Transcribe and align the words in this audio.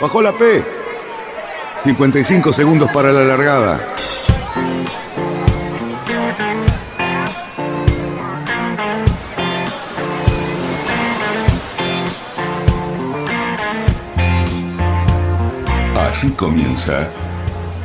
Bajó 0.00 0.22
la 0.22 0.32
P. 0.32 0.62
55 1.80 2.52
segundos 2.52 2.88
para 2.92 3.12
la 3.12 3.24
largada. 3.24 3.80
Así 15.96 16.30
comienza 16.30 17.08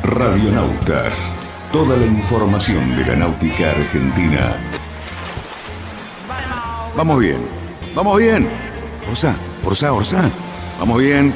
Radionautas. 0.03 1.35
Toda 1.71 1.97
la 1.97 2.05
información 2.05 2.95
de 2.95 3.05
la 3.05 3.16
náutica 3.16 3.71
argentina. 3.71 4.55
Vamos 6.95 7.19
bien, 7.19 7.38
vamos 7.95 8.19
bien. 8.19 8.47
Orsa, 9.09 9.35
Orsa, 9.66 9.93
Orsa. 9.93 10.30
Vamos 10.80 10.99
bien. 10.99 11.33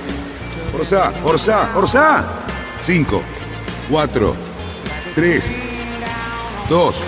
Orsa, 0.78 1.12
Orsa, 1.26 1.76
Orsa. 1.76 2.46
5, 2.82 3.24
4, 3.90 4.36
3, 5.16 5.56
2, 6.70 7.06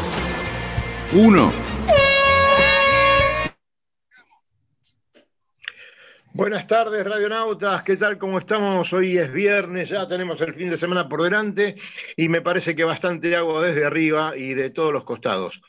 1. 1.14 1.52
Buenas 6.34 6.66
tardes, 6.66 7.06
radionautas. 7.06 7.84
¿Qué 7.84 7.96
tal? 7.98 8.18
¿Cómo 8.18 8.40
estamos? 8.40 8.92
Hoy 8.92 9.20
es 9.20 9.32
viernes, 9.32 9.90
ya 9.90 10.08
tenemos 10.08 10.42
el 10.42 10.56
fin 10.56 10.72
de 10.72 10.78
semana 10.78 11.08
por 11.08 11.22
delante 11.22 11.76
y 12.18 12.28
me 12.28 12.42
parece 12.42 12.76
que 12.76 12.84
bastante 12.84 13.36
agua 13.36 13.62
desde 13.62 13.86
arriba 13.86 14.36
y 14.36 14.56
de 14.56 14.72
todos 14.72 14.92
los 14.92 15.04
costados. 15.04 15.62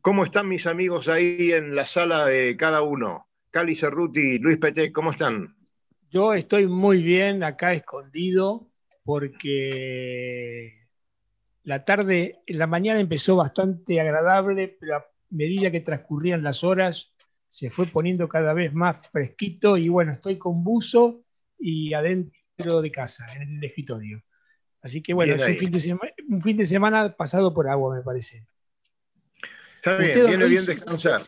¿Cómo 0.00 0.24
están 0.24 0.46
mis 0.46 0.64
amigos 0.68 1.08
ahí 1.08 1.50
en 1.50 1.74
la 1.74 1.88
sala 1.88 2.24
de 2.24 2.56
cada 2.56 2.82
uno? 2.82 3.26
Cali 3.50 3.74
Cerruti, 3.74 4.38
Luis 4.38 4.58
Pete, 4.58 4.92
¿cómo 4.92 5.10
están? 5.10 5.57
Yo 6.10 6.32
estoy 6.32 6.66
muy 6.66 7.02
bien 7.02 7.42
acá 7.44 7.72
escondido 7.72 8.68
porque 9.04 10.86
la 11.64 11.84
tarde, 11.84 12.40
la 12.46 12.66
mañana 12.66 13.00
empezó 13.00 13.36
bastante 13.36 14.00
agradable, 14.00 14.76
pero 14.80 14.96
a 14.96 15.06
medida 15.30 15.70
que 15.70 15.80
transcurrían 15.80 16.42
las 16.42 16.64
horas 16.64 17.12
se 17.48 17.70
fue 17.70 17.86
poniendo 17.86 18.28
cada 18.28 18.54
vez 18.54 18.72
más 18.72 19.06
fresquito 19.08 19.76
y 19.76 19.88
bueno, 19.88 20.12
estoy 20.12 20.38
con 20.38 20.64
buzo 20.64 21.22
y 21.58 21.92
adentro 21.92 22.80
de 22.80 22.90
casa, 22.90 23.26
en 23.36 23.58
el 23.58 23.64
escritorio. 23.64 24.22
Así 24.80 25.02
que 25.02 25.12
bueno, 25.12 25.34
es 25.34 25.46
un 25.46 25.56
fin, 25.56 25.70
de 25.70 25.80
semana, 25.80 26.12
un 26.28 26.42
fin, 26.42 26.56
de 26.56 26.64
semana, 26.64 27.14
pasado 27.14 27.52
por 27.52 27.68
agua, 27.68 27.96
me 27.96 28.02
parece. 28.02 28.46
Está 29.76 29.96
bien, 29.96 30.26
viene 30.26 30.46
bien 30.46 30.64
descansar. 30.64 31.22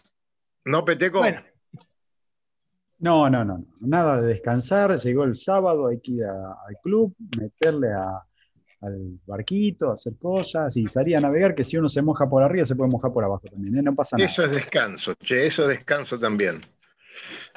¿No, 0.64 0.84
Peteco? 0.84 1.18
Bueno. 1.18 1.42
No, 3.00 3.30
no, 3.30 3.44
no, 3.44 3.64
nada 3.80 4.20
de 4.20 4.28
descansar. 4.28 4.94
Llegó 4.96 5.24
el 5.24 5.34
sábado, 5.34 5.88
hay 5.88 6.00
que 6.00 6.12
ir 6.12 6.24
al 6.24 6.76
club, 6.82 7.14
meterle 7.38 7.88
al 7.92 9.18
barquito, 9.26 9.90
hacer 9.90 10.14
cosas 10.18 10.76
y 10.76 10.86
salir 10.86 11.16
a 11.16 11.20
navegar, 11.20 11.54
que 11.54 11.64
si 11.64 11.78
uno 11.78 11.88
se 11.88 12.02
moja 12.02 12.28
por 12.28 12.42
arriba, 12.42 12.64
se 12.64 12.76
puede 12.76 12.90
mojar 12.90 13.12
por 13.12 13.24
abajo 13.24 13.48
también, 13.50 13.78
¿eh? 13.78 13.82
no 13.82 13.94
pasa 13.94 14.16
nada. 14.16 14.28
Eso 14.28 14.44
es 14.44 14.50
descanso, 14.50 15.14
che, 15.14 15.46
eso 15.46 15.62
es 15.62 15.78
descanso 15.78 16.18
también. 16.18 16.60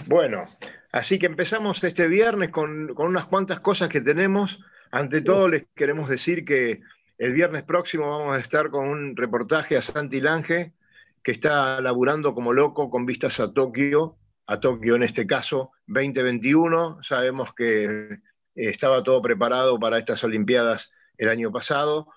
Bueno, 0.08 0.46
así 0.94 1.20
que 1.20 1.26
empezamos 1.26 1.84
este 1.84 2.08
viernes 2.08 2.50
con, 2.50 2.94
con 2.94 3.08
unas 3.08 3.26
cuantas 3.26 3.60
cosas 3.60 3.90
que 3.90 4.02
tenemos. 4.02 4.60
Ante 4.92 5.22
todo, 5.22 5.50
les 5.50 5.66
queremos 5.76 6.08
decir 6.08 6.46
que 6.46 6.82
el 7.18 7.34
viernes 7.34 7.64
próximo 7.64 8.10
vamos 8.10 8.36
a 8.36 8.40
estar 8.40 8.70
con 8.70 8.88
un 8.88 9.16
reportaje 9.16 9.76
a 9.76 9.82
Santi 9.82 10.22
Lange, 10.22 10.74
que 11.22 11.32
está 11.32 11.82
laburando 11.82 12.34
como 12.34 12.54
loco 12.54 12.90
con 12.90 13.06
vistas 13.06 13.40
a 13.40 13.52
Tokio, 13.52 14.18
a 14.46 14.60
Tokio 14.60 14.96
en 14.96 15.04
este 15.04 15.26
caso 15.26 15.72
2021. 15.88 17.00
Sabemos 17.04 17.54
que 17.54 18.20
estaba 18.56 19.04
todo 19.04 19.22
preparado 19.22 19.80
para 19.80 19.98
estas 19.98 20.24
Olimpiadas 20.24 20.92
el 21.18 21.30
año 21.30 21.52
pasado 21.52 22.08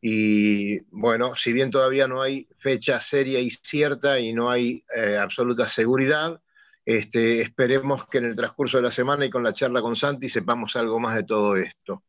y 0.00 0.80
bueno, 0.90 1.36
si 1.36 1.52
bien 1.52 1.70
todavía 1.70 2.06
no 2.06 2.22
hay 2.22 2.48
fecha 2.58 3.00
seria 3.00 3.40
y 3.40 3.50
cierta 3.50 4.20
y 4.20 4.32
no 4.32 4.50
hay 4.50 4.84
eh, 4.94 5.16
absoluta 5.16 5.68
seguridad, 5.68 6.40
este, 6.84 7.40
esperemos 7.40 8.06
que 8.08 8.18
en 8.18 8.26
el 8.26 8.36
transcurso 8.36 8.76
de 8.76 8.84
la 8.84 8.92
semana 8.92 9.26
y 9.26 9.30
con 9.30 9.42
la 9.42 9.54
charla 9.54 9.80
con 9.80 9.96
Santi 9.96 10.28
sepamos 10.28 10.76
algo 10.76 11.00
más 11.00 11.16
de 11.16 11.24
todo 11.24 11.56
esto. 11.56 12.04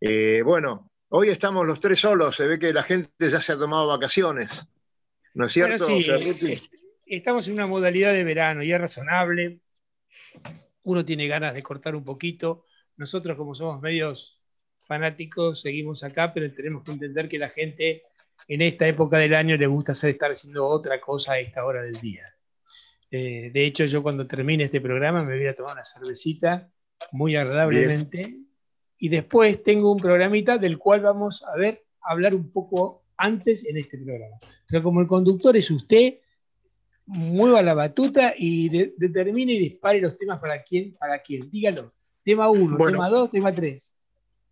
Eh, 0.00 0.42
bueno, 0.42 0.90
hoy 1.08 1.30
estamos 1.30 1.66
los 1.66 1.80
tres 1.80 1.98
solos, 1.98 2.36
se 2.36 2.46
ve 2.46 2.58
que 2.58 2.72
la 2.72 2.82
gente 2.82 3.10
ya 3.18 3.40
se 3.40 3.52
ha 3.52 3.58
tomado 3.58 3.88
vacaciones, 3.88 4.50
¿no 5.34 5.46
es 5.46 5.52
cierto? 5.52 5.86
sí, 5.86 6.06
estamos 7.06 7.46
en 7.48 7.54
una 7.54 7.66
modalidad 7.66 8.12
de 8.12 8.24
verano 8.24 8.62
y 8.62 8.72
es 8.72 8.80
razonable, 8.80 9.60
uno 10.82 11.04
tiene 11.04 11.26
ganas 11.26 11.54
de 11.54 11.62
cortar 11.62 11.94
un 11.94 12.04
poquito, 12.04 12.64
nosotros 12.96 13.36
como 13.36 13.54
somos 13.54 13.80
medios 13.80 14.40
fanáticos 14.86 15.60
seguimos 15.60 16.02
acá, 16.04 16.32
pero 16.32 16.52
tenemos 16.52 16.84
que 16.84 16.92
entender 16.92 17.28
que 17.28 17.38
la 17.38 17.48
gente 17.48 18.02
en 18.48 18.62
esta 18.62 18.86
época 18.86 19.18
del 19.18 19.34
año 19.34 19.56
le 19.56 19.66
gusta 19.66 19.92
hacer, 19.92 20.10
estar 20.10 20.30
haciendo 20.30 20.66
otra 20.66 21.00
cosa 21.00 21.34
a 21.34 21.38
esta 21.40 21.64
hora 21.64 21.82
del 21.82 22.00
día. 22.00 22.22
Eh, 23.10 23.50
de 23.52 23.66
hecho, 23.66 23.84
yo 23.84 24.02
cuando 24.02 24.26
termine 24.26 24.64
este 24.64 24.80
programa 24.80 25.24
me 25.24 25.36
voy 25.36 25.46
a 25.46 25.54
tomar 25.54 25.74
una 25.74 25.84
cervecita 25.84 26.70
muy 27.12 27.36
agradablemente 27.36 28.38
y 28.98 29.08
después 29.08 29.62
tengo 29.62 29.92
un 29.92 29.98
programita 29.98 30.58
del 30.58 30.78
cual 30.78 31.00
vamos 31.02 31.44
a 31.44 31.56
ver, 31.56 31.84
hablar 32.00 32.34
un 32.34 32.50
poco 32.50 33.04
antes 33.16 33.66
en 33.66 33.76
este 33.76 33.98
programa. 33.98 34.36
Pero 34.68 34.82
como 34.82 35.00
el 35.00 35.06
conductor 35.06 35.56
es 35.56 35.70
usted, 35.70 36.18
mueva 37.06 37.62
la 37.62 37.74
batuta 37.74 38.34
y 38.36 38.68
determine 38.96 39.52
y 39.52 39.58
dispare 39.58 40.00
los 40.00 40.16
temas 40.16 40.40
para 40.40 40.62
quién, 40.62 40.94
para 40.94 41.20
quién. 41.20 41.48
Dígalo. 41.50 41.92
Tema 42.22 42.50
1, 42.50 42.76
tema 42.76 43.08
2, 43.08 43.30
tema 43.30 43.54
3. 43.54 43.94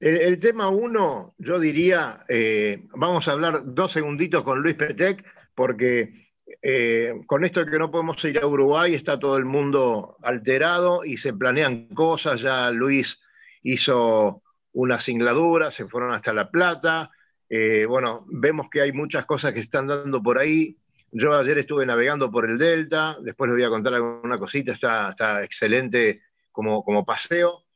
El, 0.01 0.39
tema 0.39 0.69
1, 0.69 1.35
yo 1.39 1.59
diría, 1.59 2.25
eh, 2.29 2.85
vamos 2.95 3.27
a 3.27 3.33
hablar 3.33 3.63
dos 3.65 3.93
segunditos 3.93 4.45
con 4.45 4.61
Luis 4.61 4.75
Petec, 4.75 5.25
porque 5.55 6.25
eh, 6.63 7.15
con 7.27 7.45
esto 7.45 7.65
de 7.65 7.71
que 7.71 7.79
no 7.79 7.91
podemos 7.91 8.23
ir 8.25 8.39
a 8.39 8.47
Uruguay 8.47 8.95
está 8.95 9.19
todo 9.19 9.37
el 9.37 9.45
mundo 9.45 10.17
alterado 10.23 11.05
y 11.05 11.17
se 11.17 11.33
planean 11.33 11.89
cosas. 11.89 12.41
Ya 12.43 12.71
Luis 12.71 13.19
hizo 13.63 14.43
una 14.73 15.01
singladura, 15.01 15.71
se 15.71 15.87
fueron 15.87 16.13
hasta 16.13 16.33
La 16.33 16.51
Plata. 16.51 17.11
Eh, 17.49 17.87
bueno, 17.87 18.25
vemos 18.29 18.69
que 18.71 18.83
hay 18.83 18.93
muchas 18.93 19.25
cosas 19.25 19.53
que 19.53 19.61
están 19.61 19.87
dando 19.87 20.23
por 20.23 20.39
ahí. 20.39 20.77
Yo 21.17 21.33
ayer 21.33 21.59
estuve 21.59 21.87
navegando 21.87 22.29
por 22.29 22.51
el 22.51 22.59
Delta, 22.59 23.17
después 23.23 23.49
les 23.49 23.57
voy 23.57 23.65
a 23.65 23.69
contar 23.69 23.95
alguna 23.95 24.37
cosita, 24.37 24.73
está, 24.73 25.45
excelente 25.45 26.23
como, 26.51 26.83
como 26.83 27.05
paseo. 27.05 27.67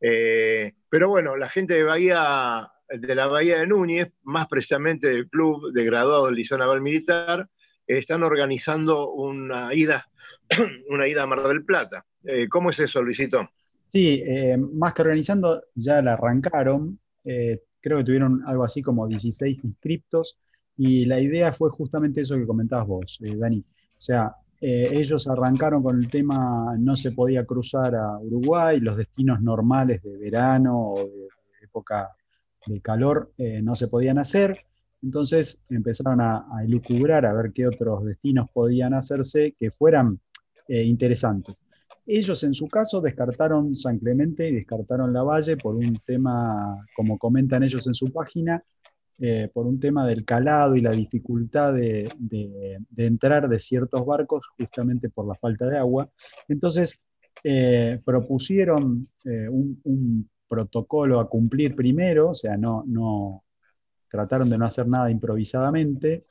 Eh, 0.00 0.72
pero 0.88 1.10
bueno, 1.10 1.36
la 1.36 1.50
gente 1.50 1.74
de 1.74 1.82
Bahía, 1.82 2.66
de 2.88 3.14
la 3.14 3.26
Bahía 3.26 3.58
de 3.58 3.66
Núñez, 3.66 4.14
más 4.22 4.48
precisamente 4.48 5.08
del 5.08 5.28
Club 5.28 5.74
de 5.74 5.84
Graduados 5.84 6.28
del 6.28 6.36
Liceo 6.36 6.56
Naval 6.56 6.80
Militar, 6.80 7.46
están 7.86 8.22
organizando 8.22 9.10
una 9.10 9.74
ida, 9.74 10.08
una 10.88 11.06
ida 11.06 11.24
a 11.24 11.26
Mar 11.26 11.42
del 11.42 11.66
Plata. 11.66 12.06
Eh, 12.24 12.48
¿Cómo 12.48 12.70
es 12.70 12.78
eso, 12.78 13.02
Luisito? 13.02 13.46
Sí, 13.88 14.22
eh, 14.26 14.56
más 14.56 14.94
que 14.94 15.02
organizando, 15.02 15.64
ya 15.74 16.00
la 16.00 16.14
arrancaron. 16.14 16.98
creo 17.22 17.98
que 17.98 18.04
tuvieron 18.04 18.42
algo 18.46 18.64
así 18.64 18.80
como 18.80 19.06
16 19.06 19.62
inscriptos 19.64 20.38
y 20.76 21.06
la 21.06 21.20
idea 21.20 21.52
fue 21.52 21.70
justamente 21.70 22.20
eso 22.20 22.36
que 22.36 22.46
comentabas 22.46 22.86
vos, 22.86 23.18
eh, 23.22 23.34
Dani. 23.36 23.58
O 23.58 24.00
sea, 24.00 24.34
eh, 24.60 24.88
ellos 24.92 25.26
arrancaron 25.26 25.82
con 25.82 25.98
el 25.98 26.10
tema, 26.10 26.74
no 26.78 26.96
se 26.96 27.12
podía 27.12 27.44
cruzar 27.44 27.94
a 27.94 28.18
Uruguay, 28.18 28.80
los 28.80 28.96
destinos 28.96 29.40
normales 29.40 30.02
de 30.02 30.16
verano 30.18 30.92
o 30.92 30.98
de, 30.98 31.28
época 31.62 32.10
de 32.66 32.80
calor 32.80 33.32
eh, 33.38 33.60
no 33.62 33.74
se 33.74 33.88
podían 33.88 34.18
hacer. 34.18 34.64
Entonces 35.02 35.62
empezaron 35.70 36.20
a, 36.20 36.46
a, 36.50 36.64
elucubrar 36.64 37.26
a 37.26 37.32
ver 37.32 37.52
qué 37.52 37.66
otros 37.66 38.04
destinos 38.04 38.50
podían 38.50 38.94
hacerse 38.94 39.54
que 39.58 39.70
fueran 39.70 40.20
interesantes. 40.68 41.62
Ellos 42.06 42.42
en 42.42 42.54
su 42.54 42.66
caso 42.66 43.00
descartaron 43.00 43.76
San 43.76 43.98
Clemente 43.98 44.48
y 44.48 44.54
descartaron 44.54 45.12
La 45.12 45.22
Valle 45.22 45.56
por 45.56 45.76
un 45.76 45.96
tema, 46.04 46.84
como 46.96 47.18
comentan 47.18 47.62
ellos 47.62 47.86
en 47.86 47.94
su 47.94 48.12
página, 48.12 48.64
eh, 49.18 49.50
por 49.52 49.66
un 49.66 49.80
tema 49.80 50.06
del 50.06 50.24
calado 50.24 50.76
y 50.76 50.82
la 50.82 50.90
dificultad 50.90 51.74
de, 51.74 52.10
entrar 52.96 53.48
de 53.48 53.58
ciertos 53.58 54.04
barcos 54.04 54.46
justamente 54.58 55.08
por 55.08 55.26
la 55.26 55.34
falta 55.34 55.66
de 55.66 55.78
agua. 55.78 56.10
Entonces, 56.48 57.00
eh, 57.42 58.00
propusieron 58.04 59.08
eh, 59.24 59.48
un, 59.48 60.28
protocolo 60.48 61.18
a 61.18 61.28
cumplir 61.28 61.74
primero, 61.74 62.30
o 62.30 62.34
sea, 62.34 62.56
no, 62.56 62.84
no 62.86 63.42
trataron 64.08 64.48
de 64.48 64.58
no 64.58 64.66
hacer 64.66 64.86
nada 64.86 65.10
improvisadamente. 65.10 66.24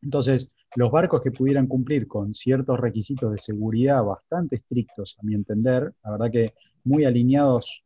Entonces, 0.00 0.54
los 0.76 0.90
barcos 0.90 1.20
que 1.20 1.32
pudieran 1.32 1.66
cumplir 1.66 2.06
con 2.08 2.34
ciertos 2.34 2.80
requisitos 2.80 3.30
de 3.32 3.38
seguridad 3.38 4.02
bastante 4.02 4.56
estrictos, 4.56 5.16
a 5.20 5.26
mi 5.26 5.34
entender, 5.34 5.92
la 6.02 6.12
verdad 6.12 6.30
que 6.30 6.54
muy 6.84 7.04
alineados 7.04 7.82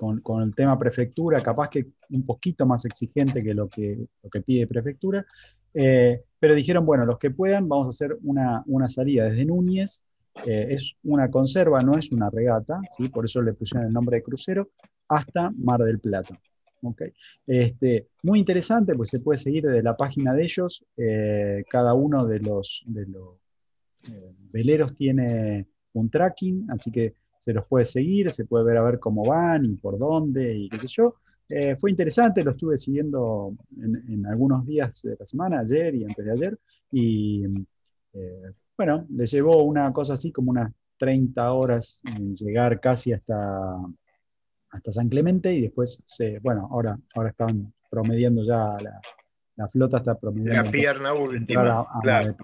con, 0.00 0.42
el 0.42 0.54
tema 0.54 0.78
prefectura, 0.78 1.42
capaz 1.42 1.68
que 1.68 1.88
un 2.10 2.24
poquito 2.24 2.64
más 2.64 2.86
exigente 2.86 3.42
que 3.42 3.52
lo 3.52 3.68
que, 3.68 4.06
lo 4.22 4.30
que 4.30 4.40
pide 4.40 4.66
prefectura, 4.66 5.26
eh, 5.74 6.22
pero 6.38 6.54
dijeron, 6.54 6.86
bueno, 6.86 7.04
los 7.04 7.18
que 7.18 7.30
puedan, 7.30 7.68
vamos 7.68 7.86
a 7.86 7.90
hacer 7.90 8.16
una, 8.22 8.64
salida 8.88 9.24
desde 9.24 9.44
Núñez 9.44 10.02
eh, 10.46 10.68
es 10.70 10.96
una 11.02 11.30
conserva, 11.30 11.80
no 11.80 11.98
es 11.98 12.10
una 12.12 12.30
regata, 12.30 12.80
¿sí? 12.96 13.10
por 13.10 13.26
eso 13.26 13.42
le 13.42 13.52
pusieron 13.52 13.88
el 13.88 13.92
nombre 13.92 14.16
de 14.16 14.22
crucero, 14.22 14.70
hasta 15.08 15.50
Mar 15.50 15.80
del 15.80 16.00
Plata. 16.00 16.40
Okay. 16.82 17.12
Este, 17.46 18.08
muy 18.22 18.38
interesante, 18.38 18.94
pues 18.94 19.10
se 19.10 19.20
puede 19.20 19.36
seguir 19.36 19.64
desde 19.64 19.82
la 19.82 19.98
página 19.98 20.32
de 20.32 20.44
ellos. 20.44 20.82
Eh, 20.96 21.62
cada 21.68 21.92
uno 21.92 22.24
de 22.24 22.38
los, 22.38 22.82
de 22.86 23.04
los 23.04 23.34
veleros 24.50 24.96
tiene 24.96 25.66
un 25.92 26.08
tracking, 26.08 26.70
así 26.70 26.90
que 26.90 27.12
se 27.40 27.54
los 27.54 27.66
puede 27.66 27.86
seguir, 27.86 28.30
se 28.30 28.44
puede 28.44 28.64
ver 28.64 28.76
a 28.76 28.82
ver 28.82 28.98
cómo 29.00 29.24
van 29.24 29.64
y 29.64 29.74
por 29.76 29.98
dónde 29.98 30.54
y 30.54 30.68
qué 30.68 30.78
sé 30.78 30.88
yo. 30.88 31.16
Eh, 31.48 31.74
fue 31.76 31.90
interesante, 31.90 32.44
lo 32.44 32.52
estuve 32.52 32.78
siguiendo 32.78 33.54
en, 33.76 34.24
algunos 34.26 34.64
días 34.66 35.02
de 35.02 35.16
la 35.18 35.26
semana, 35.26 35.60
ayer 35.60 35.94
y 35.96 36.04
antes 36.04 36.24
de 36.24 36.32
ayer, 36.32 36.58
y 36.92 37.44
bueno, 38.76 39.06
le 39.10 39.26
llevó 39.26 39.62
una 39.62 39.92
cosa 39.92 40.14
así 40.14 40.30
como 40.30 40.50
unas 40.50 40.72
30 40.98 41.52
horas 41.52 42.00
en 42.04 42.34
llegar 42.34 42.78
casi 42.78 43.12
hasta 43.12 43.76
hasta 44.70 44.92
San 44.92 45.08
Clemente 45.08 45.52
y 45.52 45.62
después 45.62 46.04
se, 46.06 46.38
bueno, 46.40 46.68
ahora, 46.70 46.98
ahora 47.14 47.30
están 47.30 47.72
promediando 47.90 48.44
ya 48.44 48.76
la, 49.56 49.68
flota 49.68 49.98
está 49.98 50.14
promediando. 50.14 50.62
La 50.62 50.70
pierna 50.70 51.12
última, 51.12 51.86
claro. 52.02 52.36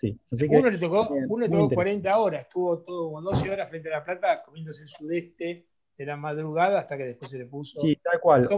Sí. 0.00 0.18
uno 0.48 0.70
le 0.70 0.78
tocó, 0.78 1.08
uno 1.28 1.46
tocó 1.46 1.68
40 1.74 2.18
horas, 2.18 2.42
estuvo 2.44 2.78
todo 2.78 3.20
12 3.20 3.50
horas 3.50 3.68
frente 3.68 3.92
a 3.92 3.98
la 3.98 4.04
plata 4.04 4.42
comiéndose 4.42 4.82
el 4.82 4.88
sudeste 4.88 5.66
de 5.98 6.06
la 6.06 6.16
madrugada 6.16 6.80
hasta 6.80 6.96
que 6.96 7.04
después 7.04 7.30
se 7.30 7.38
le 7.38 7.44
puso. 7.44 7.78
Sí, 7.82 7.98
tal 8.02 8.18
cual. 8.18 8.48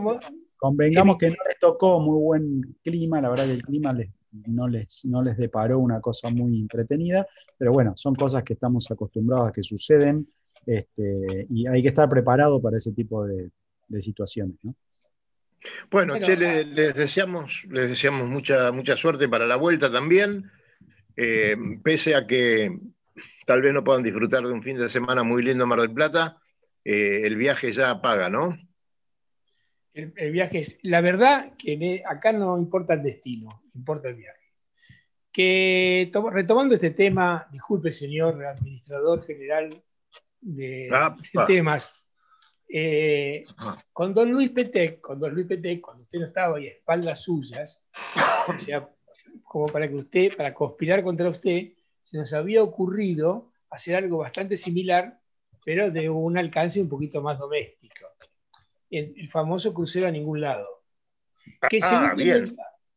Convengamos 0.57 1.19
que 1.19 1.31
no 1.31 1.37
les 1.49 1.59
tocó 1.59 1.99
muy 1.99 2.23
buen 2.23 2.77
clima, 2.85 3.21
la 3.21 3.31
verdad 3.31 3.47
que 3.47 3.55
el 3.55 3.63
clima 3.65 3.93
les, 3.93 4.09
no, 4.47 4.69
les, 4.69 5.05
no 5.07 5.21
les 5.21 5.37
deparó 5.37 5.81
una 5.81 6.01
cosa 6.01 6.31
muy 6.31 6.61
entretenida, 6.61 7.27
pero 7.59 7.73
bueno, 7.73 7.95
son 7.97 8.15
cosas 8.15 8.45
que 8.45 8.53
estamos 8.53 8.89
acostumbrados 8.93 9.49
a 9.49 9.53
que 9.53 9.65
suceden 9.65 10.29
este, 10.65 11.47
y 11.51 11.67
hay 11.67 11.83
que 11.83 11.89
estar 11.89 12.09
preparado 12.09 12.63
para 12.63 12.77
ese 12.77 12.93
tipo 12.93 13.27
de, 13.27 13.51
situaciones. 14.01 14.57
Bueno, 15.91 16.15
les, 16.15 16.95
deseamos, 16.95 17.65
les 17.69 17.89
deseamos 17.89 18.29
mucha, 18.29 18.71
mucha 18.71 18.97
suerte 18.97 19.29
para 19.29 19.47
la 19.47 19.57
vuelta 19.57 19.91
también, 19.91 20.49
eh, 21.17 21.57
pese 21.83 22.15
a 22.15 22.27
que 22.27 22.79
tal 23.47 23.63
vez 23.63 23.73
no 23.75 23.85
puedan 23.85 24.03
disfrutar 24.03 24.43
de 24.43 24.53
un 24.53 24.63
fin 24.63 24.79
de 24.79 24.89
semana 24.89 25.23
muy 25.23 25.43
lindo 25.43 25.65
en 25.65 25.69
Mar 25.69 25.81
del 25.81 25.93
Plata, 25.93 26.41
eh, 26.85 27.23
el 27.25 27.37
viaje 27.37 27.73
ya 27.73 28.01
paga, 28.01 28.29
¿no? 28.29 28.57
El, 29.95 30.33
viaje 30.33 30.61
es, 30.61 30.79
la 30.83 31.03
verdad 31.03 31.53
que 31.59 32.03
acá 32.09 32.33
no 32.33 32.57
importa 32.57 32.95
el 32.95 33.03
destino, 33.03 33.63
importa 33.75 34.09
el 34.09 34.15
viaje. 34.15 34.39
Que 35.31 36.11
retomando 36.33 36.75
este 36.75 36.91
tema, 36.93 37.47
disculpe 37.53 37.93
señor 37.93 38.43
administrador 38.43 39.23
general 39.23 39.83
de, 40.41 40.91
temas. 41.47 42.03
Eh, 42.69 43.43
con 43.93 44.15
don 44.15 44.33
Luis 44.33 44.51
Petec, 44.51 45.01
con 45.01 45.19
don 45.19 45.35
Luis 45.35 45.47
Petec, 45.47 45.83
cuando 45.83 46.05
usted 46.05 46.21
no 46.21 46.27
estaba 46.27 46.59
y 46.59 46.69
a 46.69 46.73
espaldas 46.73 47.23
suyas, 47.23 47.85
o 48.49 48.59
sea, 48.59 48.89
como 49.53 49.67
para 49.67 49.87
que 49.87 49.97
usted, 49.97 50.35
para 50.35 50.55
conspirar 50.55 51.03
contra 51.03 51.29
usted, 51.29 51.73
se 52.01 52.17
nos 52.17 52.33
había 52.33 52.63
ocurrido 52.63 53.53
hacer 53.69 53.97
algo 53.97 54.17
bastante 54.17 54.57
similar, 54.57 55.21
pero 55.63 55.91
de 55.91 56.09
un 56.09 56.39
alcance 56.39 56.81
un 56.81 56.89
poquito 56.89 57.21
más 57.21 57.39
doméstico. 57.39 58.07
El, 58.89 59.29
famoso 59.29 59.75
crucero 59.75 60.09
a 60.09 60.11
ningún 60.11 60.41
lado. 60.41 60.67
Que 61.69 61.81
ah, 61.83 62.15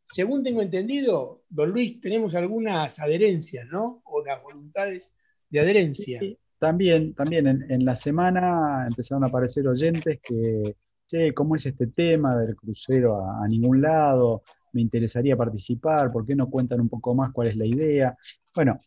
según, 0.06 0.46
tengo, 0.46 0.62
entendido, 0.62 1.44
don 1.50 1.72
Luis, 1.72 2.00
tenemos 2.00 2.36
algunas 2.36 3.02
adherencias, 3.02 3.68
¿no? 3.68 4.02
O 4.06 4.24
las 4.24 4.42
voluntades 4.42 5.14
de 5.50 5.60
adherencia. 5.60 6.22
También, 6.58 7.14
también 7.16 7.66
en, 7.70 7.84
la 7.84 7.98
semana 7.98 8.86
empezaron 8.88 9.26
a 9.26 9.28
aparecer 9.28 9.68
oyentes 9.68 10.22
que, 10.24 10.78
che, 11.06 11.34
¿cómo 11.34 11.58
es 11.58 11.66
este 11.66 11.88
tema 11.88 12.38
del 12.38 12.56
crucero 12.56 13.30
a, 13.30 13.46
ningún 13.46 13.82
lado? 13.82 14.44
Me 14.76 14.82
interesaría 14.82 15.38
participar, 15.38 16.12
¿por 16.12 16.26
qué 16.26 16.36
no 16.36 16.50
cuentan 16.50 16.82
un 16.82 16.90
poco 16.90 17.16
más 17.16 17.32
cuál 17.32 17.48
es 17.48 17.56
la 17.56 17.66
idea? 17.66 18.18
Bueno, 18.54 18.78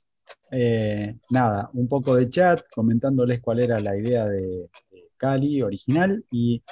eh, 0.51 1.17
nada, 1.31 1.71
un 1.73 1.89
poco 1.89 2.15
de 2.15 2.29
chat 2.29 2.61
comentándoles 2.75 3.41
cuál 3.41 3.61
era 3.61 3.81
la 3.81 3.97
idea 3.97 4.27
de, 4.27 4.69
Cali 5.17 5.63
original 5.63 6.23
y 6.31 6.63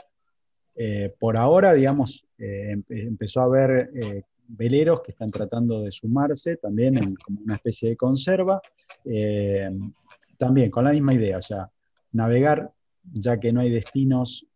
eh, 0.74 1.14
por 1.18 1.38
ahora, 1.38 1.72
digamos, 1.72 2.26
eh, 2.38 2.76
empezó 2.90 3.40
a 3.40 3.44
haber 3.44 3.90
veleros 4.48 5.00
que 5.00 5.12
están 5.12 5.30
tratando 5.30 5.82
de 5.82 5.90
sumarse 5.90 6.58
también 6.58 6.98
en, 6.98 7.14
como 7.14 7.40
una 7.40 7.54
especie 7.54 7.88
de 7.88 7.96
conserva 7.96 8.60
también 10.36 10.70
con 10.70 10.84
la 10.84 10.92
misma 10.92 11.14
idea, 11.14 11.38
o 11.38 11.42
sea, 11.42 11.70
navegar, 12.12 12.70
ya 13.02 13.40
que 13.40 13.50
no 13.50 13.62
hay 13.62 13.70
destinos 13.70 14.46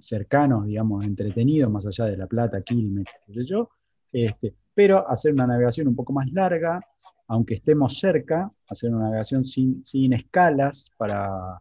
cercanos, 0.00 0.66
digamos, 0.66 1.04
entretenidos, 1.04 1.70
más 1.70 1.86
allá 1.86 2.06
de 2.06 2.16
La 2.16 2.26
Plata, 2.26 2.62
Quilmes, 2.62 3.06
qué 3.26 3.34
sé 3.34 3.44
yo, 3.44 3.70
este, 4.12 4.54
pero 4.74 5.08
hacer 5.08 5.32
una 5.32 5.46
navegación 5.46 5.88
un 5.88 5.96
poco 5.96 6.12
más 6.12 6.30
larga, 6.32 6.80
aunque 7.28 7.54
estemos 7.54 7.98
cerca, 7.98 8.50
hacer 8.68 8.92
una 8.94 9.06
navegación 9.06 9.44
sin, 9.44 10.12
escalas 10.12 10.90
para, 10.96 11.60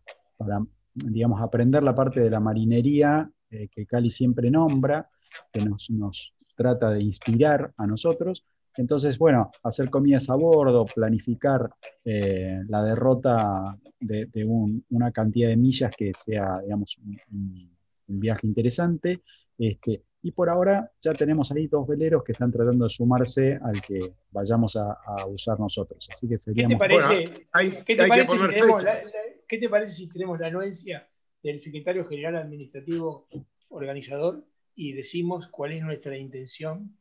digamos, 0.93 1.41
aprender 1.41 1.83
la 1.83 1.95
parte 1.95 2.19
de 2.19 2.29
la 2.29 2.39
marinería 2.39 3.29
eh, 3.49 3.69
que 3.69 3.85
Cali 3.85 4.09
siempre 4.09 4.51
nombra, 4.51 5.09
que 5.51 5.65
nos, 5.65 5.89
nos 5.89 6.33
trata 6.55 6.91
de 6.91 7.01
inspirar 7.01 7.73
a 7.77 7.87
nosotros, 7.87 8.43
entonces, 8.75 9.17
bueno, 9.17 9.51
hacer 9.63 9.89
comidas 9.89 10.29
a 10.29 10.35
bordo, 10.35 10.85
planificar 10.85 11.69
eh, 12.03 12.61
la 12.67 12.83
derrota 12.83 13.77
de, 13.99 14.45
una 14.89 15.11
cantidad 15.11 15.49
de 15.49 15.57
millas 15.57 15.93
que 15.95 16.11
sea, 16.13 16.59
digamos, 16.61 16.97
un, 17.31 17.72
viaje 18.07 18.47
interesante. 18.47 19.21
Este, 19.57 20.03
y 20.21 20.31
por 20.31 20.49
ahora 20.49 20.91
ya 21.01 21.13
tenemos 21.13 21.51
ahí 21.51 21.67
dos 21.67 21.87
veleros 21.87 22.23
que 22.23 22.31
están 22.31 22.51
tratando 22.51 22.85
de 22.85 22.89
sumarse 22.89 23.59
al 23.61 23.81
que 23.81 24.13
vayamos 24.31 24.75
a, 24.75 24.97
usar 25.27 25.59
nosotros. 25.59 26.07
Así 26.11 26.27
que 26.27 26.37
seríamos... 26.37 26.73
¿Qué 26.73 26.77
te 26.77 26.77
parece, 26.77 27.83
¿qué 27.85 27.95
te 27.95 28.07
parece 28.07 28.37
si 28.37 28.47
tenemos 28.47 28.83
la, 28.83 28.99
¿qué 29.47 29.57
te 29.57 29.69
parece 29.69 29.93
si 29.93 30.07
tenemos 30.07 30.39
la 30.39 30.47
anuencia 30.47 31.07
del 31.41 31.59
secretario 31.59 32.05
general 32.05 32.37
administrativo 32.37 33.27
organizador 33.69 34.45
y 34.75 34.93
decimos 34.93 35.47
cuál 35.47 35.73
es 35.73 35.83
nuestra 35.83 36.17
intención 36.17 36.97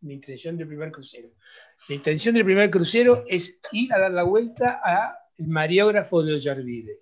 mi 0.00 0.14
intención 0.14 0.56
del 0.56 0.68
primer 0.68 0.92
crucero. 0.92 1.28
La 1.88 1.94
intención 1.94 2.34
del 2.34 2.44
primer 2.44 2.70
crucero 2.70 3.24
es 3.26 3.60
ir 3.72 3.92
a 3.92 3.98
dar 3.98 4.12
la 4.12 4.22
vuelta 4.22 4.80
al 4.84 5.48
mariógrafo 5.48 6.22
de 6.22 6.34
Ollarvide. 6.34 7.00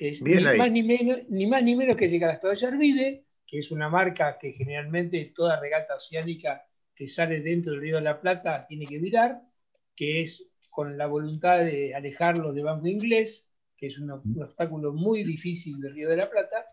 Ni, 0.00 0.34
Más 0.58 0.70
ni, 0.70 0.82
menos, 0.82 1.20
ni 1.28 1.46
más 1.46 1.62
ni 1.62 1.76
menos 1.76 1.96
que 1.96 2.08
llegar 2.08 2.30
hasta 2.30 2.48
Ollarvide, 2.48 3.24
que 3.46 3.58
es 3.58 3.70
una 3.70 3.88
marca 3.88 4.38
que 4.38 4.52
generalmente 4.52 5.32
toda 5.34 5.60
regata 5.60 5.96
oceánica 5.96 6.64
que 6.94 7.08
sale 7.08 7.40
dentro 7.40 7.72
del 7.72 7.80
Río 7.80 7.96
de 7.96 8.02
la 8.02 8.20
Plata 8.20 8.66
tiene 8.68 8.86
que 8.86 8.98
mirar, 8.98 9.42
que 9.94 10.22
es 10.22 10.46
con 10.70 10.96
la 10.96 11.06
voluntad 11.06 11.58
de 11.58 11.94
alejarlo 11.94 12.52
de 12.52 12.62
Banco 12.62 12.86
Inglés, 12.86 13.48
que 13.76 13.86
es 13.86 13.98
un, 13.98 14.10
obstáculo 14.10 14.92
muy 14.92 15.22
difícil 15.24 15.80
del 15.80 15.94
Río 15.94 16.08
de 16.08 16.16
la 16.16 16.30
Plata, 16.30 16.66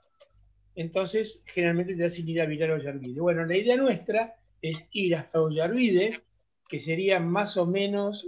entonces 0.76 1.44
generalmente 1.46 1.96
te 1.96 2.06
hacen 2.06 2.30
ir 2.30 2.42
a 2.42 2.48
mirar 2.48 2.72
Ollarvide. 2.72 3.20
Bueno, 3.20 3.46
la 3.46 3.58
idea 3.58 3.76
nuestra 3.76 4.36
es 4.62 4.88
ir 4.94 5.16
hasta 5.16 5.42
Ollarvide, 5.42 6.22
que 6.68 6.80
serían 6.80 7.28
más 7.28 7.58
o 7.58 7.66
menos 7.66 8.26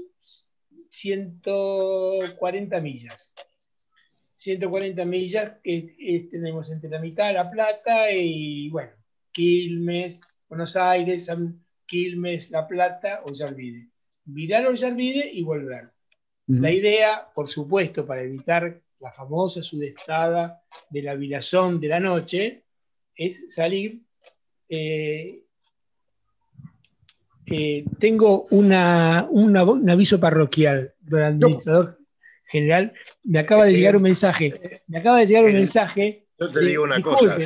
140 0.90 2.82
millas. 2.82 3.34
140 4.42 5.06
millas 5.06 5.60
que 5.64 6.28
tenemos 6.32 6.72
entre 6.72 6.90
la 6.90 6.98
mitad 6.98 7.28
de 7.28 7.34
La 7.34 7.52
Plata 7.52 8.12
y, 8.12 8.70
bueno, 8.70 8.90
Quilmes, 9.32 10.20
Buenos 10.50 10.76
Aires, 10.76 11.32
Quilmes, 11.86 12.50
La 12.50 12.68
Plata, 12.68 13.22
Ollarvide. 13.24 13.90
Virar 14.26 14.66
Ollarvide 14.66 15.30
y 15.32 15.44
volver. 15.44 15.92
La 16.48 16.72
idea, 16.72 17.28
por 17.36 17.48
supuesto, 17.48 18.08
para 18.08 18.24
evitar 18.24 18.82
la 19.00 19.12
famosa 19.12 19.62
sudestada 19.62 20.64
de 20.90 21.04
la 21.04 21.14
vilazón 21.14 21.80
de 21.80 21.88
la 21.88 22.00
noche, 22.00 22.64
es 23.16 23.54
salir 23.54 24.02
eh, 24.68 25.44
eh, 27.46 27.86
tengo 28.00 28.46
un 28.46 28.74
aviso 28.74 30.20
parroquial 30.20 30.96
del 31.00 31.24
administrador 31.26 32.01
general. 32.52 32.94
Me 33.24 33.40
acaba 33.40 33.66
de 33.66 33.74
llegar 33.74 33.96
un 33.96 34.04
mensaje. 34.04 34.82
Me 34.88 35.00
acaba 35.00 35.20
de 35.20 35.26
llegar 35.26 35.46
un 35.46 35.54
mensaje. 35.54 36.26
Yo 36.40 36.52
te 36.52 36.60
digo 36.62 36.84
una 36.84 37.02
cosa. 37.02 37.38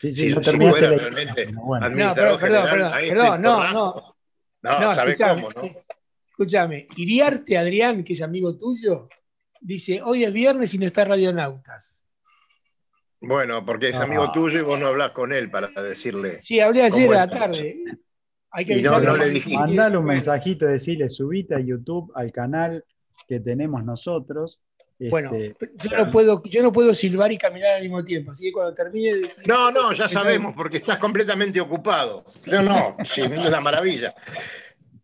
Sí, 0.00 0.10
sí, 0.12 0.28
no 0.30 0.40
realmente. 0.74 1.46
No, 1.52 2.14
perdón, 2.14 2.40
perdón, 2.40 2.92
perdón, 3.08 3.42
no, 3.42 3.72
no. 3.72 4.14
No, 4.62 4.94
¿sabes 4.94 5.18
cómo, 5.20 5.50
no? 5.50 5.62
Escúchame, 6.30 6.86
Iriarte 6.96 7.58
Adrián, 7.58 8.04
que 8.04 8.12
es 8.12 8.22
amigo 8.22 8.56
tuyo, 8.56 9.08
dice, 9.60 10.00
hoy 10.02 10.22
es 10.24 10.32
viernes 10.32 10.72
y 10.72 10.78
no 10.78 10.86
está 10.86 11.04
Radionautas. 11.04 11.96
Bueno, 13.20 13.64
porque 13.64 13.88
es 13.88 13.96
amigo 13.96 14.30
tuyo 14.30 14.60
y 14.60 14.62
vos 14.62 14.78
no 14.78 14.86
hablas 14.86 15.10
con 15.10 15.32
él 15.32 15.50
para 15.50 15.68
decirle. 15.82 16.40
Sí, 16.40 16.60
hablé 16.60 16.82
ayer 16.82 17.08
a 17.10 17.26
la 17.26 17.28
tarde. 17.28 17.82
Hay 18.50 18.64
que 18.64 18.78
Y 18.78 18.82
no- 18.82 19.00
no 19.00 19.16
le 19.16 19.30
dijiste. 19.30 19.58
Mandale 19.58 19.96
un 19.98 20.04
mensajito, 20.04 20.66
decirle, 20.66 21.08
subite 21.10 21.56
a 21.56 21.60
YouTube, 21.60 22.12
al 22.14 22.30
canal 22.30 22.84
que 23.28 23.38
tenemos 23.40 23.84
nosotros. 23.84 24.60
Bueno, 24.98 25.30
Este, 25.32 25.70
yo 25.88 25.96
no, 25.96 26.10
puedo, 26.10 26.42
yo 26.44 26.60
no 26.60 26.72
puedo 26.72 26.92
silbar 26.92 27.30
y 27.30 27.38
caminar 27.38 27.74
al 27.74 27.82
mismo 27.82 28.02
tiempo, 28.04 28.32
así 28.32 28.46
que 28.46 28.52
cuando 28.52 28.74
termine 28.74 29.14
de 29.14 29.20
decir- 29.22 29.46
No, 29.46 29.70
no, 29.70 29.92
ya 29.92 30.08
sabemos, 30.08 30.54
porque 30.56 30.78
estás 30.78 30.98
completamente 30.98 31.60
ocupado. 31.60 32.24
Yo 32.46 32.62
no, 32.62 32.96
sí, 33.04 33.20
es 33.22 33.46
una 33.46 33.60
maravilla. 33.60 34.12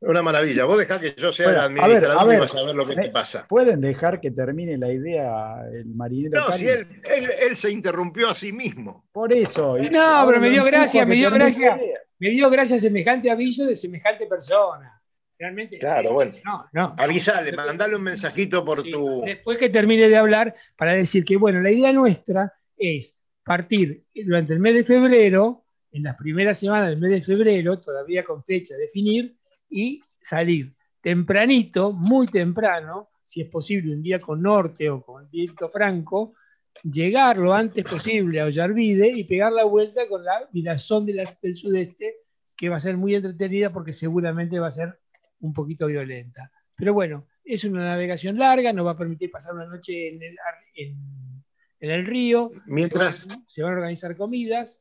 Una 0.01 0.21
maravilla. 0.21 0.65
Vos 0.65 0.77
dejá 0.79 0.99
que 0.99 1.15
yo 1.17 1.33
sea 1.33 1.47
Bueno, 1.47 1.61
el 1.61 1.65
a 1.65 1.69
ver, 1.69 2.05
administrador 2.05 2.19
a 2.21 2.25
ver, 2.25 2.37
y 2.37 2.41
vas 2.41 2.55
a 2.57 2.63
ver 2.65 2.75
lo 2.75 2.87
que 2.87 2.97
me- 2.97 3.03
te 3.05 3.11
pasa. 3.11 3.47
¿Pueden 3.49 3.81
dejar 3.81 4.21
que 4.21 4.31
termine 4.33 4.77
la 4.77 4.93
idea 4.93 5.55
el 5.73 5.87
marinero 5.87 6.41
No, 6.41 6.47
Cali? 6.49 6.59
si 6.59 6.69
él, 6.69 6.87
él, 7.05 7.31
él 7.49 7.57
se 7.57 7.71
interrumpió 7.71 8.29
a 8.29 8.35
sí 8.35 8.53
mismo. 8.53 9.07
Por 9.13 9.33
eso. 9.33 9.79
y- 9.79 9.89
No, 9.91 10.25
pero 10.27 10.41
me 10.41 10.51
dio 10.51 10.65
gracia, 10.65 11.07
me 11.07 11.15
dio 11.15 11.31
gracia. 11.31 11.79
Me 12.19 12.31
dio 12.31 12.51
gracias 12.51 12.83
semejante 12.83 13.31
aviso 13.31 13.65
de 13.65 13.77
semejante 13.77 14.27
persona. 14.27 15.01
Realmente. 15.39 15.79
Claro, 15.79 16.13
bueno. 16.13 16.33
No, 16.45 16.67
no. 16.73 16.95
Avisale, 16.97 17.53
mandale 17.53 17.97
un 17.97 18.03
mensajito 18.03 18.65
por 18.65 18.81
Sí, 18.81 18.91
tu. 18.91 19.23
Después 19.25 19.59
que 19.59 19.69
termine 19.69 20.09
de 20.09 20.17
hablar, 20.17 20.55
para 20.77 20.93
decir 20.93 21.25
que, 21.25 21.37
bueno, 21.37 21.61
la 21.61 21.71
idea 21.71 21.93
nuestra 21.93 22.53
es 22.77 23.17
partir 23.45 24.05
durante 24.15 24.53
el 24.53 24.61
mes 24.61 24.75
de 24.75 24.85
febrero, 24.85 25.65
en 25.93 26.03
las 26.03 26.17
primeras 26.17 26.59
semanas 26.59 26.89
del 26.91 26.99
mes 26.99 27.11
de 27.11 27.23
febrero, 27.23 27.79
todavía 27.81 28.25
con 28.25 28.43
fecha 28.45 28.75
a 28.75 28.79
definir, 28.79 29.37
y 29.69 30.01
salir 30.21 30.73
tempranito, 31.01 31.93
muy 31.93 32.27
temprano, 32.29 33.11
si 33.23 33.43
es 33.43 33.49
posible 33.49 33.93
un 33.93 34.03
día 34.03 34.19
con 34.19 34.41
norte 34.41 34.89
o 34.89 35.03
con 35.03 35.29
viento 35.31 35.69
franco, 35.69 36.35
llegar 36.83 37.37
lo 37.37 37.53
antes 37.55 37.85
posible 37.85 38.41
a 38.41 38.47
Ollarvide 38.47 39.09
y 39.09 39.25
pegar 39.25 39.53
la 39.53 39.65
vuelta 39.65 40.09
con 40.09 40.25
la 40.25 40.49
de 40.53 40.63
la- 41.13 41.39
del 41.43 41.55
sudeste, 41.55 42.17
que 42.57 42.69
va 42.69 42.77
a 42.77 42.81
ser 42.81 42.97
muy 42.97 43.15
entretenida 43.15 43.73
porque 43.73 43.93
seguramente 43.93 44.59
va 44.59 44.69
a 44.69 44.73
ser 44.73 44.99
un 45.45 45.53
poquito 45.53 45.87
violenta. 45.87 46.51
Pero 46.77 46.93
bueno, 46.95 47.27
es 47.45 47.65
una 47.65 47.85
navegación 47.85 48.39
larga, 48.39 48.73
nos 48.73 48.87
va 48.87 48.93
a 48.93 48.97
permitir 48.99 49.31
pasar 49.31 49.55
una 49.55 49.67
noche 49.67 50.09
en 50.09 50.23
el, 50.23 50.37
en- 50.75 51.45
en 51.81 51.91
el 51.91 52.07
río, 52.07 52.51
Mientras, 52.67 53.27
se 53.47 53.63
van 53.63 53.75
a 53.75 53.77
organizar 53.77 54.17
comidas, 54.17 54.79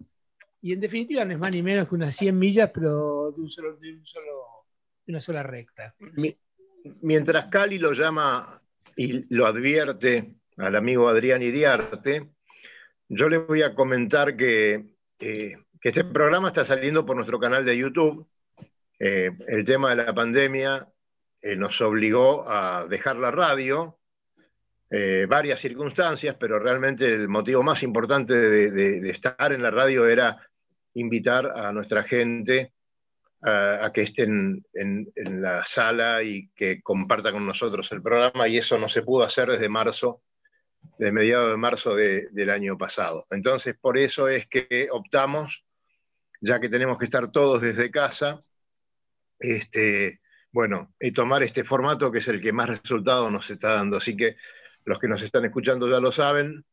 y 0.61 0.71
en 0.71 0.79
definitiva 0.79 1.25
no 1.25 1.33
es 1.33 1.39
más 1.39 1.51
ni 1.51 1.61
menos 1.61 1.89
que 1.89 1.95
unas 1.95 2.15
100 2.15 2.39
millas, 2.39 2.71
pero 2.73 3.31
de, 3.31 3.41
un 3.41 3.49
solo, 3.49 3.75
de, 3.77 3.93
un 3.93 4.05
solo- 4.05 4.65
de 5.05 5.11
una 5.11 5.19
sola 5.19 5.43
recta. 5.43 5.93
mi- 5.99 6.35
mientras 7.01 7.47
Cali 7.47 7.77
lo 7.77 7.91
llama 7.93 8.61
y 8.95 9.33
lo 9.35 9.45
advierte 9.45 10.35
al 10.57 10.75
amigo 10.77 11.09
Adrián 11.09 11.41
Iriarte, 11.41 12.29
yo 13.09 13.27
le 13.27 13.39
voy 13.39 13.61
a 13.63 13.75
comentar 13.75 14.37
que, 14.37 14.95
eh, 15.19 15.57
que 15.81 15.89
este 15.89 16.05
programa 16.05 16.47
está 16.49 16.63
saliendo 16.65 17.05
por 17.05 17.15
nuestro 17.17 17.37
canal 17.39 17.65
de 17.65 17.77
YouTube. 17.77 18.25
Eh, 19.05 19.31
el 19.49 19.65
tema 19.65 19.89
de 19.89 19.97
la 19.97 20.13
pandemia 20.13 20.87
eh, 21.41 21.57
nos 21.57 21.81
obligó 21.81 22.49
a 22.49 22.87
dejar 22.87 23.17
la 23.17 23.31
radio, 23.31 23.99
eh, 24.89 25.25
varias 25.27 25.59
circunstancias, 25.59 26.37
pero 26.39 26.57
realmente 26.57 27.13
el 27.13 27.27
motivo 27.27 27.61
más 27.63 27.83
importante 27.83 28.33
de, 28.33 29.09
estar 29.09 29.51
en 29.51 29.61
la 29.61 29.71
radio 29.71 30.07
era 30.07 30.41
invitar 30.93 31.47
a 31.47 31.73
nuestra 31.73 32.03
gente 32.03 32.71
a, 33.41 33.91
que 33.93 34.03
estén 34.03 34.63
en, 34.73 35.11
la 35.41 35.65
sala 35.65 36.23
y 36.23 36.47
que 36.55 36.81
comparta 36.81 37.33
con 37.33 37.45
nosotros 37.45 37.91
el 37.91 38.01
programa, 38.01 38.47
y 38.47 38.57
eso 38.57 38.77
no 38.77 38.87
se 38.87 39.01
pudo 39.01 39.25
hacer 39.25 39.49
desde 39.49 39.67
marzo, 39.67 40.21
de 40.97 41.11
mediados 41.11 41.51
de 41.51 41.57
marzo 41.57 41.93
de- 41.93 42.29
del 42.31 42.49
año 42.51 42.77
pasado. 42.77 43.25
Entonces, 43.31 43.75
por 43.81 43.97
eso 43.97 44.29
es 44.29 44.47
que 44.47 44.87
optamos, 44.89 45.65
ya 46.39 46.61
que 46.61 46.69
tenemos 46.69 46.97
que 46.97 47.05
estar 47.05 47.29
todos 47.33 47.61
desde 47.61 47.91
casa, 47.91 48.41
este, 49.43 50.19
bueno, 50.51 50.93
y 50.99 51.11
tomar 51.11 51.43
este 51.43 51.63
formato 51.63 52.11
que 52.11 52.19
es 52.19 52.27
el 52.27 52.41
que 52.41 52.53
más 52.53 52.69
resultado 52.69 53.29
nos 53.29 53.49
está 53.49 53.73
dando. 53.73 53.97
Así 53.97 54.15
que 54.15 54.35
los 54.85 54.99
que 54.99 55.07
nos 55.07 55.21
están 55.21 55.45
escuchando 55.45 55.89
ya 55.89 55.99
lo 55.99 56.11
saben. 56.11 56.63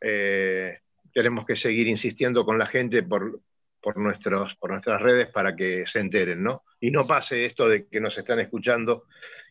eh, 0.00 0.78
tenemos 1.12 1.46
que 1.46 1.56
seguir 1.56 1.88
insistiendo 1.88 2.44
con 2.44 2.58
la 2.58 2.66
gente 2.66 3.02
por, 3.02 3.40
por, 3.82 3.96
nuestros, 3.96 4.54
por 4.56 4.70
nuestras 4.70 5.00
redes 5.00 5.28
para 5.28 5.56
que 5.56 5.84
se 5.86 6.00
enteren, 6.00 6.42
¿no? 6.42 6.62
Y 6.80 6.90
no 6.90 7.06
pase 7.06 7.44
esto 7.44 7.68
de 7.68 7.88
que 7.88 8.00
nos 8.00 8.16
están 8.18 8.40
escuchando 8.40 9.04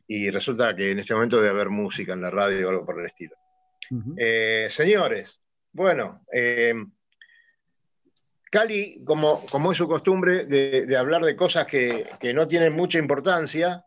y 0.08 0.30
resulta 0.30 0.76
que 0.76 0.92
en 0.92 1.00
este 1.00 1.14
momento 1.14 1.38
debe 1.38 1.50
haber 1.50 1.70
música 1.70 2.14
en 2.14 2.22
la 2.22 2.30
radio 2.30 2.68
o 2.68 2.70
algo 2.70 2.86
por 2.86 3.00
el 3.00 3.08
estilo. 3.08 3.36
Eh, 4.18 4.68
señores, 4.70 5.42
bueno, 5.72 6.26
eh, 6.32 6.74
Cali, 8.50 9.04
como, 9.04 9.46
como 9.48 9.72
es 9.72 9.78
su 9.78 9.88
costumbre 9.88 10.46
de, 10.46 10.86
de 10.86 10.98
hablar 10.98 11.24
de 11.24 11.36
cosas 11.36 11.68
que, 11.68 12.06
que 12.20 12.34
no 12.34 12.48
tienen 12.48 12.74
mucha 12.74 12.98
importancia, 12.98 13.84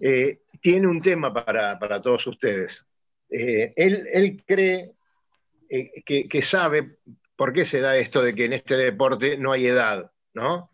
eh, 0.00 0.40
tiene 0.60 0.86
un 0.86 1.02
tema 1.02 1.32
para, 1.32 1.78
para 1.78 2.00
todos 2.00 2.26
ustedes. 2.26 2.86
Eh, 3.30 3.72
él, 3.76 4.08
él 4.12 4.42
cree 4.46 4.92
eh, 5.68 6.02
que, 6.04 6.28
que 6.28 6.42
sabe 6.42 6.96
por 7.36 7.52
qué 7.52 7.64
se 7.64 7.80
da 7.80 7.96
esto 7.96 8.22
de 8.22 8.34
que 8.34 8.46
en 8.46 8.54
este 8.54 8.76
deporte 8.76 9.36
no 9.36 9.52
hay 9.52 9.66
edad, 9.66 10.10
¿no? 10.34 10.70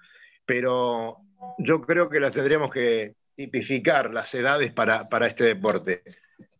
Pero 0.47 1.19
yo 1.59 1.83
creo 1.83 2.09
que 2.09 2.21
las 2.21 2.33
tendríamos 2.33 2.73
que 2.73 3.15
tipificar 3.35 4.13
las 4.13 4.33
edades 4.35 4.73
para, 4.73 5.09
para 5.09 5.27
este 5.27 5.45
deporte. 5.45 6.03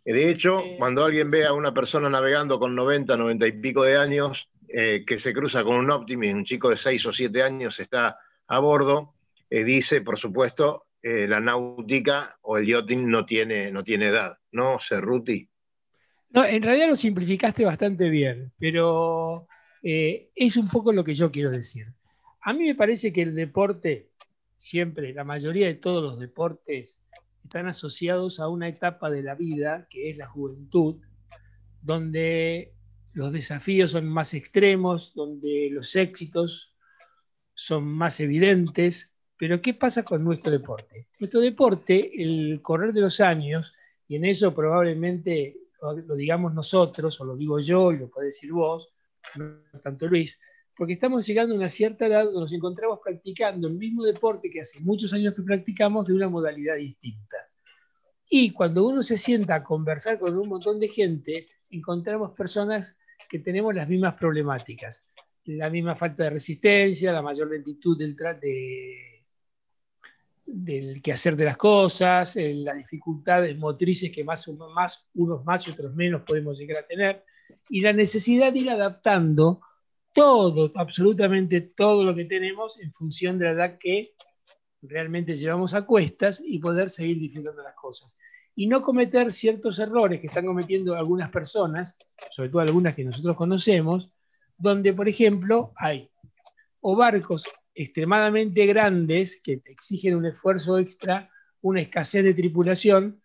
De 0.05 0.29
hecho, 0.29 0.63
cuando 0.77 1.05
alguien 1.05 1.31
ve 1.31 1.47
a 1.47 1.55
una 1.55 1.73
persona 1.73 2.11
navegando 2.11 2.59
con 2.59 2.75
90, 2.75 3.17
90 3.17 3.47
y 3.47 3.53
pico 3.53 3.85
de 3.85 3.97
años, 3.97 4.51
eh, 4.77 5.05
que 5.07 5.21
se 5.21 5.33
cruza 5.33 5.63
con 5.63 5.77
un 5.77 5.91
Optimus, 5.91 6.35
un 6.35 6.45
chico 6.45 6.71
de 6.71 6.77
6 6.77 7.07
o 7.07 7.13
7 7.13 7.43
años 7.43 7.79
está 7.79 8.19
a 8.49 8.59
bordo, 8.59 9.15
eh, 9.49 9.63
dice, 9.63 10.01
por 10.01 10.19
supuesto, 10.19 10.87
eh, 11.01 11.29
la 11.29 11.39
náutica 11.39 12.39
o 12.43 12.57
el 12.57 12.67
yachting 12.67 13.09
no 13.09 13.25
tiene, 13.25 13.71
no 13.71 13.85
tiene 13.85 14.09
edad, 14.09 14.39
¿no, 14.53 14.79
Cerruti? 14.81 15.49
No, 16.31 16.45
en 16.45 16.63
realidad 16.63 16.89
lo 16.89 16.97
simplificaste 16.97 17.65
bastante 17.65 18.09
bien, 18.09 18.53
pero 18.59 19.47
eh, 19.83 20.31
es 20.35 20.57
un 20.57 20.69
poco 20.69 20.93
lo 20.93 21.05
que 21.05 21.15
yo 21.15 21.31
quiero 21.31 21.51
decir. 21.51 21.87
A 22.41 22.53
mí 22.53 22.65
me 22.65 22.75
parece 22.75 23.13
que 23.13 23.23
el 23.23 23.35
deporte, 23.35 24.09
siempre, 24.57 25.13
la 25.13 25.25
mayoría 25.25 25.67
de 25.67 25.75
todos 25.75 26.03
los 26.03 26.19
deportes, 26.19 27.01
están 27.45 27.69
asociados 27.69 28.41
a 28.41 28.49
una 28.49 28.69
etapa 28.69 29.11
de 29.11 29.23
la 29.23 29.35
vida, 29.35 29.87
que 29.91 30.11
es 30.11 30.17
la 30.17 30.27
juventud, 30.27 30.97
donde 31.83 32.73
los 33.15 33.33
desafíos 33.33 33.93
son 33.93 34.07
más 34.07 34.35
extremos, 34.35 35.15
donde 35.15 35.69
los 35.71 35.95
éxitos 35.97 36.75
son 37.55 37.85
más 37.85 38.21
evidentes. 38.21 39.13
Pero 39.37 39.63
¿qué 39.63 39.75
pasa 39.75 40.05
con 40.05 40.23
nuestro 40.23 40.51
deporte? 40.51 41.09
Nuestro 41.19 41.41
deporte, 41.41 42.11
el 42.23 42.61
correr 42.61 42.93
de 42.93 43.01
los 43.01 43.21
años, 43.21 43.73
y 44.09 44.17
en 44.17 44.25
eso 44.25 44.53
probablemente 44.53 45.57
lo, 45.81 46.17
digamos 46.17 46.55
nosotros, 46.55 47.21
o 47.21 47.25
lo 47.25 47.37
digo 47.37 47.61
yo, 47.61 47.93
lo 47.93 48.09
puede 48.09 48.29
decir 48.29 48.53
vos, 48.53 48.93
no 49.37 49.61
tanto 49.81 50.07
Luis, 50.07 50.41
porque 50.77 50.95
estamos 50.95 51.27
llegando 51.27 51.55
a 51.55 51.59
una 51.59 51.69
cierta 51.69 52.07
edad 52.07 52.25
donde 52.25 52.41
nos 52.41 52.53
encontramos 52.53 52.99
practicando 53.03 53.69
el 53.69 53.75
mismo 53.75 54.03
deporte 54.03 54.51
que 54.51 54.61
hace 54.61 54.81
muchos 54.81 55.13
años 55.13 55.35
que 55.35 55.43
practicamos 55.43 56.07
de 56.07 56.15
una 56.15 56.29
modalidad 56.29 56.77
distinta. 56.77 57.37
Y 58.29 58.51
cuando 58.51 58.87
uno 58.87 59.03
se 59.03 59.17
sienta 59.17 59.57
a 59.57 59.63
conversar 59.63 60.19
con 60.19 60.37
un 60.37 60.49
montón 60.49 60.81
de 60.81 60.89
gente, 60.89 61.47
encontramos 61.71 62.33
personas 62.33 62.99
que 63.35 63.41
tenemos 63.41 63.75
las 63.75 63.89
mismas 63.89 64.15
problemáticas, 64.15 65.03
la 65.47 65.69
misma 65.69 65.97
falta 65.97 66.23
de 66.23 66.31
resistencia, 66.31 67.13
la 67.13 67.21
mayor 67.21 67.51
lentitud 67.51 67.99
del, 67.99 68.15
de, 68.15 69.25
del 70.47 71.03
quehacer 71.03 71.35
de 71.35 71.45
las 71.45 71.57
cosas, 71.57 72.37
eh, 72.37 72.55
las 72.55 72.77
dificultades 72.77 73.59
motrices 73.59 74.13
que 74.13 74.23
más, 74.23 74.47
más, 74.73 75.09
unos 75.15 75.45
más 75.45 75.67
y 75.67 75.73
otros 75.73 75.93
menos 75.97 76.23
podemos 76.23 76.57
llegar 76.57 76.85
a 76.85 76.87
tener, 76.87 77.25
y 77.71 77.81
la 77.81 77.93
necesidad 77.93 78.53
de 78.53 78.61
ir 78.61 78.71
adaptando 78.71 79.63
todo, 80.13 80.71
absolutamente 80.77 81.61
todo 81.61 82.05
lo 82.05 82.15
que 82.15 82.27
tenemos 82.27 82.81
en 82.81 82.93
función 82.93 83.37
de 83.37 83.47
la 83.47 83.51
edad 83.51 83.79
que 83.81 84.13
realmente 84.81 85.35
llevamos 85.35 85.75
a 85.75 85.85
cuestas 85.85 86.41
y 86.41 86.61
poder 86.61 86.89
seguir 86.89 87.19
disfrutando 87.19 87.65
las 87.65 87.75
cosas. 87.75 88.17
Y 88.57 88.67
no 88.67 88.83
cometer 88.83 89.33
ciertos 89.33 89.79
errores 89.79 90.21
que 90.21 90.29
están 90.29 90.47
cometiendo 90.47 90.95
algunas 90.95 91.31
personas, 91.31 91.97
sobre 92.31 92.51
todo 92.51 92.63
algunas 92.63 92.95
que 92.95 93.05
nosotros 93.05 93.37
conocemos, 93.37 94.11
donde, 94.57 94.93
por 94.93 95.09
ejemplo, 95.09 95.73
hay 95.77 96.11
o 96.81 96.95
barcos 96.95 97.49
extremadamente 97.75 98.67
grandes 98.67 99.41
que 99.43 99.63
exigen 99.65 100.17
un 100.17 100.27
esfuerzo 100.27 100.79
extra, 100.79 101.31
una 101.63 101.81
escasez 101.81 102.23
de 102.23 102.35
tripulación, 102.35 103.21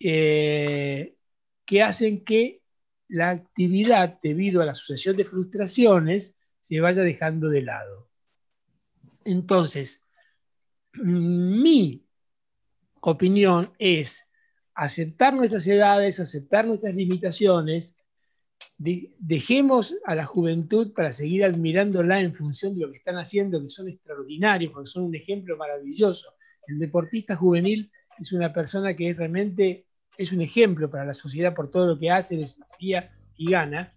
eh, 0.00 1.16
que 1.64 1.82
hacen 1.82 2.24
que 2.24 2.62
la 3.08 3.30
actividad, 3.30 4.18
debido 4.22 4.60
a 4.60 4.66
la 4.66 4.74
sucesión 4.74 5.16
de 5.16 5.24
frustraciones, 5.24 6.38
se 6.60 6.80
vaya 6.80 7.02
dejando 7.02 7.48
de 7.48 7.62
lado. 7.62 8.08
Entonces, 9.24 10.00
mi 10.92 12.04
opinión 13.00 13.72
es 13.78 14.24
aceptar 14.74 15.34
nuestras 15.34 15.66
edades, 15.66 16.20
aceptar 16.20 16.66
nuestras 16.66 16.94
limitaciones 16.94 17.96
dejemos 18.76 19.94
a 20.04 20.14
la 20.14 20.26
juventud 20.26 20.92
para 20.94 21.12
seguir 21.12 21.44
admirándola 21.44 22.20
en 22.20 22.34
función 22.34 22.74
de 22.74 22.80
lo 22.80 22.90
que 22.90 22.98
están 22.98 23.16
haciendo, 23.16 23.62
que 23.62 23.70
son 23.70 23.88
extraordinarios, 23.88 24.72
porque 24.72 24.90
son 24.90 25.04
un 25.04 25.14
ejemplo 25.14 25.56
maravilloso. 25.56 26.34
El 26.66 26.78
deportista 26.78 27.36
juvenil 27.36 27.90
es 28.18 28.32
una 28.32 28.52
persona 28.52 28.94
que 28.94 29.14
realmente 29.14 29.86
es 30.16 30.32
un 30.32 30.40
ejemplo 30.40 30.90
para 30.90 31.04
la 31.04 31.14
sociedad 31.14 31.54
por 31.54 31.70
todo 31.70 31.86
lo 31.86 31.98
que 31.98 32.10
hace, 32.10 32.36
desafía 32.36 33.12
y 33.36 33.50
gana. 33.50 33.92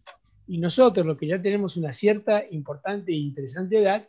Y 0.47 0.59
nosotros, 0.59 1.05
los 1.05 1.17
que 1.17 1.27
ya 1.27 1.41
tenemos 1.41 1.75
una 1.77 1.91
cierta 1.91 2.43
importante 2.49 3.11
e 3.11 3.15
interesante 3.15 3.79
edad, 3.79 4.07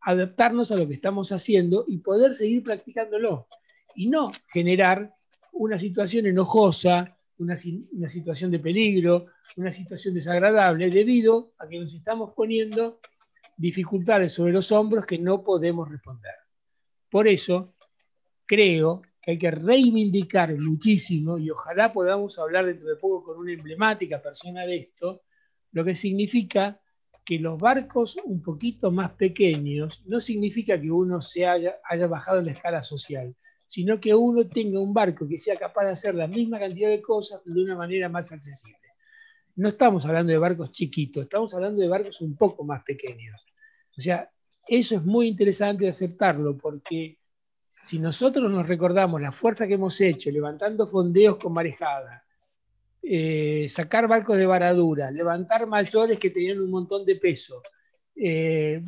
adaptarnos 0.00 0.70
a 0.70 0.76
lo 0.76 0.86
que 0.86 0.94
estamos 0.94 1.32
haciendo 1.32 1.84
y 1.88 1.98
poder 1.98 2.34
seguir 2.34 2.62
practicándolo. 2.62 3.48
Y 3.94 4.08
no 4.08 4.30
generar 4.52 5.15
una 5.56 5.78
situación 5.78 6.26
enojosa, 6.26 7.16
una, 7.38 7.56
situación 7.56 8.50
de 8.50 8.58
peligro, 8.58 9.26
una 9.56 9.70
situación 9.70 10.14
desagradable, 10.14 10.90
debido 10.90 11.52
a 11.58 11.68
que 11.68 11.78
nos 11.78 11.92
estamos 11.92 12.32
poniendo 12.34 13.00
dificultades 13.56 14.32
sobre 14.32 14.52
los 14.52 14.70
hombros 14.72 15.06
que 15.06 15.18
no 15.18 15.42
podemos 15.42 15.88
responder. 15.88 16.34
Por 17.10 17.28
eso, 17.28 17.74
creo 18.44 19.02
que 19.20 19.32
hay 19.32 19.38
que 19.38 19.50
reivindicar 19.50 20.56
muchísimo, 20.58 21.38
y 21.38 21.50
ojalá 21.50 21.92
podamos 21.92 22.38
hablar 22.38 22.66
dentro 22.66 22.88
de 22.88 22.96
poco 22.96 23.24
con 23.24 23.38
una 23.38 23.52
emblemática 23.52 24.20
persona 24.20 24.64
de 24.66 24.76
esto, 24.76 25.22
lo 25.72 25.84
que 25.84 25.94
significa 25.94 26.80
que 27.24 27.38
los 27.38 27.58
barcos 27.58 28.16
un 28.24 28.40
poquito 28.40 28.92
más 28.92 29.12
pequeños 29.12 30.06
no 30.06 30.20
significa 30.20 30.80
que 30.80 30.90
uno 30.90 31.20
se 31.20 31.46
haya, 31.46 31.76
haya 31.84 32.06
bajado 32.06 32.38
en 32.38 32.46
la 32.46 32.52
escala 32.52 32.82
social, 32.82 33.34
sino 33.66 34.00
que 34.00 34.14
uno 34.14 34.48
tenga 34.48 34.80
un 34.80 34.94
barco 34.94 35.28
que 35.28 35.36
sea 35.36 35.56
capaz 35.56 35.84
de 35.84 35.90
hacer 35.90 36.14
la 36.14 36.26
misma 36.26 36.58
cantidad 36.58 36.88
de 36.88 37.02
cosas 37.02 37.40
de 37.44 37.62
una 37.62 37.76
manera 37.76 38.08
más 38.08 38.30
accesible. 38.32 38.78
No 39.56 39.68
estamos 39.68 40.04
hablando 40.06 40.32
de 40.32 40.38
barcos 40.38 40.70
chiquitos, 40.70 41.24
estamos 41.24 41.52
hablando 41.54 41.80
de 41.80 41.88
barcos 41.88 42.20
un 42.20 42.36
poco 42.36 42.64
más 42.64 42.82
pequeños. 42.84 43.44
O 43.96 44.00
sea, 44.00 44.30
eso 44.66 44.96
es 44.96 45.04
muy 45.04 45.28
interesante 45.28 45.88
aceptarlo 45.88 46.56
porque 46.56 47.18
si 47.70 47.98
nosotros 47.98 48.50
nos 48.50 48.68
recordamos 48.68 49.20
la 49.20 49.32
fuerza 49.32 49.66
que 49.66 49.74
hemos 49.74 50.00
hecho 50.00 50.30
levantando 50.30 50.86
fondeos 50.86 51.36
con 51.36 51.52
marejada, 51.52 52.24
eh, 53.02 53.68
sacar 53.68 54.08
barcos 54.08 54.36
de 54.36 54.46
varadura, 54.46 55.10
levantar 55.10 55.66
mayores 55.66 56.18
que 56.18 56.30
tenían 56.30 56.60
un 56.60 56.70
montón 56.70 57.04
de 57.04 57.16
peso, 57.16 57.62
eh, 58.14 58.82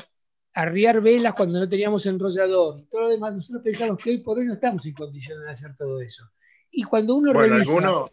arriar 0.59 1.01
velas 1.01 1.35
cuando 1.35 1.61
no 1.61 1.69
teníamos 1.69 2.05
enrollador, 2.07 2.83
todo 2.91 3.03
lo 3.03 3.09
demás, 3.11 3.33
nosotros 3.33 3.63
pensamos 3.63 4.03
que 4.03 4.11
hoy 4.11 4.19
por 4.19 4.39
hoy 4.39 4.45
no 4.45 4.55
estamos 4.55 4.85
en 4.87 4.93
condiciones 4.93 5.45
de 5.45 5.51
hacer 5.51 5.77
todo 5.77 6.01
eso. 6.01 6.25
Y 6.73 6.83
cuando 6.83 7.15
uno 7.15 7.33
revisa... 7.33 7.71
Alguno, 7.71 8.11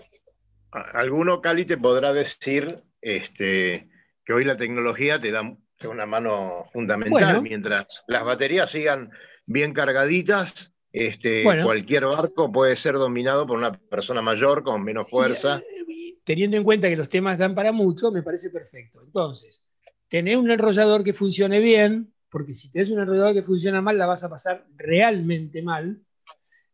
alguno, 0.71 1.41
Cali, 1.41 1.65
te 1.65 1.77
podrá 1.77 2.13
decir 2.13 2.83
este, 3.01 3.89
que 4.23 4.33
hoy 4.33 4.45
la 4.45 4.57
tecnología 4.57 5.19
te 5.19 5.31
da 5.31 5.57
una 5.89 6.05
mano 6.05 6.65
fundamental, 6.71 7.41
mientras 7.41 7.87
las 8.07 8.23
baterías 8.23 8.69
sigan 8.69 9.09
bien 9.47 9.73
cargaditas, 9.73 10.71
este, 10.93 11.43
cualquier 11.63 12.05
barco 12.05 12.51
puede 12.51 12.75
ser 12.75 12.93
dominado 12.93 13.47
por 13.47 13.57
una 13.57 13.73
persona 13.73 14.21
mayor 14.21 14.63
con 14.63 14.83
menos 14.83 15.09
fuerza. 15.09 15.57
Eh, 15.57 16.19
teniendo 16.23 16.57
en 16.57 16.63
cuenta 16.63 16.89
que 16.89 16.95
los 16.95 17.09
temas 17.09 17.39
dan 17.39 17.55
para 17.55 17.71
mucho, 17.71 18.11
me 18.11 18.21
parece 18.21 18.51
perfecto. 18.51 19.01
Entonces, 19.03 19.65
tener 20.07 20.37
un 20.37 20.51
enrollador 20.51 21.03
que 21.03 21.13
funcione 21.13 21.59
bien, 21.59 22.11
porque 22.35 22.53
si 22.53 22.69
tenés 22.69 22.89
un 22.89 22.99
enredador 22.99 23.33
que 23.33 23.43
funciona 23.43 23.81
mal, 23.81 23.97
la 23.97 24.07
vas 24.07 24.21
a 24.25 24.29
pasar 24.29 24.65
realmente 24.75 25.61
mal. 25.61 26.01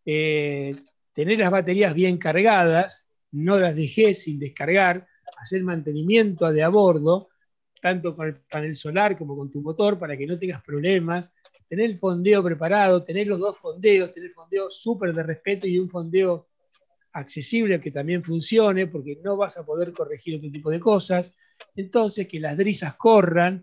Eh, 0.04 0.76
tener 1.14 1.38
las 1.38 1.52
baterías 1.52 1.94
bien 1.94 2.18
cargadas, 2.18 3.12
no 3.30 3.60
las 3.60 3.76
dejes 3.76 4.24
sin 4.24 4.40
descargar, 4.40 5.08
hacer 5.38 5.62
mantenimiento 5.64 6.52
de 6.52 6.64
a 6.64 6.70
bordo, 6.70 7.30
tanto 7.80 8.16
con 8.16 8.30
el 8.30 8.38
panel 8.38 8.76
solar 8.76 9.16
como 9.16 9.38
con 9.38 9.52
tu 9.52 9.62
motor, 9.62 10.00
para 10.00 10.18
que 10.18 10.26
no 10.26 10.40
tengas 10.40 10.64
problemas, 10.64 11.32
tener 11.70 11.92
el 11.92 12.00
fondeo 12.00 12.44
preparado, 12.44 13.04
tener 13.04 13.28
los 13.28 13.40
dos 13.40 13.60
fondeos, 13.60 14.12
tener 14.12 14.32
fondeo 14.32 14.72
súper 14.72 15.14
de 15.14 15.22
respeto 15.22 15.68
y 15.68 15.78
un 15.78 15.90
fondeo 15.90 16.48
accesible 17.14 17.80
que 17.80 17.92
también 17.92 18.24
funcione, 18.24 18.88
porque 18.88 19.20
no 19.24 19.38
vas 19.38 19.60
a 19.60 19.64
poder 19.64 19.94
corregir 19.94 20.38
otro 20.38 20.50
tipo 20.50 20.72
de 20.72 20.80
cosas. 20.80 21.36
Entonces, 21.76 22.28
que 22.28 22.40
las 22.40 22.58
drisas 22.58 22.96
corran, 22.96 23.62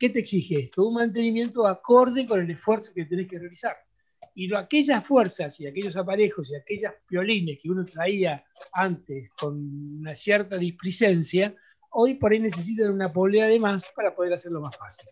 ¿Qué 0.00 0.08
te 0.08 0.20
exige 0.20 0.60
esto? 0.60 0.86
Un 0.86 0.94
mantenimiento 0.94 1.66
acorde 1.66 2.26
con 2.26 2.40
el 2.40 2.50
esfuerzo 2.50 2.90
que 2.94 3.04
tenés 3.04 3.28
que 3.28 3.38
realizar. 3.38 3.76
Y 4.34 4.52
aquellas 4.54 5.04
fuerzas 5.04 5.60
y 5.60 5.66
aquellos 5.66 5.94
aparejos 5.94 6.50
y 6.50 6.56
aquellas 6.56 6.94
piolines 7.06 7.58
que 7.60 7.70
uno 7.70 7.84
traía 7.84 8.42
antes 8.72 9.28
con 9.38 9.98
una 9.98 10.14
cierta 10.14 10.56
displicencia, 10.56 11.54
hoy 11.90 12.14
por 12.14 12.32
ahí 12.32 12.38
necesitan 12.38 12.90
una 12.90 13.12
polea 13.12 13.44
de 13.48 13.60
más 13.60 13.84
para 13.94 14.14
poder 14.14 14.32
hacerlo 14.32 14.62
más 14.62 14.74
fácil. 14.74 15.06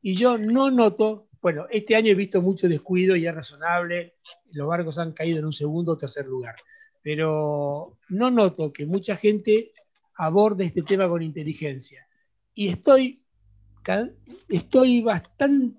Y 0.00 0.14
yo 0.14 0.36
no 0.36 0.68
noto, 0.68 1.28
bueno, 1.40 1.66
este 1.70 1.94
año 1.94 2.10
he 2.10 2.16
visto 2.16 2.42
mucho 2.42 2.68
descuido 2.68 3.14
y 3.14 3.28
es 3.28 3.32
razonable, 3.32 4.16
los 4.50 4.66
barcos 4.66 4.98
han 4.98 5.12
caído 5.12 5.38
en 5.38 5.44
un 5.44 5.52
segundo 5.52 5.92
o 5.92 5.96
tercer 5.96 6.26
lugar, 6.26 6.56
pero 7.02 7.98
no 8.08 8.30
noto 8.32 8.72
que 8.72 8.84
mucha 8.84 9.14
gente 9.14 9.70
aborde 10.16 10.64
este 10.64 10.82
tema 10.82 11.08
con 11.08 11.22
inteligencia. 11.22 12.04
Y 12.52 12.66
estoy 12.66 13.21
estoy 14.48 15.02
bastante 15.02 15.76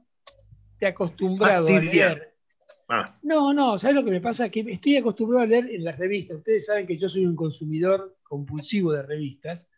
acostumbrado 0.86 1.68
a 1.68 1.80
leer. 1.80 2.34
Ah. 2.90 3.18
No, 3.24 3.54
no, 3.54 3.78
¿sabes 3.78 3.96
lo 3.96 4.04
que 4.04 4.12
me 4.12 4.22
pasa? 4.22 4.50
Que 4.50 4.62
estoy 4.62 4.98
acostumbrado 4.98 5.44
a 5.44 5.48
leer 5.48 5.70
en 5.70 5.84
las 5.84 5.98
revistas. 5.98 6.38
Ustedes 6.38 6.66
saben 6.66 6.86
que 6.86 6.98
yo 6.98 7.08
soy 7.08 7.26
un 7.26 7.36
consumidor 7.36 8.18
compulsivo 8.24 8.92
de 8.92 9.04
revistas. 9.04 9.70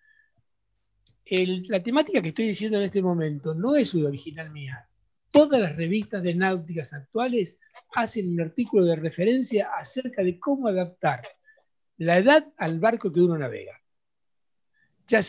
la 1.27 1.83
temática 1.83 2.21
que 2.21 2.29
estoy 2.29 2.47
diciendo 2.47 2.77
en 2.77 2.85
este 2.85 3.01
momento 3.01 3.53
no 3.53 3.75
es 3.75 3.93
original 3.95 4.51
mía. 4.51 4.87
Todas 5.31 5.59
las 5.59 5.75
revistas 5.75 6.23
de 6.23 6.33
náuticas 6.33 6.93
actuales 6.93 7.59
hacen 7.93 8.29
un 8.29 8.41
artículo 8.41 8.85
de 8.85 8.95
referencia 8.95 9.69
acerca 9.77 10.23
de 10.23 10.39
cómo 10.39 10.67
adaptar 10.67 11.21
la 11.97 12.17
edad 12.17 12.47
al 12.57 12.79
barco 12.79 13.11
que 13.11 13.21
uno 13.21 13.37
navega. 13.37 13.81
Ya 15.07 15.19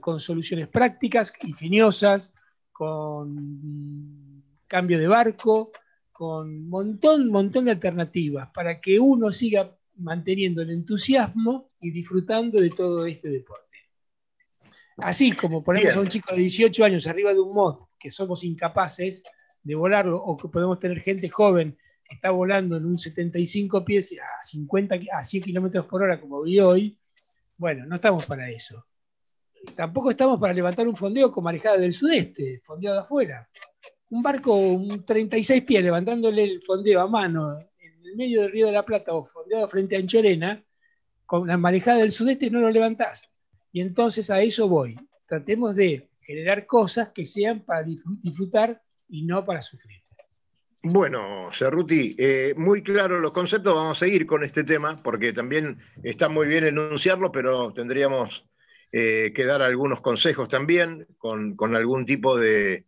con 0.00 0.20
soluciones 0.20 0.68
prácticas, 0.68 1.32
ingeniosas, 1.42 2.32
con 2.72 4.42
cambio 4.66 4.98
de 4.98 5.08
barco, 5.08 5.72
con 6.12 6.68
montón, 6.68 7.28
montón 7.28 7.66
de 7.66 7.72
alternativas 7.72 8.50
para 8.54 8.80
que 8.80 8.98
uno 8.98 9.30
siga 9.30 9.76
manteniendo 9.96 10.62
el 10.62 10.70
entusiasmo 10.70 11.70
y 11.80 11.90
disfrutando 11.90 12.60
de 12.60 12.70
todo 12.70 13.06
este 13.06 13.28
deporte. 13.28 13.64
Así 14.98 15.32
como 15.32 15.62
ponemos 15.62 15.94
a 15.94 16.00
un 16.00 16.08
chico 16.08 16.34
de 16.34 16.40
18 16.40 16.84
años 16.84 17.06
arriba 17.06 17.34
de 17.34 17.40
un 17.40 17.54
mod 17.54 17.80
que 17.98 18.10
somos 18.10 18.44
incapaces 18.44 19.22
de 19.62 19.74
volarlo, 19.74 20.22
o 20.22 20.36
que 20.36 20.48
podemos 20.48 20.78
tener 20.78 21.00
gente 21.00 21.28
joven 21.28 21.76
que 22.04 22.14
está 22.14 22.30
volando 22.30 22.76
en 22.76 22.86
un 22.86 22.98
75 22.98 23.84
pies 23.84 24.14
a 24.20 24.42
50 24.42 24.96
a 25.12 25.22
100 25.22 25.42
kilómetros 25.42 25.86
por 25.86 26.02
hora 26.02 26.20
como 26.20 26.42
vi 26.42 26.60
hoy, 26.60 26.98
bueno, 27.58 27.84
no 27.84 27.96
estamos 27.96 28.26
para 28.26 28.48
eso 28.48 28.86
tampoco 29.74 30.10
estamos 30.10 30.38
para 30.38 30.52
levantar 30.52 30.86
un 30.86 30.96
fondeo 30.96 31.30
con 31.30 31.44
marejada 31.44 31.78
del 31.78 31.92
sudeste, 31.92 32.60
fondeado 32.62 32.96
de 32.96 33.02
afuera. 33.02 33.48
Un 34.10 34.22
barco, 34.22 34.54
un 34.54 35.04
36 35.04 35.62
pies, 35.62 35.82
levantándole 35.82 36.44
el 36.44 36.62
fondeo 36.62 37.00
a 37.00 37.08
mano 37.08 37.58
en 37.78 38.06
el 38.06 38.16
medio 38.16 38.42
del 38.42 38.52
Río 38.52 38.66
de 38.66 38.72
la 38.72 38.84
Plata 38.84 39.14
o 39.14 39.24
fondeado 39.24 39.66
frente 39.68 39.96
a 39.96 39.98
Anchorena, 39.98 40.62
con 41.24 41.48
la 41.48 41.56
marejada 41.56 41.98
del 41.98 42.12
sudeste 42.12 42.50
no 42.50 42.60
lo 42.60 42.70
levantás. 42.70 43.32
Y 43.72 43.80
entonces 43.80 44.30
a 44.30 44.40
eso 44.40 44.68
voy. 44.68 44.94
Tratemos 45.26 45.74
de 45.74 46.08
generar 46.20 46.66
cosas 46.66 47.10
que 47.10 47.24
sean 47.24 47.60
para 47.60 47.82
disfrutar 47.82 48.80
y 49.08 49.24
no 49.24 49.44
para 49.44 49.60
sufrir. 49.60 50.06
Bueno, 50.82 51.50
Cerruti, 51.52 52.14
eh, 52.16 52.54
muy 52.56 52.80
claro 52.80 53.18
los 53.18 53.32
conceptos, 53.32 53.74
vamos 53.74 53.98
a 53.98 54.04
seguir 54.06 54.24
con 54.24 54.44
este 54.44 54.62
tema, 54.62 55.02
porque 55.02 55.32
también 55.32 55.78
está 56.04 56.28
muy 56.28 56.46
bien 56.46 56.64
enunciarlo, 56.64 57.32
pero 57.32 57.72
tendríamos 57.72 58.44
eh, 58.92 59.32
que 59.34 59.44
dar 59.44 59.62
algunos 59.62 60.00
consejos 60.00 60.48
también 60.48 61.06
con, 61.18 61.56
algún 61.74 62.06
tipo 62.06 62.38
de, 62.38 62.84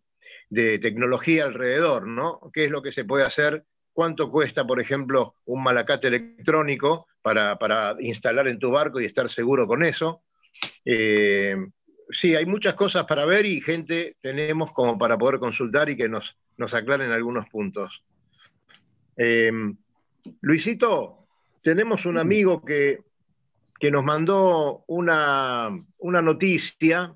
tecnología 0.50 1.44
alrededor, 1.44 2.06
¿no? 2.06 2.40
¿Qué 2.52 2.64
es 2.64 2.70
lo 2.70 2.82
que 2.82 2.92
se 2.92 3.04
puede 3.04 3.24
hacer? 3.24 3.64
¿Cuánto 3.92 4.30
cuesta, 4.30 4.66
por 4.66 4.80
ejemplo, 4.80 5.34
un 5.44 5.62
malacate 5.62 6.08
electrónico 6.08 7.06
para, 7.20 7.96
instalar 8.00 8.48
en 8.48 8.58
tu 8.58 8.70
barco 8.70 9.00
y 9.00 9.04
estar 9.04 9.28
seguro 9.28 9.66
con 9.66 9.84
eso? 9.84 10.22
Eh, 10.84 11.56
sí, 12.10 12.34
hay 12.34 12.46
muchas 12.46 12.74
cosas 12.74 13.04
para 13.04 13.26
ver 13.26 13.44
y 13.44 13.60
gente 13.60 14.16
tenemos 14.20 14.72
como 14.72 14.96
para 14.96 15.18
poder 15.18 15.38
consultar 15.38 15.90
y 15.90 15.96
que 15.96 16.08
nos, 16.08 16.36
nos 16.56 16.72
aclaren 16.72 17.10
algunos 17.10 17.48
puntos. 17.48 18.02
Eh, 19.16 19.52
Luisito, 20.40 21.26
tenemos 21.62 22.06
un 22.06 22.18
amigo 22.18 22.64
que 22.64 23.00
que 23.78 23.90
nos 23.90 24.04
mandó 24.04 24.84
una, 24.86 25.70
noticia 26.00 27.14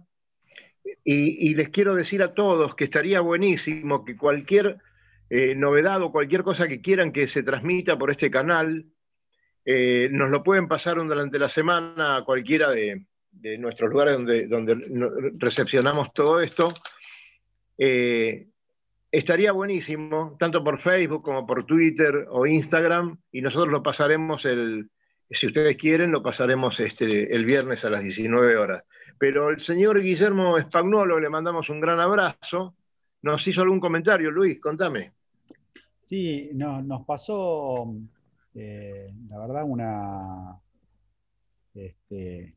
y, 1.04 1.54
les 1.54 1.68
quiero 1.70 1.94
decir 1.94 2.22
a 2.22 2.34
todos 2.34 2.74
que 2.74 2.84
estaría 2.84 3.20
buenísimo 3.20 4.04
que 4.04 4.16
cualquier 4.16 4.78
eh, 5.30 5.54
novedad 5.54 6.02
o 6.02 6.12
cualquier 6.12 6.42
cosa 6.42 6.68
que 6.68 6.80
quieran 6.80 7.12
que 7.12 7.26
se 7.26 7.42
transmita 7.42 7.98
por 7.98 8.10
este 8.10 8.30
canal, 8.30 8.86
eh, 9.64 10.08
nos 10.10 10.30
lo 10.30 10.42
pueden 10.42 10.68
pasar 10.68 10.96
durante 10.96 11.38
la 11.38 11.48
semana 11.48 12.16
a 12.16 12.24
cualquiera 12.24 12.70
de, 12.70 13.06
de 13.32 13.58
nuestros 13.58 13.90
lugares 13.90 14.14
donde, 14.14 14.46
donde 14.46 15.32
recepcionamos 15.38 16.12
todo 16.12 16.40
esto, 16.40 16.72
eh, 17.78 18.48
estaría 19.10 19.52
buenísimo, 19.52 20.36
tanto 20.38 20.62
por 20.62 20.80
Facebook 20.80 21.22
como 21.22 21.46
por 21.46 21.66
Twitter 21.66 22.26
o 22.30 22.46
Instagram, 22.46 23.18
y 23.32 23.40
nosotros 23.40 23.70
lo 23.70 23.82
pasaremos 23.82 24.44
el, 24.44 24.90
si 25.32 25.46
ustedes 25.46 25.76
quieren, 25.76 26.10
lo 26.10 26.22
pasaremos 26.22 26.78
este, 26.80 27.34
el 27.34 27.44
viernes 27.44 27.84
a 27.84 27.90
las 27.90 28.02
19 28.02 28.56
horas. 28.56 28.84
Pero 29.18 29.50
el 29.50 29.60
señor 29.60 30.00
Guillermo 30.00 30.58
Spagnolo, 30.60 31.20
le 31.20 31.28
mandamos 31.28 31.68
un 31.68 31.80
gran 31.80 32.00
abrazo. 32.00 32.74
Nos 33.22 33.46
hizo 33.46 33.62
algún 33.62 33.80
comentario, 33.80 34.30
Luis, 34.30 34.60
contame. 34.60 35.12
Sí, 36.04 36.50
no, 36.54 36.82
nos 36.82 37.06
pasó, 37.06 37.94
eh, 38.54 39.12
la 39.28 39.38
verdad, 39.38 39.62
una, 39.64 40.60
este, 41.74 42.54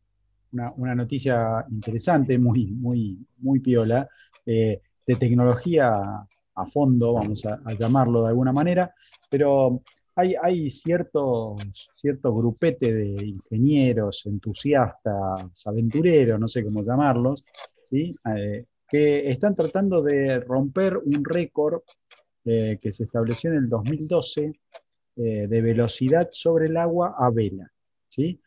una, 0.51 0.95
noticia 0.95 1.65
interesante, 1.69 2.37
muy, 2.37 2.67
muy, 2.67 3.25
muy 3.37 3.59
piola, 3.59 4.07
eh, 4.45 4.81
de 5.05 5.15
tecnología 5.15 6.25
a 6.55 6.65
fondo, 6.65 7.13
vamos 7.13 7.45
a, 7.45 7.59
llamarlo 7.73 8.23
de 8.23 8.29
alguna 8.29 8.51
manera, 8.51 8.93
pero 9.29 9.81
hay, 10.15 10.35
hay 10.41 10.69
ciertos, 10.69 11.89
cierto 11.95 12.33
grupete 12.33 12.93
de 12.93 13.25
ingenieros, 13.25 14.25
entusiastas, 14.25 15.67
aventureros, 15.67 16.39
no 16.39 16.47
sé 16.47 16.63
cómo 16.63 16.81
llamarlos, 16.81 17.45
¿sí? 17.83 18.15
Eh, 18.35 18.65
que 18.87 19.29
están 19.29 19.55
tratando 19.55 20.01
de 20.01 20.39
romper 20.39 20.97
un 20.97 21.23
récord 21.25 21.81
eh, 22.45 22.77
que 22.81 22.93
se 22.93 23.03
estableció 23.03 23.51
en 23.51 23.57
el 23.57 23.69
2012 23.69 24.59
de 25.17 25.61
velocidad 25.61 26.27
sobre 26.29 26.65
el 26.65 26.75
agua 26.75 27.15
a 27.17 27.29
vela. 27.29 27.71
¿sí? 28.09 28.37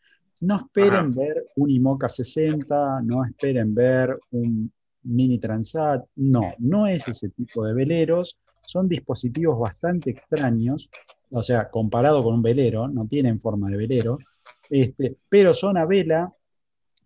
No 0.41 0.57
esperen 0.57 1.13
ver 1.13 1.47
un 1.57 1.69
IMOCA 1.69 2.07
60, 2.07 3.01
no 3.01 3.25
esperen 3.25 3.75
ver 3.75 4.17
un 4.31 4.71
Mini 5.03 5.39
Transat, 5.39 6.05
no, 6.15 6.53
no 6.59 6.87
es 6.87 7.07
ese 7.07 7.29
tipo 7.29 7.65
de 7.65 7.73
veleros, 7.73 8.37
son 8.65 8.87
dispositivos 8.87 9.59
bastante 9.59 10.09
extraños, 10.09 10.89
o 11.31 11.43
sea, 11.43 11.69
comparado 11.69 12.23
con 12.23 12.35
un 12.35 12.41
velero, 12.41 12.87
no 12.87 13.07
tienen 13.07 13.39
forma 13.39 13.69
de 13.69 13.77
velero, 13.77 14.17
este, 14.69 15.17
pero 15.27 15.53
son 15.53 15.77
a 15.77 15.85
vela 15.85 16.33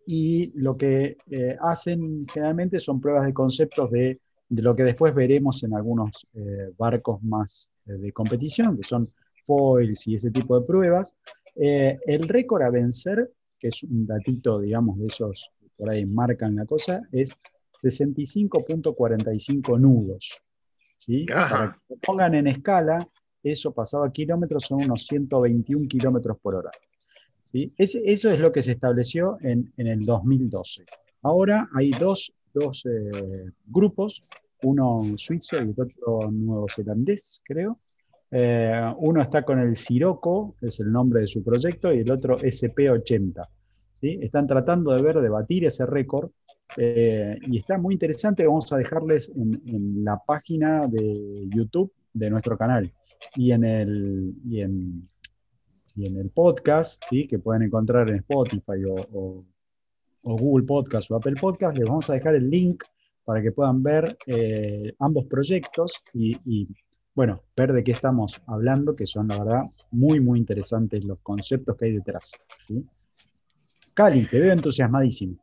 y 0.05 0.51
lo 0.59 0.75
que 0.77 1.17
eh, 1.29 1.57
hacen 1.61 2.25
generalmente 2.31 2.79
son 2.79 2.99
pruebas 2.99 3.25
de 3.25 3.33
conceptos 3.33 3.89
de, 3.91 4.19
lo 4.49 4.75
que 4.75 4.83
después 4.83 5.15
veremos 5.15 5.63
en 5.63 5.73
algunos 5.73 6.27
eh, 6.33 6.69
barcos 6.77 7.23
más 7.23 7.71
eh, 7.87 7.93
de 7.93 8.11
competición, 8.11 8.77
que 8.77 8.83
son 8.83 9.07
foils 9.45 10.05
y 10.07 10.15
ese 10.15 10.29
tipo 10.31 10.59
de 10.59 10.65
pruebas, 10.65 11.15
el 11.55 12.27
récord 12.27 12.63
a 12.63 12.71
vencer, 12.71 13.31
que 13.59 13.67
es 13.67 13.83
un 13.83 14.07
datito, 14.07 14.59
digamos, 14.59 14.97
de 14.97 15.05
esos 15.05 15.51
que 15.59 15.67
por 15.77 15.89
ahí 15.89 16.03
marcan 16.05 16.55
la 16.55 16.65
cosa, 16.65 17.01
es 17.11 17.35
65.45 17.81 19.79
nudos. 19.79 20.41
¿sí? 20.97 21.25
Para 21.25 21.73
que 21.73 21.93
lo 21.93 21.97
pongan 21.97 22.33
en 22.35 22.47
escala, 22.47 23.07
eso 23.43 23.73
pasado 23.73 24.03
a 24.03 24.11
kilómetros 24.11 24.63
son 24.63 24.83
unos 24.83 25.05
121 25.05 25.87
kilómetros 25.87 26.37
por 26.39 26.55
hora. 26.55 26.71
¿sí? 27.43 27.73
eso 27.77 28.31
es 28.31 28.39
lo 28.39 28.51
que 28.51 28.61
se 28.61 28.73
estableció 28.73 29.37
en, 29.41 29.71
el 29.77 30.05
2012. 30.05 30.85
Ahora 31.21 31.69
hay 31.73 31.91
dos, 31.91 32.33
eh, 32.85 33.51
grupos, 33.65 34.23
uno 34.63 35.03
suizo 35.17 35.61
y 35.61 35.69
otro 35.69 36.31
nuevo 36.31 36.67
zelandés, 36.69 37.41
creo, 37.45 37.79
eh, 38.35 38.93
uno 38.97 39.21
está 39.21 39.43
con 39.43 39.59
el 39.59 39.75
Siroco, 39.75 40.55
es 40.59 40.79
el 40.79 40.91
nombre 40.91 41.21
de 41.21 41.27
su 41.27 41.43
proyecto, 41.43 41.93
y 41.93 41.99
el 41.99 42.11
otro 42.11 42.37
SP80. 42.37 43.47
¿sí? 43.93 44.17
Están 44.21 44.47
tratando 44.47 44.91
de 44.91 45.03
ver, 45.03 45.21
de 45.21 45.29
batir 45.29 45.65
ese 45.65 45.85
récord, 45.85 46.31
eh, 46.77 47.37
y 47.41 47.57
está 47.59 47.77
muy 47.77 47.93
interesante. 47.93 48.47
Vamos 48.47 48.73
a 48.73 48.77
dejarles 48.77 49.31
en, 49.35 50.03
la 50.03 50.17
página 50.17 50.87
de 50.87 51.47
YouTube 51.49 51.91
de 52.13 52.29
nuestro 52.31 52.57
canal 52.57 52.91
y 53.35 53.51
en 53.51 53.63
el, 53.63 54.33
y 54.45 54.61
en, 54.61 55.09
el 55.95 56.29
podcast, 56.31 57.03
¿sí? 57.09 57.27
que 57.27 57.39
pueden 57.39 57.63
encontrar 57.63 58.09
en 58.09 58.17
Spotify 58.17 58.83
o, 58.87 59.45
Google 60.23 60.65
Podcast 60.65 61.11
o 61.11 61.17
Apple 61.17 61.35
Podcast. 61.39 61.77
Les 61.77 61.87
vamos 61.87 62.09
a 62.09 62.13
dejar 62.13 62.35
el 62.35 62.49
link 62.49 62.83
para 63.25 63.41
que 63.41 63.51
puedan 63.51 63.83
ver 63.83 64.17
eh, 64.25 64.93
ambos 64.99 65.25
proyectos 65.25 66.01
y 66.13 66.67
bueno, 67.15 67.43
ver 67.55 67.73
de 67.73 67.83
qué 67.83 67.91
estamos 67.91 68.41
hablando, 68.47 68.95
que 68.95 69.05
son 69.05 69.27
la 69.27 69.43
verdad 69.43 69.63
muy, 69.91 70.19
muy 70.19 70.39
interesantes 70.39 71.03
los 71.03 71.19
conceptos 71.19 71.77
que 71.77 71.85
hay 71.85 71.91
detrás. 71.93 72.31
Cali, 73.93 74.25
te 74.25 74.39
veo 74.39 74.51
entusiasmadísimo. 74.51 75.37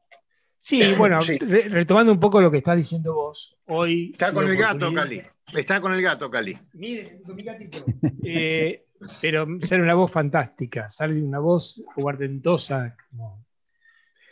Sí, 0.61 0.83
bueno, 0.99 1.21
retomando 1.21 2.13
un 2.13 2.21
poco 2.21 2.41
lo 2.41 2.51
que 2.51 2.59
estás 2.59 2.77
diciendo 2.77 3.15
vos, 3.15 3.57
hoy... 3.67 4.11
Está 4.13 4.33
con 4.33 4.49
el 4.49 4.57
gato, 4.57 4.93
Cali. 4.93 5.23
Está 5.55 5.81
con 5.81 5.93
el 5.93 6.03
gato, 6.03 6.31
Cali. 6.31 6.59
Mire, 6.75 7.21
con 7.23 7.37
mi 7.37 7.43
gatito. 7.43 7.85
Eh, 8.23 8.85
pero 9.23 9.47
sale 9.63 9.83
una 9.83 9.95
voz 9.95 10.13
fantástica, 10.13 10.89
sale 10.89 11.21
una 11.21 11.39
voz 11.39 11.83
guardentosa, 11.97 12.95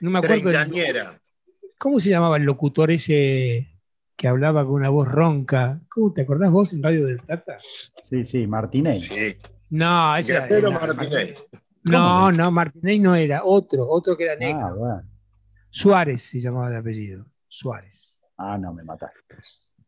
No 0.01 0.11
me 0.11 0.19
acuerdo. 0.19 0.53
¿Cómo 1.79 1.99
se 1.99 2.11
llamaba 2.11 2.37
el 2.37 2.43
locutor 2.43 2.91
ese 2.91 3.67
que 4.19 4.27
hablaba 4.27 4.65
con 4.65 4.75
una 4.75 4.89
voz 4.89 5.07
ronca. 5.09 5.81
¿Cómo 5.89 6.13
te 6.13 6.23
acordás 6.23 6.51
vos 6.51 6.73
en 6.73 6.83
Radio 6.83 7.07
del 7.07 7.21
Plata? 7.21 7.57
Sí, 8.03 8.25
sí, 8.25 8.49
Martínez. 8.49 9.05
Sí. 9.09 9.37
No, 9.71 10.17
ese 10.17 10.35
era, 10.35 10.71
Martínez. 10.71 11.47
No, 11.85 12.33
no, 12.33 12.51
Martínez 12.51 13.01
no 13.01 13.15
era, 13.15 13.45
otro, 13.45 13.89
otro 13.89 14.17
que 14.17 14.25
era 14.25 14.33
ah, 14.33 14.37
negro. 14.37 14.67
Ah, 14.67 14.75
bueno. 14.75 15.03
Suárez 15.71 16.23
se 16.23 16.41
llamaba 16.41 16.69
de 16.69 16.79
apellido, 16.79 17.27
Suárez. 17.47 18.21
Ah, 18.37 18.59
no, 18.59 18.75
me 18.75 18.83
mataste. 18.83 19.19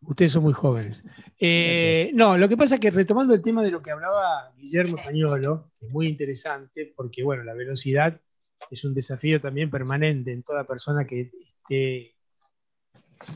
Ustedes 0.02 0.32
son 0.32 0.44
muy 0.44 0.52
jóvenes. 0.52 1.04
Eh, 1.38 2.10
no, 2.14 2.38
lo 2.38 2.48
que 2.48 2.56
pasa 2.56 2.76
es 2.76 2.80
que 2.80 2.90
retomando 2.90 3.34
el 3.34 3.42
tema 3.42 3.62
de 3.62 3.70
lo 3.70 3.82
que 3.82 3.90
hablaba 3.90 4.52
Guillermo 4.56 4.96
Españolo, 4.96 5.70
es 5.80 5.90
muy 5.90 6.08
interesante 6.08 6.92
porque, 6.96 7.22
bueno, 7.22 7.44
la 7.44 7.54
velocidad 7.54 8.20
es 8.70 8.84
un 8.84 8.94
desafío 8.94 9.40
también 9.40 9.70
permanente 9.70 10.32
en 10.32 10.42
toda 10.42 10.64
persona 10.64 11.06
que 11.06 11.30
esté 11.62 12.14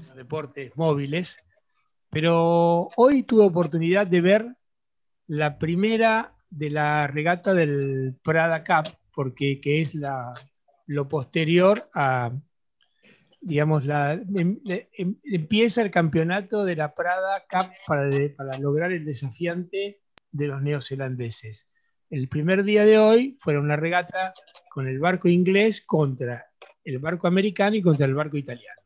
los 0.06 0.16
deportes 0.16 0.76
móviles, 0.76 1.36
pero 2.10 2.88
hoy 2.96 3.24
tuve 3.24 3.44
oportunidad 3.44 4.06
de 4.06 4.20
ver 4.20 4.56
la 5.26 5.58
primera 5.58 6.34
de 6.48 6.70
la 6.70 7.06
regata 7.06 7.52
del 7.52 8.16
Prada 8.22 8.64
Cup, 8.64 8.96
porque 9.12 9.60
que 9.60 9.82
es 9.82 9.94
la, 9.94 10.32
lo 10.86 11.08
posterior 11.08 11.88
a, 11.94 12.30
digamos, 13.44 13.84
la, 13.84 14.14
em, 14.14 14.58
em, 14.64 15.16
empieza 15.24 15.82
el 15.82 15.90
campeonato 15.90 16.64
de 16.64 16.76
la 16.76 16.94
Prada 16.94 17.44
Cup 17.50 17.70
para, 17.86 18.10
para 18.36 18.58
lograr 18.58 18.90
el 18.92 19.04
desafiante 19.04 20.00
de 20.32 20.46
los 20.46 20.62
neozelandeses. 20.62 21.68
El 22.10 22.28
primer 22.28 22.64
día 22.64 22.84
de 22.84 22.98
hoy 22.98 23.38
fue 23.40 23.58
una 23.58 23.76
regata 23.76 24.32
con 24.70 24.88
el 24.88 24.98
barco 24.98 25.28
inglés 25.28 25.82
contra 25.82 26.46
el 26.84 26.98
barco 26.98 27.26
americano 27.26 27.76
y 27.76 27.82
contra 27.82 28.06
el 28.06 28.14
barco 28.14 28.36
italiano. 28.36 28.80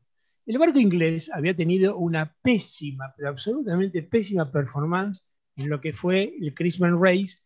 El 0.47 0.59
barco 0.59 0.79
inglés 0.79 1.31
había 1.33 1.55
tenido 1.55 1.97
una 1.97 2.35
pésima, 2.42 3.12
pero 3.16 3.29
absolutamente 3.29 4.03
pésima 4.03 4.51
performance 4.51 5.25
en 5.57 5.68
lo 5.68 5.81
que 5.81 5.92
fue 5.92 6.35
el 6.40 6.55
Christmas 6.55 6.92
Race, 6.99 7.38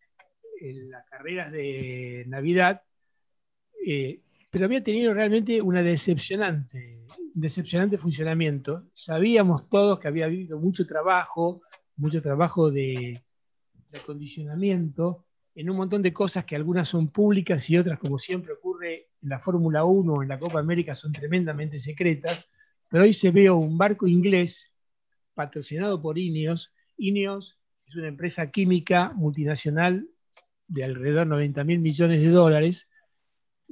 en 0.61 0.91
las 0.91 1.05
carreras 1.09 1.51
de 1.51 2.25
Navidad, 2.29 2.83
eh, 3.85 4.21
pero 4.53 4.67
había 4.67 4.85
tenido 4.85 5.13
realmente 5.13 5.61
una 5.61 5.83
decepcionante, 5.83 7.01
decepcionante 7.35 7.99
funcionamiento. 7.99 8.85
Sabíamos 8.93 9.69
todos 9.69 9.99
que 9.99 10.07
había 10.07 10.27
habido 10.27 10.61
mucho 10.61 10.87
trabajo, 10.87 11.63
mucho 11.97 12.23
trabajo 12.23 12.71
de, 12.71 13.25
de 13.91 13.99
acondicionamiento, 13.99 15.25
en 15.57 15.69
un 15.69 15.77
montón 15.77 16.03
de 16.03 16.13
cosas 16.13 16.45
que 16.45 16.55
algunas 16.55 16.89
son 16.89 17.09
públicas 17.09 17.69
y 17.69 17.77
otras, 17.77 17.99
como 17.99 18.19
siempre 18.19 18.53
ocurre 18.53 19.09
en 19.21 19.29
la 19.29 19.41
Fórmula 19.41 19.85
1 19.85 20.13
o 20.13 20.23
en 20.23 20.29
la 20.29 20.39
Copa 20.39 20.61
América, 20.61 20.95
son 20.95 21.13
tremendamente 21.13 21.81
secretas 21.81 22.49
pero 22.93 23.05
hoy 23.05 23.15
se 23.15 23.31
veo 23.31 23.57
un 23.57 23.79
barco 23.79 24.07
inglés 24.07 24.71
patrocinado 25.33 26.03
por 26.03 26.19
Ineos. 26.19 26.75
Ineos 26.99 27.59
es 27.87 27.97
una 27.97 28.09
empresa 28.09 28.51
química 28.51 29.15
multinacional 29.15 30.11
de 30.69 30.85
alrededor 30.85 31.25
de 31.25 31.31
90 31.31 31.65
mil 31.65 31.79
millones 31.79 32.21
de 32.21 32.29
dólares, 32.29 32.91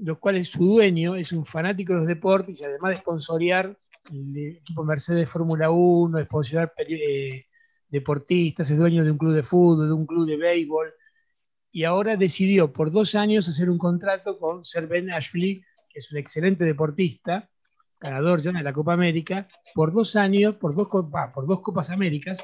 los 0.02 0.18
cuales 0.18 0.48
su 0.48 0.64
dueño 0.64 1.14
es 1.14 1.32
un 1.32 1.44
fanático 1.44 1.92
de 1.92 1.98
los 2.00 2.08
deportes 2.08 2.60
y 2.60 2.64
además 2.64 2.90
de 2.90 2.96
sponsorear 2.96 3.78
el 4.10 4.56
equipo 4.56 4.82
Mercedes 4.84 5.28
Fórmula 5.28 5.70
1, 5.70 6.18
de 6.18 6.24
sponsorear 6.24 6.72
eh, 6.88 7.46
deportistas, 7.88 8.70
es 8.70 8.78
dueño 8.78 9.04
de 9.04 9.10
un 9.10 9.18
club 9.18 9.34
de 9.34 9.42
fútbol, 9.42 9.88
de 9.88 9.94
un 9.94 10.06
club 10.06 10.26
de 10.26 10.36
béisbol, 10.36 10.92
y 11.70 11.84
ahora 11.84 12.16
decidió 12.16 12.72
por 12.72 12.90
dos 12.90 13.14
años 13.14 13.48
hacer 13.48 13.68
un 13.68 13.78
contrato 13.78 14.38
con 14.38 14.64
Sir 14.64 14.86
Ben 14.86 15.10
Ashley, 15.10 15.62
que 15.88 15.98
es 15.98 16.10
un 16.10 16.18
excelente 16.18 16.64
deportista, 16.64 17.48
ganador 18.00 18.40
ya 18.40 18.52
de 18.52 18.62
la 18.62 18.72
Copa 18.72 18.94
América, 18.94 19.46
por 19.74 19.92
dos 19.92 20.16
años, 20.16 20.56
por 20.56 20.74
dos, 20.74 20.88
por 20.88 21.46
dos 21.46 21.60
Copas 21.60 21.90
Américas. 21.90 22.38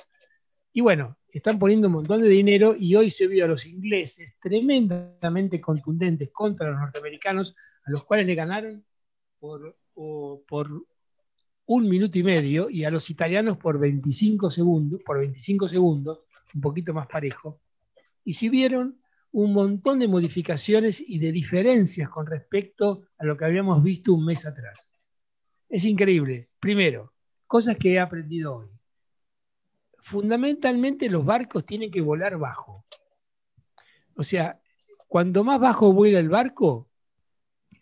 Y 0.76 0.82
bueno, 0.82 1.16
están 1.30 1.58
poniendo 1.58 1.86
un 1.86 1.94
montón 1.94 2.20
de 2.20 2.28
dinero 2.28 2.76
y 2.78 2.94
hoy 2.96 3.10
se 3.10 3.26
vio 3.26 3.46
a 3.46 3.48
los 3.48 3.64
ingleses 3.64 4.36
tremendamente 4.38 5.58
contundentes 5.58 6.28
contra 6.30 6.70
los 6.70 6.78
norteamericanos, 6.78 7.56
a 7.86 7.90
los 7.90 8.04
cuales 8.04 8.26
le 8.26 8.34
ganaron 8.34 8.84
por, 9.40 9.74
un 11.64 11.88
minuto 11.88 12.18
y 12.18 12.22
medio 12.22 12.68
y 12.68 12.84
a 12.84 12.90
los 12.90 13.08
italianos 13.08 13.56
por 13.56 13.78
25 13.80 14.50
segundos, 14.50 15.00
por 15.02 15.18
25 15.18 15.66
segundos, 15.66 16.20
un 16.54 16.60
poquito 16.60 16.92
más 16.92 17.06
parejo. 17.06 17.58
Y 18.22 18.34
si 18.34 18.50
vieron 18.50 19.00
un 19.32 19.54
montón 19.54 19.98
de 19.98 20.08
modificaciones 20.08 21.00
y 21.00 21.18
de 21.18 21.32
diferencias 21.32 22.10
con 22.10 22.26
respecto 22.26 23.08
a 23.16 23.24
lo 23.24 23.34
que 23.38 23.46
habíamos 23.46 23.82
visto 23.82 24.12
un 24.12 24.26
mes 24.26 24.44
atrás. 24.44 24.92
Es 25.70 25.86
increíble. 25.86 26.50
Primero, 26.60 27.14
cosas 27.46 27.78
que 27.78 27.94
he 27.94 27.98
aprendido 27.98 28.56
hoy. 28.56 28.75
Fundamentalmente 30.06 31.10
los 31.10 31.24
barcos 31.24 31.66
tienen 31.66 31.90
que 31.90 32.00
volar 32.00 32.38
bajo. 32.38 32.84
O 34.14 34.22
sea, 34.22 34.56
cuando 35.08 35.42
más 35.42 35.58
bajo 35.58 35.92
vuela 35.92 36.20
el 36.20 36.28
barco, 36.28 36.88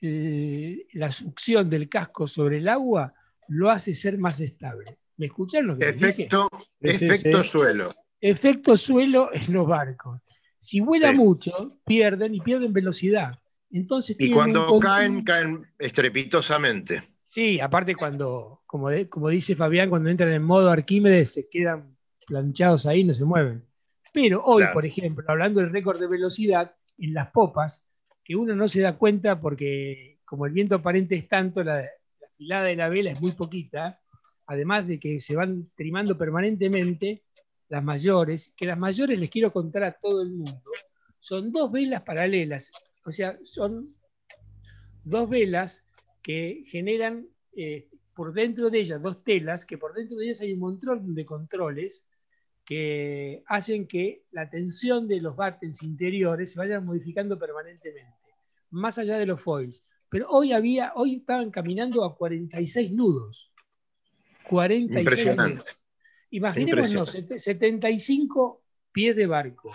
eh, 0.01 0.87
la 0.95 1.13
succión 1.13 1.69
del 1.69 1.91
casco 1.91 2.27
sobre 2.27 2.57
el 2.57 2.69
agua 2.69 3.13
lo 3.49 3.69
hace 3.69 3.93
ser 3.93 4.17
más 4.17 4.41
estable. 4.41 4.97
¿Me 5.19 5.27
escuchan 5.27 5.67
lo 5.67 5.77
que 5.77 5.91
efecto, 5.91 6.49
Efecto 6.81 7.45
suelo. 7.45 7.95
Efecto 8.19 8.75
suelo 8.79 9.29
en 9.31 9.53
los 9.53 9.69
barcos. 9.69 10.23
Si 10.59 10.81
vuela 10.81 11.13
mucho, 11.13 11.79
pierden 11.85 12.35
y 12.37 12.41
pierden 12.41 12.73
velocidad. 12.73 13.39
Entonces, 13.71 14.17
y 14.19 14.33
cuando 14.33 14.81
caen, 14.81 15.25
caen 15.25 15.67
estrepitosamente. 15.79 17.03
Sí, 17.25 17.61
aparte 17.61 17.95
cuando, 17.95 18.63
como, 18.65 18.89
como 19.11 19.29
dice 19.29 19.55
Fabián, 19.55 19.91
cuando 19.91 20.09
entran 20.09 20.33
en 20.33 20.43
modo 20.43 20.71
Arquímedes 20.71 21.35
se 21.35 21.51
quedan 21.51 21.94
planchados 22.27 22.87
ahí, 22.87 23.05
no 23.05 23.15
se 23.15 23.25
mueven. 23.25 23.65
Pero 24.13 24.41
hoy, 24.43 24.65
por 24.73 24.87
ejemplo, 24.87 25.25
hablando 25.29 25.61
del 25.61 25.73
récord 25.73 25.99
de 25.99 26.07
velocidad, 26.07 26.75
en 26.99 27.15
las 27.15 27.31
popas, 27.31 27.85
que 28.23 28.37
uno 28.37 28.55
no 28.55 28.69
se 28.69 28.81
da 28.81 28.97
cuenta 28.97 29.41
porque 29.41 30.21
como 30.25 30.47
el 30.47 30.53
viento 30.53 30.77
aparente 30.77 31.17
es 31.17 31.29
tanto, 31.29 31.63
la, 31.65 31.81
la 31.81 32.29
filada 32.37 32.65
de 32.65 32.77
la 32.77 32.89
vela 32.89 33.11
es 33.11 33.21
muy 33.21 33.33
poquita, 33.33 34.01
además 34.47 34.87
de 34.87 34.99
que 34.99 35.21
se 35.21 35.37
van 35.37 35.65
trimando 35.75 36.17
permanentemente, 36.17 37.25
las 37.69 37.83
mayores, 37.83 38.53
que 38.57 38.67
las 38.67 38.79
mayores 38.79 39.19
les 39.19 39.31
quiero 39.31 39.53
contar 39.53 39.85
a 39.85 39.93
todo 39.93 40.23
el 40.23 40.31
mundo, 40.31 40.71
son 41.19 41.51
dos 41.51 41.73
velas 41.73 42.03
paralelas, 42.03 42.71
o 43.05 43.11
sea, 43.11 43.39
son 43.43 43.89
dos 45.03 45.29
velas 45.29 45.85
que 46.23 46.65
generan 46.67 47.27
eh, 47.57 47.89
por 48.15 48.33
dentro 48.33 48.71
de 48.71 48.81
ellas 48.81 49.03
dos 49.03 49.23
telas, 49.23 49.65
que 49.65 49.79
por 49.79 49.95
dentro 49.95 50.17
de 50.17 50.27
ellas 50.27 50.41
hay 50.41 50.53
un 50.53 50.61
montón 50.61 51.15
de 51.15 51.27
controles 51.27 52.07
que 52.65 53.43
hacen 53.47 53.87
que 53.87 54.25
la 54.33 54.49
tensión 54.49 55.07
de 55.07 55.21
los 55.21 55.37
battens 55.37 55.83
interiores 55.83 56.53
se 56.53 56.59
vayan 56.59 56.85
modificando 56.85 57.39
permanentemente, 57.39 58.29
más 58.71 58.99
allá 58.99 59.19
de 59.19 59.27
los 59.27 59.41
foils. 59.41 59.83
Pero 60.09 60.29
hoy 60.29 60.53
había, 60.53 60.93
hoy 60.95 61.17
estaban 61.17 61.51
caminando 61.51 62.05
a 62.05 62.17
46 62.17 62.93
nudos. 62.93 63.53
46 64.49 65.37
nudos. 65.37 65.65
Imaginémonos 66.31 67.11
75 67.11 68.63
pies 68.93 69.15
de 69.17 69.27
barco, 69.27 69.71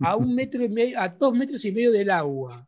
a 0.00 0.16
un 0.16 0.34
metro 0.34 0.62
y 0.64 0.68
medio, 0.68 1.00
a 1.00 1.08
dos 1.08 1.34
metros 1.34 1.64
y 1.64 1.72
medio 1.72 1.92
del 1.92 2.10
agua, 2.10 2.66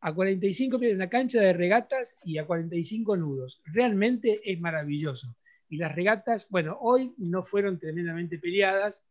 a 0.00 0.14
45 0.14 0.78
pies 0.78 0.90
en 0.92 0.96
una 0.96 1.08
cancha 1.08 1.40
de 1.40 1.52
regatas 1.52 2.16
y 2.24 2.38
a 2.38 2.46
45 2.46 3.16
nudos. 3.16 3.60
Realmente 3.66 4.40
es 4.44 4.60
maravilloso. 4.60 5.36
Y 5.70 5.76
las 5.76 5.94
regatas, 5.94 6.48
bueno, 6.50 6.76
hoy 6.80 7.14
no 7.16 7.44
fueron 7.44 7.78
tremendamente 7.78 8.40
peleadas, 8.40 9.04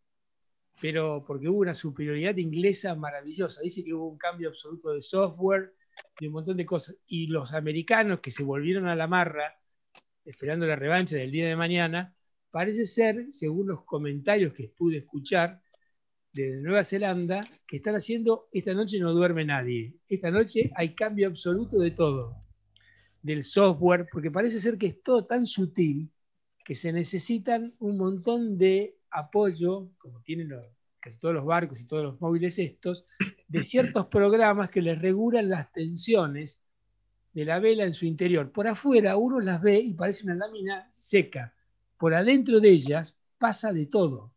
pero 0.81 1.23
porque 1.25 1.47
hubo 1.47 1.59
una 1.59 1.73
superioridad 1.73 2.35
inglesa 2.35 2.95
maravillosa. 2.95 3.61
Dice 3.61 3.81
que 3.81 3.93
hubo 3.93 4.09
un 4.09 4.17
cambio 4.17 4.49
absoluto 4.49 4.91
de 4.91 5.01
software 5.01 5.73
y 6.19 6.27
un 6.27 6.33
montón 6.33 6.57
de 6.57 6.65
cosas. 6.65 6.97
Y 7.07 7.27
los 7.27 7.53
americanos 7.53 8.19
que 8.19 8.29
se 8.29 8.43
volvieron 8.43 8.87
a 8.87 8.95
la 8.97 9.07
marra, 9.07 9.57
esperando 10.25 10.65
la 10.65 10.75
revancha 10.75 11.15
del 11.15 11.31
día 11.31 11.47
de 11.47 11.55
mañana, 11.55 12.13
parece 12.51 12.85
ser, 12.85 13.31
según 13.31 13.69
los 13.69 13.85
comentarios 13.85 14.53
que 14.53 14.67
pude 14.67 14.97
escuchar 14.97 15.61
de 16.33 16.57
Nueva 16.57 16.83
Zelanda, 16.83 17.39
que 17.65 17.77
están 17.77 17.95
haciendo, 17.95 18.49
esta 18.51 18.73
noche 18.73 18.99
no 18.99 19.13
duerme 19.13 19.45
nadie, 19.45 19.95
esta 20.09 20.29
noche 20.29 20.71
hay 20.75 20.93
cambio 20.93 21.27
absoluto 21.27 21.79
de 21.79 21.91
todo, 21.91 22.43
del 23.21 23.45
software, 23.45 24.07
porque 24.11 24.29
parece 24.29 24.59
ser 24.59 24.77
que 24.77 24.87
es 24.87 25.01
todo 25.01 25.25
tan 25.25 25.47
sutil 25.47 26.11
que 26.69 26.75
se 26.75 26.93
necesitan 26.93 27.73
un 27.79 27.97
montón 27.97 28.59
de 28.59 28.95
apoyo, 29.09 29.89
como 29.97 30.21
tienen 30.21 30.51
casi 30.99 31.17
todos 31.17 31.33
los 31.33 31.43
barcos 31.43 31.79
y 31.79 31.85
todos 31.87 32.03
los 32.03 32.21
móviles 32.21 32.59
estos, 32.59 33.05
de 33.47 33.63
ciertos 33.63 34.05
programas 34.11 34.69
que 34.69 34.83
les 34.83 35.01
regulan 35.01 35.49
las 35.49 35.71
tensiones 35.71 36.61
de 37.33 37.43
la 37.43 37.57
vela 37.57 37.85
en 37.85 37.95
su 37.95 38.05
interior. 38.05 38.51
Por 38.51 38.67
afuera 38.67 39.17
uno 39.17 39.39
las 39.39 39.63
ve 39.63 39.79
y 39.79 39.95
parece 39.95 40.25
una 40.25 40.35
lámina 40.35 40.87
seca, 40.91 41.55
por 41.97 42.13
adentro 42.13 42.59
de 42.59 42.69
ellas 42.69 43.17
pasa 43.39 43.73
de 43.73 43.87
todo. 43.87 44.31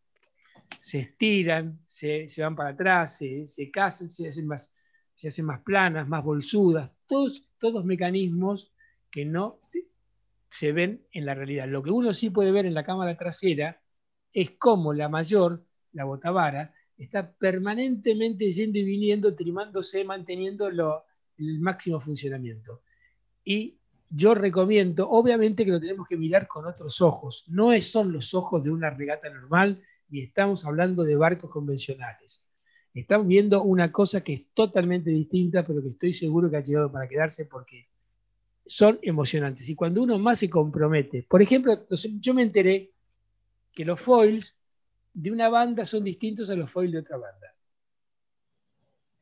Se 0.80 1.00
estiran, 1.00 1.80
se, 1.86 2.28
van 2.38 2.56
para 2.56 2.70
atrás, 2.70 3.18
se, 3.18 3.46
se 3.46 3.70
casan, 3.70 4.08
se 4.08 4.28
hacen, 4.28 4.46
más, 4.46 4.72
se 5.16 5.28
hacen 5.28 5.44
más 5.44 5.60
planas, 5.60 6.08
más 6.08 6.24
bolsudas, 6.24 6.90
todos, 7.06 7.46
todos 7.58 7.84
mecanismos 7.84 8.72
que 9.10 9.26
no 9.26 9.60
se, 10.52 10.72
ven 10.72 11.06
en 11.12 11.26
la 11.26 11.34
realidad. 11.34 11.68
Lo 11.68 11.82
que 11.82 11.90
uno 11.90 12.12
sí 12.12 12.30
puede 12.30 12.50
ver 12.50 12.66
en 12.66 12.74
la 12.74 12.84
cámara 12.84 13.16
trasera 13.16 13.80
es 14.32 14.52
cómo 14.52 14.92
la 14.92 15.08
mayor, 15.08 15.64
la 15.92 16.04
botavara, 16.04 16.74
está 16.96 17.32
permanentemente 17.32 18.50
yendo 18.50 18.78
y 18.78 18.84
viniendo, 18.84 19.34
trimándose, 19.34 20.04
manteniendo 20.04 20.68
el 20.68 21.60
máximo 21.60 22.00
funcionamiento. 22.00 22.82
Y 23.44 23.78
yo 24.08 24.34
recomiendo, 24.34 25.08
obviamente 25.08 25.64
que 25.64 25.70
lo 25.70 25.80
tenemos 25.80 26.06
que 26.06 26.16
mirar 26.16 26.46
con 26.46 26.66
otros 26.66 27.00
ojos, 27.00 27.44
no 27.48 27.78
son 27.80 28.12
los 28.12 28.34
ojos 28.34 28.62
de 28.62 28.70
una 28.70 28.90
regata 28.90 29.30
normal, 29.30 29.82
ni 30.10 30.20
estamos 30.20 30.64
hablando 30.66 31.02
de 31.02 31.16
barcos 31.16 31.50
convencionales. 31.50 32.44
Estamos 32.94 33.26
viendo 33.26 33.62
una 33.62 33.90
cosa 33.90 34.22
que 34.22 34.34
es 34.34 34.52
totalmente 34.52 35.08
distinta, 35.08 35.64
pero 35.66 35.80
que 35.80 35.88
estoy 35.88 36.12
seguro 36.12 36.50
que 36.50 36.58
ha 36.58 36.60
llegado 36.60 36.92
para 36.92 37.08
quedarse 37.08 37.46
porque 37.46 37.88
son 38.66 38.98
emocionantes. 39.02 39.68
Y 39.68 39.74
cuando 39.74 40.02
uno 40.02 40.18
más 40.18 40.38
se 40.38 40.50
compromete, 40.50 41.24
por 41.28 41.42
ejemplo, 41.42 41.86
yo 42.20 42.34
me 42.34 42.42
enteré 42.42 42.90
que 43.72 43.84
los 43.84 44.00
foils 44.00 44.56
de 45.14 45.30
una 45.30 45.48
banda 45.48 45.84
son 45.84 46.04
distintos 46.04 46.50
a 46.50 46.56
los 46.56 46.70
foils 46.70 46.92
de 46.92 46.98
otra 46.98 47.16
banda. 47.16 47.54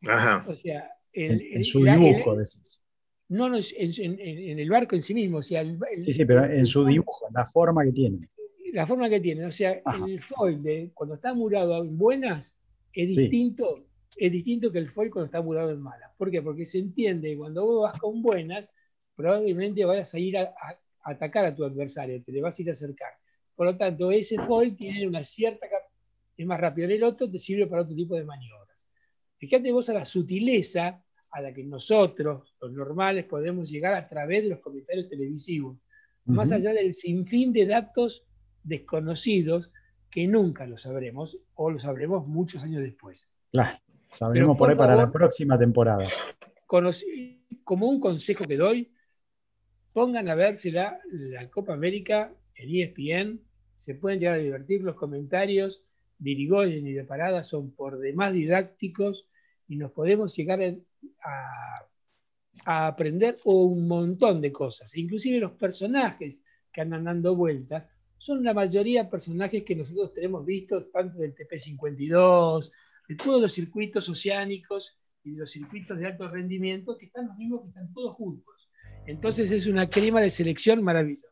Ajá. 0.06 0.44
O 0.48 0.54
sea, 0.54 0.90
el, 1.12 1.64
su 1.64 1.84
dibujo, 1.84 2.36
decís 2.36 2.82
no, 3.30 3.48
no 3.48 3.56
en, 3.56 4.20
en, 4.20 4.58
el 4.58 4.68
barco 4.68 4.96
en 4.96 5.02
sí 5.02 5.14
mismo. 5.14 5.38
O 5.38 5.42
sea, 5.42 5.64
sí, 6.02 6.12
sí, 6.12 6.24
pero 6.24 6.44
en 6.44 6.66
su 6.66 6.84
dibujo, 6.84 7.28
la 7.32 7.46
forma 7.46 7.84
que 7.84 7.92
tiene. 7.92 8.28
La 8.72 8.86
forma 8.86 9.08
que 9.08 9.20
tiene. 9.20 9.46
O 9.46 9.52
sea, 9.52 9.80
el 10.06 10.20
foil, 10.20 10.60
de, 10.62 10.90
cuando 10.92 11.14
está 11.14 11.32
murado 11.32 11.80
en 11.80 11.96
buenas, 11.96 12.58
es 12.92 13.16
distinto, 13.16 13.86
es 14.16 14.32
distinto 14.32 14.72
que 14.72 14.78
el 14.78 14.88
foil 14.88 15.10
cuando 15.10 15.26
está 15.26 15.40
murado 15.40 15.70
en 15.70 15.80
malas. 15.80 16.10
¿Por 16.18 16.28
qué? 16.30 16.42
Porque 16.42 16.64
se 16.64 16.78
entiende 16.78 17.30
que 17.30 17.36
cuando 17.36 17.64
vos 17.64 17.82
vas 17.84 18.00
con 18.00 18.20
buenas, 18.20 18.72
probablemente 19.20 19.84
vayas 19.84 20.14
a 20.14 20.18
ir 20.18 20.38
a, 20.38 20.54
atacar 21.02 21.44
a 21.46 21.54
tu 21.54 21.64
adversario, 21.64 22.22
te 22.22 22.32
le 22.32 22.40
vas 22.40 22.58
a 22.58 22.62
ir 22.62 22.68
a 22.68 22.72
acercar. 22.72 23.12
Por 23.54 23.66
lo 23.66 23.76
tanto, 23.76 24.10
ese 24.10 24.38
foil 24.38 24.74
tiene 24.74 25.06
una 25.06 25.22
cierta 25.22 25.66
es 26.40 26.46
más 26.46 26.58
rápido. 26.58 26.86
En 26.86 26.92
el 26.94 27.04
otro 27.04 27.30
te 27.30 27.38
sirve 27.38 27.66
para 27.66 27.82
otro 27.82 27.94
tipo 27.94 28.16
de 28.16 28.24
maniobras. 28.24 28.88
Fíjate 29.36 29.72
vos 29.72 29.88
a 29.90 29.94
la 29.94 30.04
sutileza 30.04 31.02
a 31.32 31.40
la 31.40 31.52
que 31.52 31.62
nosotros, 31.62 32.54
los 32.60 32.72
normales, 32.72 33.26
podemos 33.26 33.70
llegar 33.70 33.94
a 33.94 34.08
través 34.08 34.42
de 34.42 34.48
los 34.48 34.60
comentarios 34.60 35.06
televisivos, 35.06 35.78
más 36.24 36.50
allá 36.50 36.72
del 36.72 36.94
sinfín 36.94 37.52
de 37.52 37.66
datos 37.66 38.26
desconocidos 38.62 39.70
que 40.10 40.26
nunca 40.26 40.66
lo 40.66 40.76
sabremos 40.76 41.38
o 41.54 41.70
lo 41.70 41.78
sabremos 41.78 42.26
muchos 42.26 42.62
años 42.62 42.82
después. 42.82 43.28
Claro, 43.52 43.78
sabremos 44.08 44.56
por, 44.56 44.70
ahí 44.70 44.76
para 44.76 44.96
la 44.96 45.10
próxima 45.10 45.58
temporada. 45.58 46.04
como 46.66 47.88
un 47.88 48.00
consejo 48.00 48.44
que 48.44 48.56
doy, 48.56 48.92
pongan 49.92 50.28
a 50.28 50.34
la, 50.34 50.98
la 51.10 51.50
Copa 51.50 51.72
América 51.72 52.32
en 52.54 52.74
ESPN, 52.74 53.40
se 53.74 53.94
pueden 53.94 54.18
llegar 54.18 54.34
a 54.34 54.42
divertir, 54.42 54.82
los 54.82 54.96
comentarios 54.96 55.82
de 56.18 56.30
Irigoyen 56.30 56.86
y 56.86 56.92
de 56.92 57.04
Parada 57.04 57.42
son 57.42 57.70
por 57.70 57.98
demás 57.98 58.32
didácticos 58.32 59.26
y 59.66 59.76
nos 59.76 59.90
podemos 59.92 60.36
llegar 60.36 60.60
a, 60.62 61.88
a, 62.66 62.86
aprender 62.86 63.36
un 63.44 63.88
montón 63.88 64.40
de 64.40 64.52
cosas. 64.52 64.96
Inclusive 64.96 65.38
los 65.38 65.52
personajes 65.52 66.40
que 66.72 66.80
andan 66.82 67.04
dando 67.04 67.34
vueltas 67.34 67.88
son 68.18 68.44
la 68.44 68.52
mayoría 68.52 69.08
personajes 69.08 69.64
que 69.64 69.74
nosotros 69.74 70.12
tenemos 70.12 70.44
vistos, 70.44 70.92
tanto 70.92 71.18
del 71.18 71.34
TP52, 71.34 72.70
de 73.08 73.14
todos 73.16 73.40
los 73.40 73.52
circuitos 73.52 74.08
oceánicos 74.08 74.98
y 75.24 75.32
de 75.32 75.38
los 75.38 75.50
circuitos 75.50 75.98
de 75.98 76.06
alto 76.06 76.28
rendimiento, 76.28 76.98
que 76.98 77.06
están 77.06 77.28
los 77.28 77.36
mismos 77.36 77.62
que 77.62 77.68
están 77.68 77.92
todos 77.94 78.14
juntos. 78.14 78.69
Entonces 79.06 79.50
es 79.50 79.66
una 79.66 79.88
crema 79.88 80.20
de 80.20 80.30
selección 80.30 80.82
maravillosa. 80.82 81.28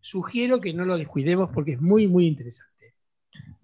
Sugiero 0.00 0.60
que 0.60 0.72
no 0.72 0.84
lo 0.84 0.96
descuidemos 0.96 1.50
porque 1.52 1.72
es 1.72 1.80
muy, 1.80 2.06
muy 2.06 2.26
interesante. 2.26 2.94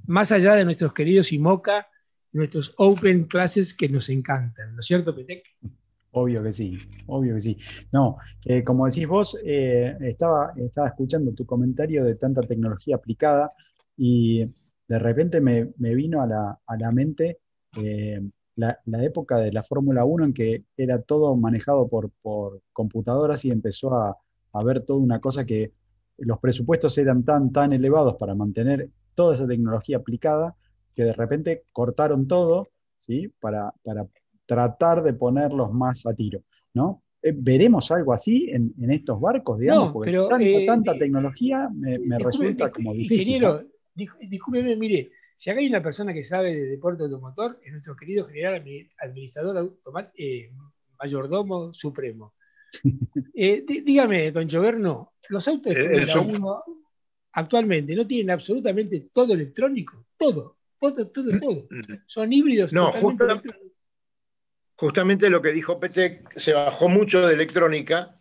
Más 0.06 0.32
allá 0.32 0.54
de 0.54 0.64
nuestros 0.64 0.92
queridos 0.92 1.32
IMOCA, 1.32 1.86
nuestros 2.32 2.74
open 2.76 3.24
classes 3.24 3.74
que 3.74 3.88
nos 3.88 4.08
encantan, 4.08 4.74
¿no 4.74 4.80
es 4.80 4.86
cierto, 4.86 5.14
Petec? 5.14 5.44
Obvio 6.10 6.42
que 6.42 6.52
sí, 6.52 6.78
obvio 7.06 7.34
que 7.34 7.40
sí. 7.40 7.58
No, 7.90 8.18
eh, 8.44 8.62
como 8.62 8.86
decís 8.86 9.06
vos, 9.06 9.40
eh, 9.44 9.96
estaba, 10.00 10.52
estaba 10.56 10.88
escuchando 10.88 11.32
tu 11.32 11.44
comentario 11.44 12.04
de 12.04 12.14
tanta 12.14 12.40
tecnología 12.42 12.96
aplicada 12.96 13.52
y 13.96 14.44
de 14.86 14.98
repente 14.98 15.40
me, 15.40 15.72
vino 15.76 16.22
a 16.22 16.26
la, 16.26 16.90
mente 16.92 17.38
eh, 17.82 18.20
la, 18.56 18.78
época 19.02 19.38
de 19.38 19.52
la 19.52 19.62
Fórmula 19.62 20.04
1 20.04 20.24
en 20.26 20.34
que 20.34 20.64
era 20.76 21.02
todo 21.02 21.34
manejado 21.36 21.88
por, 21.88 22.10
computadoras 22.72 23.44
y 23.44 23.50
empezó 23.50 23.94
a, 23.94 24.16
a 24.52 24.64
ver 24.64 24.84
toda 24.84 25.00
una 25.00 25.20
cosa 25.20 25.44
que 25.44 25.72
los 26.18 26.38
presupuestos 26.38 26.96
eran 26.98 27.24
tan, 27.24 27.52
tan 27.52 27.72
elevados 27.72 28.16
para 28.16 28.34
mantener 28.34 28.90
toda 29.14 29.34
esa 29.34 29.46
tecnología 29.46 29.96
aplicada 29.96 30.54
que 30.94 31.04
de 31.04 31.12
repente 31.12 31.64
cortaron 31.72 32.28
todo 32.28 32.68
¿sí? 32.96 33.32
para, 33.40 33.72
para 33.82 34.06
tratar 34.46 35.02
de 35.02 35.12
ponerlos 35.14 35.72
más 35.72 36.06
a 36.06 36.14
tiro, 36.14 36.42
¿no? 36.72 37.02
Eh, 37.22 37.32
¿Veremos 37.34 37.90
algo 37.90 38.12
así 38.12 38.50
en, 38.50 38.74
estos 38.90 39.20
barcos, 39.20 39.58
digamos? 39.58 39.92
Porque 39.92 40.10
pero, 40.10 40.28
tanta, 40.28 40.92
eh, 40.92 40.98
tecnología 40.98 41.68
me, 41.72 42.18
resulta 42.18 42.70
como 42.70 42.92
difícil. 42.92 43.20
Ingeniero, 43.20 43.62
discúlpeme, 43.94 44.76
mire, 44.76 45.10
si 45.34 45.50
acá 45.50 45.60
hay 45.60 45.68
una 45.68 45.82
persona 45.82 46.12
que 46.12 46.22
sabe 46.22 46.54
de 46.54 46.66
deporte 46.66 47.02
automotor, 47.02 47.58
es 47.62 47.72
nuestro 47.72 47.96
querido 47.96 48.26
general 48.26 48.62
administrador 48.98 49.78
eh, 50.16 50.50
mayordomo 50.98 51.72
supremo. 51.72 52.34
dígame, 53.34 54.30
don 54.30 54.48
Joverno, 54.48 55.14
los 55.28 55.46
autos 55.48 55.74
de 55.74 56.06
Fórmula 56.06 56.62
1 56.66 56.84
actualmente 57.32 57.94
no 57.94 58.06
tienen 58.06 58.30
absolutamente 58.30 59.08
todo 59.12 59.34
electrónico, 59.34 60.06
todo, 60.16 60.58
todo, 60.78 61.08
todo, 61.08 61.40
todo. 61.40 61.68
Son 62.06 62.32
híbridos. 62.32 62.72
No, 62.72 62.92
justamente, 62.92 63.48
justamente 64.76 65.30
lo 65.30 65.42
que 65.42 65.52
dijo 65.52 65.80
Petec, 65.80 66.32
se 66.38 66.52
bajó 66.52 66.88
mucho 66.88 67.26
de 67.26 67.34
electrónica, 67.34 68.18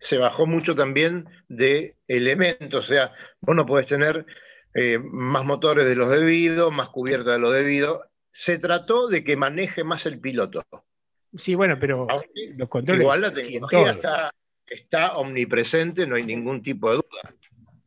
se 0.00 0.18
bajó 0.18 0.46
mucho 0.46 0.74
también 0.74 1.26
de 1.48 1.96
elementos, 2.08 2.84
o 2.84 2.88
sea, 2.88 3.12
vos 3.40 3.56
no 3.56 3.64
podés 3.64 3.86
tener 3.86 4.26
eh, 4.74 4.98
más 4.98 5.44
motores 5.44 5.86
de 5.86 5.94
los 5.94 6.10
debidos, 6.10 6.72
más 6.72 6.88
cubierta 6.88 7.32
de 7.32 7.38
lo 7.38 7.50
debido. 7.50 8.04
Se 8.32 8.58
trató 8.58 9.08
de 9.08 9.24
que 9.24 9.36
maneje 9.36 9.84
más 9.84 10.06
el 10.06 10.20
piloto. 10.20 10.64
Sí, 11.34 11.54
bueno, 11.54 11.78
pero 11.78 12.06
los 12.56 12.68
controles. 12.68 13.02
Igual 13.02 13.20
la 13.22 13.32
tecnología 13.32 14.30
está, 14.66 15.16
omnipresente, 15.16 16.06
no 16.06 16.16
hay 16.16 16.24
ningún 16.24 16.62
tipo 16.62 16.90
de 16.90 16.96
duda. 16.96 17.34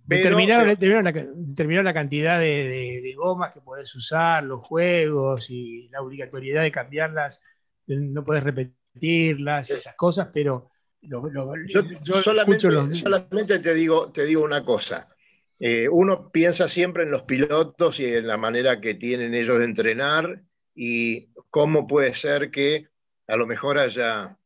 determinaron, 0.06 0.68
la, 1.04 1.94
cantidad 1.94 2.40
de, 2.40 3.02
de, 3.04 3.14
gomas 3.16 3.54
que 3.54 3.62
podés 3.62 3.94
usar, 3.96 4.44
los 4.44 4.62
juegos 4.62 5.50
y 5.50 5.90
la 5.90 6.02
obligatoriedad 6.02 6.64
de 6.64 6.72
cambiarlas 6.72 7.42
no 7.88 8.24
puedes 8.24 8.44
repetirlas, 8.44 9.70
esas 9.70 9.96
cosas, 9.96 10.30
pero 10.34 10.72
yo, 11.02 12.22
solamente, 12.24 13.60
te, 13.60 13.74
digo, 13.74 14.12
te 14.12 14.26
digo 14.26 14.44
una 14.44 14.64
cosa. 14.64 15.08
Eh, 15.60 15.88
uno 15.90 16.30
piensa 16.32 16.68
siempre 16.68 17.04
en 17.04 17.12
los 17.12 17.24
pilotos 17.24 18.00
y 18.00 18.06
en 18.06 18.28
la 18.28 18.38
manera 18.38 18.82
que 18.82 18.96
tienen 18.96 19.34
ellos 19.34 19.60
de 19.60 19.66
entrenar 19.66 20.42
y 20.74 21.28
cómo 21.50 21.88
puede 21.88 22.14
ser 22.16 22.52
que 22.52 22.88
a 23.28 23.38
lo 23.38 23.48
mejor 23.48 23.80
haya 23.80 24.38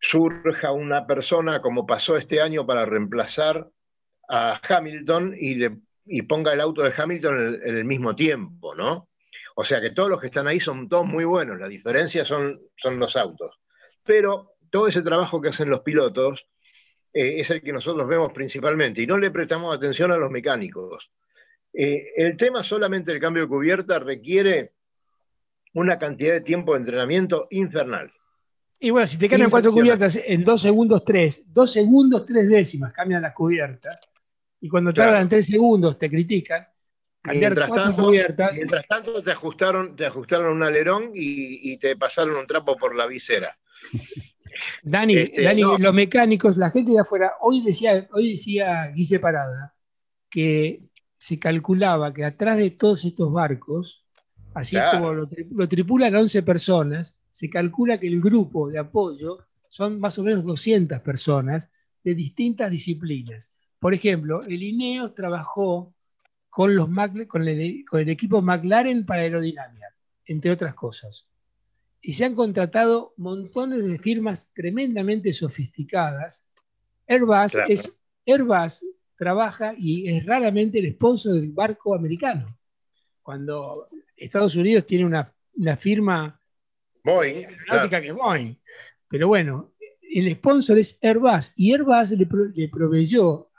surja 0.00 0.72
una 0.72 1.06
persona 1.06 1.62
como 1.62 1.86
pasó 1.86 2.16
este 2.16 2.40
año 2.40 2.66
para 2.66 2.84
reemplazar 2.84 3.68
a 4.28 4.60
Hamilton 4.62 5.34
y, 5.38 6.22
ponga 6.22 6.52
el 6.52 6.60
auto 6.60 6.82
de 6.82 6.92
Hamilton 6.96 7.60
en 7.64 7.76
el 7.76 7.84
mismo 7.84 8.14
tiempo, 8.14 8.74
¿no? 8.74 9.08
O 9.56 9.64
sea 9.64 9.80
que 9.80 9.90
todos 9.90 10.10
los 10.10 10.20
que 10.20 10.26
están 10.26 10.46
ahí 10.46 10.60
son 10.60 10.88
todos 10.88 11.06
muy 11.06 11.24
buenos, 11.24 11.58
la 11.58 11.68
diferencia 11.68 12.26
son, 12.26 12.60
son 12.76 12.98
los 12.98 13.16
autos. 13.16 13.58
Pero 14.04 14.52
todo 14.70 14.86
ese 14.86 15.02
trabajo 15.02 15.40
que 15.40 15.48
hacen 15.48 15.70
los 15.70 15.80
pilotos 15.80 16.46
eh, 17.16 17.40
es 17.40 17.48
el 17.48 17.62
que 17.62 17.72
nosotros 17.72 18.06
vemos 18.06 18.30
principalmente 18.30 19.00
y 19.00 19.06
no 19.06 19.16
le 19.16 19.30
prestamos 19.30 19.74
atención 19.74 20.12
a 20.12 20.18
los 20.18 20.30
mecánicos. 20.30 21.10
Eh, 21.72 22.12
el 22.14 22.36
tema 22.36 22.62
solamente 22.62 23.10
del 23.10 23.22
cambio 23.22 23.44
de 23.44 23.48
cubierta 23.48 23.98
requiere 23.98 24.74
una 25.72 25.98
cantidad 25.98 26.34
de 26.34 26.42
tiempo 26.42 26.74
de 26.74 26.80
entrenamiento 26.80 27.48
infernal. 27.50 28.12
Y 28.78 28.90
bueno, 28.90 29.06
si 29.06 29.18
te 29.18 29.30
cambian 29.30 29.48
cuatro 29.48 29.72
cubiertas 29.72 30.20
en 30.22 30.44
dos 30.44 30.60
segundos 30.60 31.04
tres, 31.06 31.50
dos 31.54 31.72
segundos 31.72 32.26
tres 32.26 32.50
décimas 32.50 32.92
cambian 32.92 33.22
las 33.22 33.32
cubiertas, 33.32 33.98
y 34.60 34.68
cuando 34.68 34.92
tardan 34.92 35.26
tres 35.26 35.46
segundos 35.46 35.98
te 35.98 36.10
critican, 36.10 36.66
mientras 37.32 37.70
tanto, 38.88 39.22
te 39.22 39.32
ajustaron, 39.32 39.96
te 39.96 40.04
ajustaron 40.04 40.54
un 40.54 40.62
alerón 40.62 41.12
y, 41.14 41.78
te 41.78 41.96
pasaron 41.96 42.36
un 42.36 42.46
trapo 42.46 42.76
por 42.76 42.94
la 42.94 43.06
visera. 43.06 43.56
Dani, 44.82 45.16
este, 45.16 45.54
los 45.54 45.94
mecánicos, 45.94 46.56
la 46.56 46.70
gente 46.70 46.92
de 46.92 47.00
afuera, 47.00 47.32
hoy 47.40 47.62
decía, 47.62 48.08
hoy 48.12 48.30
decía 48.30 48.86
Guise 48.94 49.18
Parada 49.18 49.74
que 50.30 50.82
se 51.18 51.38
calculaba 51.38 52.12
que 52.12 52.24
atrás 52.24 52.58
de 52.58 52.70
todos 52.70 53.04
estos 53.04 53.32
barcos, 53.32 54.04
así 54.54 54.76
como 54.92 55.12
lo, 55.12 55.28
lo, 55.50 55.68
tripulan 55.68 56.14
11 56.14 56.42
personas, 56.42 57.16
se 57.30 57.48
calcula 57.48 57.98
que 57.98 58.08
el 58.08 58.20
grupo 58.20 58.68
de 58.68 58.78
apoyo 58.78 59.38
son 59.68 60.00
más 60.00 60.18
o 60.18 60.24
menos 60.24 60.44
200 60.44 61.00
personas 61.00 61.70
de 62.02 62.14
distintas 62.14 62.70
disciplinas. 62.70 63.52
Por 63.78 63.94
ejemplo, 63.94 64.40
el 64.42 64.62
INEO 64.62 65.12
trabajó 65.12 65.94
con, 66.48 66.74
los 66.74 66.88
con, 67.28 67.46
el, 67.46 67.84
equipo 68.08 68.40
McLaren 68.40 69.04
para 69.04 69.22
aerodinámica, 69.22 69.88
entre 70.24 70.50
otras 70.50 70.74
cosas. 70.74 71.26
Y 72.00 72.12
se 72.12 72.24
han 72.24 72.34
contratado 72.34 73.14
montones 73.16 73.86
de 73.86 73.98
firmas 73.98 74.50
tremendamente 74.54 75.32
sofisticadas. 75.32 76.44
Airbus, 77.08 77.56
es, 77.68 77.92
Airbus 78.26 78.84
trabaja 79.16 79.74
y 79.76 80.08
es 80.08 80.24
raramente 80.24 80.78
el 80.78 80.92
sponsor 80.92 81.34
del 81.34 81.50
barco 81.50 81.94
americano. 81.94 82.58
Cuando 83.22 83.88
Estados 84.16 84.56
Unidos 84.56 84.86
tiene 84.86 85.04
una, 85.04 85.26
firma 85.76 86.40
Boeing, 87.02 87.46
que 87.90 88.08
es 88.08 88.14
Boeing. 88.14 88.56
Pero 89.08 89.28
bueno, 89.28 89.72
el 90.02 90.32
sponsor 90.36 90.78
es 90.78 90.98
Airbus 91.02 91.52
y 91.56 91.72
Airbus 91.72 92.10
le, 92.12 92.28
le 92.54 92.68
proveyó 92.68 93.50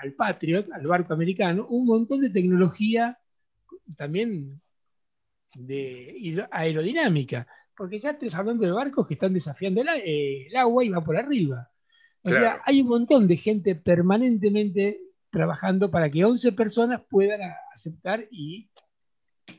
al 0.00 0.12
Patriot, 0.12 0.70
al 0.72 0.86
barco 0.86 1.14
americano, 1.14 1.66
un 1.68 1.86
montón 1.86 2.20
de 2.20 2.30
tecnología 2.30 3.18
también 3.96 4.60
de 5.54 6.46
aerodinámica, 6.50 7.46
porque 7.76 7.98
ya 7.98 8.10
estás 8.10 8.34
hablando 8.34 8.64
de 8.64 8.72
barcos 8.72 9.06
que 9.06 9.14
están 9.14 9.34
desafiando 9.34 9.82
el, 9.82 10.56
agua 10.56 10.84
y 10.84 10.88
van 10.88 11.04
por 11.04 11.16
arriba. 11.16 11.70
O 12.22 12.32
sea, 12.32 12.60
hay 12.64 12.80
un 12.80 12.88
montón 12.88 13.28
de 13.28 13.36
gente 13.36 13.76
permanentemente 13.76 15.00
trabajando 15.30 15.90
para 15.90 16.10
que 16.10 16.24
11 16.24 16.52
personas 16.52 17.02
puedan 17.08 17.40
aceptar 17.72 18.26
y, 18.30 18.68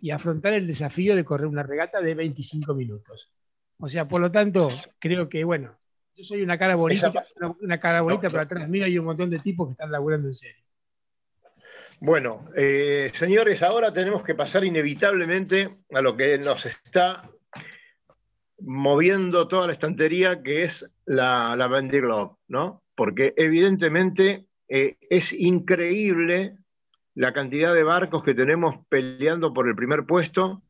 y 0.01 0.09
afrontar 0.09 0.53
el 0.53 0.67
desafío 0.67 1.15
de 1.15 1.23
correr 1.23 1.47
una 1.47 1.63
regata 1.63 2.01
de 2.01 2.13
25 2.13 2.73
minutos. 2.73 3.31
O 3.79 3.87
sea, 3.87 4.07
por 4.07 4.19
lo 4.19 4.31
tanto, 4.31 4.69
creo 4.99 5.29
que, 5.29 5.43
bueno, 5.43 5.77
yo 6.15 6.23
soy 6.23 6.41
una 6.41 6.57
cara 6.57 6.75
bonita, 6.75 7.13
una, 7.61 7.79
cara 7.79 8.01
bonita, 8.01 8.27
pero 8.27 8.41
atrás 8.41 8.67
mío 8.67 8.85
hay 8.85 8.97
un 8.97 9.05
montón 9.05 9.29
de 9.29 9.39
tipos 9.39 9.67
que 9.67 9.71
están 9.71 9.91
laburando 9.91 10.27
en 10.27 10.33
serio. 10.33 10.63
Bueno, 11.99 12.49
eh, 12.55 13.11
señores, 13.15 13.63
ahora 13.63 13.93
tenemos 13.93 14.23
que 14.23 14.35
pasar 14.35 14.63
inevitablemente 14.63 15.77
a 15.93 16.01
lo 16.01 16.17
que 16.17 16.37
nos 16.37 16.65
está 16.65 17.21
moviendo 18.59 19.47
toda 19.47 19.67
la 19.67 19.73
estantería, 19.73 20.41
que 20.41 20.63
es 20.63 20.91
la, 21.05 21.55
la 21.55 21.67
Globe, 21.67 22.35
¿no? 22.47 22.83
Porque 22.95 23.33
evidentemente 23.37 24.45
eh, 24.67 24.97
es 25.09 25.31
increíble 25.33 26.57
la 27.15 27.33
cantidad 27.33 27.73
de 27.73 27.83
barcos 27.83 28.23
que 28.23 28.33
tenemos 28.33 28.75
peleando 28.89 29.53
por 29.53 29.67
el 29.67 29.75
primer 29.75 30.05
puesto. 30.05 30.61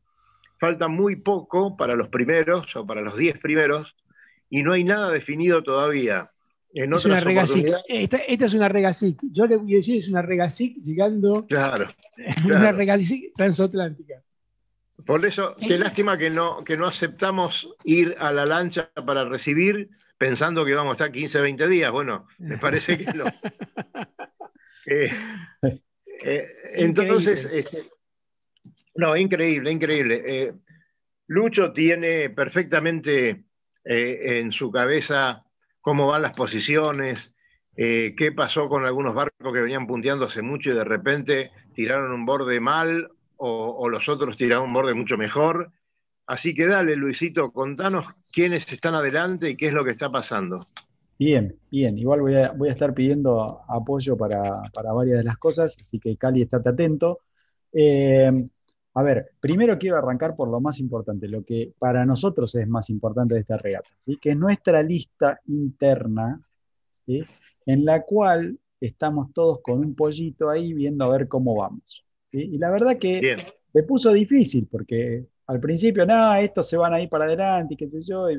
Falta 0.60 0.88
muy 0.88 1.16
poco 1.16 1.76
para 1.76 1.94
los 1.94 2.08
primeros 2.08 2.74
o 2.74 2.86
para 2.86 3.00
los 3.00 3.16
diez 3.16 3.38
primeros 3.38 3.94
y 4.50 4.62
no 4.62 4.72
hay 4.72 4.84
nada 4.84 5.10
definido 5.10 5.62
todavía. 5.62 6.28
En 6.74 6.92
es 6.92 7.04
una 7.06 7.18
esta, 7.86 8.18
es 8.18 8.54
una 8.54 8.68
regasic. 8.68 9.18
Yo 9.32 9.46
le 9.46 9.56
voy 9.56 9.74
a 9.74 9.76
decir, 9.76 9.96
es 9.96 10.08
una 10.08 10.22
regasic 10.22 10.76
llegando. 10.82 11.46
Claro. 11.46 11.88
Una 12.44 12.72
regasic 12.72 13.32
transatlántica. 13.36 14.22
Por 15.06 15.24
eso, 15.24 15.56
qué 15.56 15.74
eh. 15.74 15.78
lástima 15.78 16.18
que 16.18 16.30
no, 16.30 16.64
que 16.64 16.76
no 16.76 16.86
aceptamos 16.86 17.68
ir 17.84 18.16
a 18.18 18.32
la 18.32 18.46
lancha 18.46 18.90
para 19.06 19.24
recibir 19.24 19.90
pensando 20.16 20.64
que 20.64 20.74
vamos 20.74 20.92
a 20.92 20.94
estar 20.94 21.12
15, 21.12 21.40
20 21.40 21.68
días. 21.68 21.92
Bueno, 21.92 22.26
me 22.38 22.58
parece 22.58 22.98
que 22.98 23.12
no. 23.12 23.24
Eh, 24.90 25.12
eh, 26.24 26.46
entonces, 26.76 27.46
este, 27.52 27.90
no, 28.94 29.14
increíble, 29.14 29.70
increíble. 29.70 30.54
Lucho 31.28 31.72
tiene 31.72 32.30
perfectamente 32.30 33.44
eh, 33.84 34.40
en 34.40 34.50
su 34.50 34.70
cabeza 34.70 35.44
cómo 35.80 36.06
van 36.06 36.22
las 36.22 36.36
posiciones, 36.36 37.34
eh, 37.76 38.14
qué 38.16 38.32
pasó 38.32 38.68
con 38.68 38.84
algunos 38.84 39.14
barcos 39.14 39.52
que 39.52 39.60
venían 39.60 39.86
punteando 39.86 40.26
hace 40.26 40.42
mucho 40.42 40.70
y 40.70 40.74
de 40.74 40.84
repente 40.84 41.52
tiraron 41.74 42.12
un 42.12 42.26
borde 42.26 42.60
mal 42.60 43.10
o, 43.38 43.88
los 43.88 44.08
otros 44.08 44.36
tiraron 44.36 44.66
un 44.66 44.72
borde 44.72 44.94
mucho 44.94 45.16
mejor. 45.16 45.72
Así 46.26 46.54
que 46.54 46.66
dale, 46.66 46.96
Luisito, 46.96 47.52
contanos 47.52 48.06
quiénes 48.30 48.70
están 48.70 48.94
adelante 48.94 49.50
y 49.50 49.56
qué 49.56 49.68
es 49.68 49.72
lo 49.72 49.84
que 49.84 49.92
está 49.92 50.10
pasando. 50.10 50.66
Bien, 51.18 51.56
bien. 51.70 51.98
Igual 51.98 52.20
voy 52.20 52.34
a, 52.36 52.52
voy 52.52 52.68
a 52.68 52.72
estar 52.72 52.94
pidiendo 52.94 53.62
apoyo 53.68 54.16
para, 54.16 54.62
varias 54.94 55.18
de 55.18 55.24
las 55.24 55.38
cosas, 55.38 55.76
así 55.80 55.98
que 55.98 56.16
Cali, 56.16 56.42
estate 56.42 56.68
atento. 56.68 57.20
Eh, 57.72 58.30
a 58.94 59.02
ver, 59.02 59.30
primero 59.40 59.78
quiero 59.78 59.96
arrancar 59.96 60.34
por 60.34 60.48
lo 60.48 60.60
más 60.60 60.80
importante, 60.80 61.28
lo 61.28 61.44
que 61.44 61.72
para 61.78 62.04
nosotros 62.04 62.54
es 62.56 62.66
más 62.68 62.90
importante 62.90 63.34
de 63.34 63.40
esta 63.40 63.56
regata, 63.56 63.88
¿sí? 63.98 64.18
que 64.20 64.30
es 64.30 64.36
nuestra 64.36 64.82
lista 64.82 65.40
interna, 65.46 66.40
en 67.06 67.84
la 67.84 68.02
cual 68.02 68.58
estamos 68.80 69.32
todos 69.32 69.60
con 69.62 69.78
un 69.78 69.94
pollito 69.94 70.50
ahí 70.50 70.72
viendo 70.72 71.04
a 71.04 71.16
ver 71.16 71.28
cómo 71.28 71.54
vamos. 71.56 72.07
Y 72.30 72.58
la 72.58 72.70
verdad 72.70 72.98
que 72.98 73.36
se 73.72 73.82
puso 73.82 74.12
difícil, 74.12 74.68
porque 74.70 75.26
al 75.46 75.60
principio, 75.60 76.04
nada, 76.04 76.40
estos 76.40 76.68
se 76.68 76.76
van 76.76 76.92
a 76.94 77.00
ir 77.00 77.08
para 77.08 77.24
adelante 77.24 77.74
y 77.74 77.76
qué 77.76 77.88
sé 77.88 78.02
yo, 78.02 78.30
y 78.30 78.38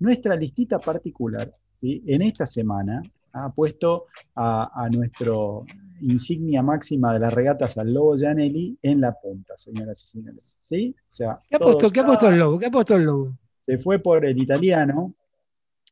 Nuestra 0.00 0.36
listita 0.36 0.78
particular 0.78 1.52
en 1.82 2.22
esta 2.22 2.46
semana 2.46 3.02
ha 3.32 3.52
puesto 3.52 4.06
a, 4.34 4.88
nuestro 4.90 5.64
insignia 6.00 6.62
máxima 6.62 7.12
de 7.12 7.18
las 7.18 7.32
regatas 7.32 7.76
al 7.76 7.92
Lobo 7.92 8.16
Gianelli 8.16 8.78
en 8.82 9.00
la 9.00 9.12
punta, 9.12 9.56
señoras 9.56 10.04
y 10.04 10.08
señores. 10.08 10.60
¿Sí? 10.64 10.94
¿Qué, 11.16 11.56
ha 11.56 11.58
puesto, 11.58 12.28
el 12.28 12.38
Lobo? 12.38 12.58
¿Qué 12.58 12.66
ha 12.66 12.70
puesto 12.70 12.96
el 12.96 13.04
Lobo? 13.04 13.36
Se 13.62 13.78
fue 13.78 13.98
por 13.98 14.24
el 14.24 14.40
italiano, 14.40 15.14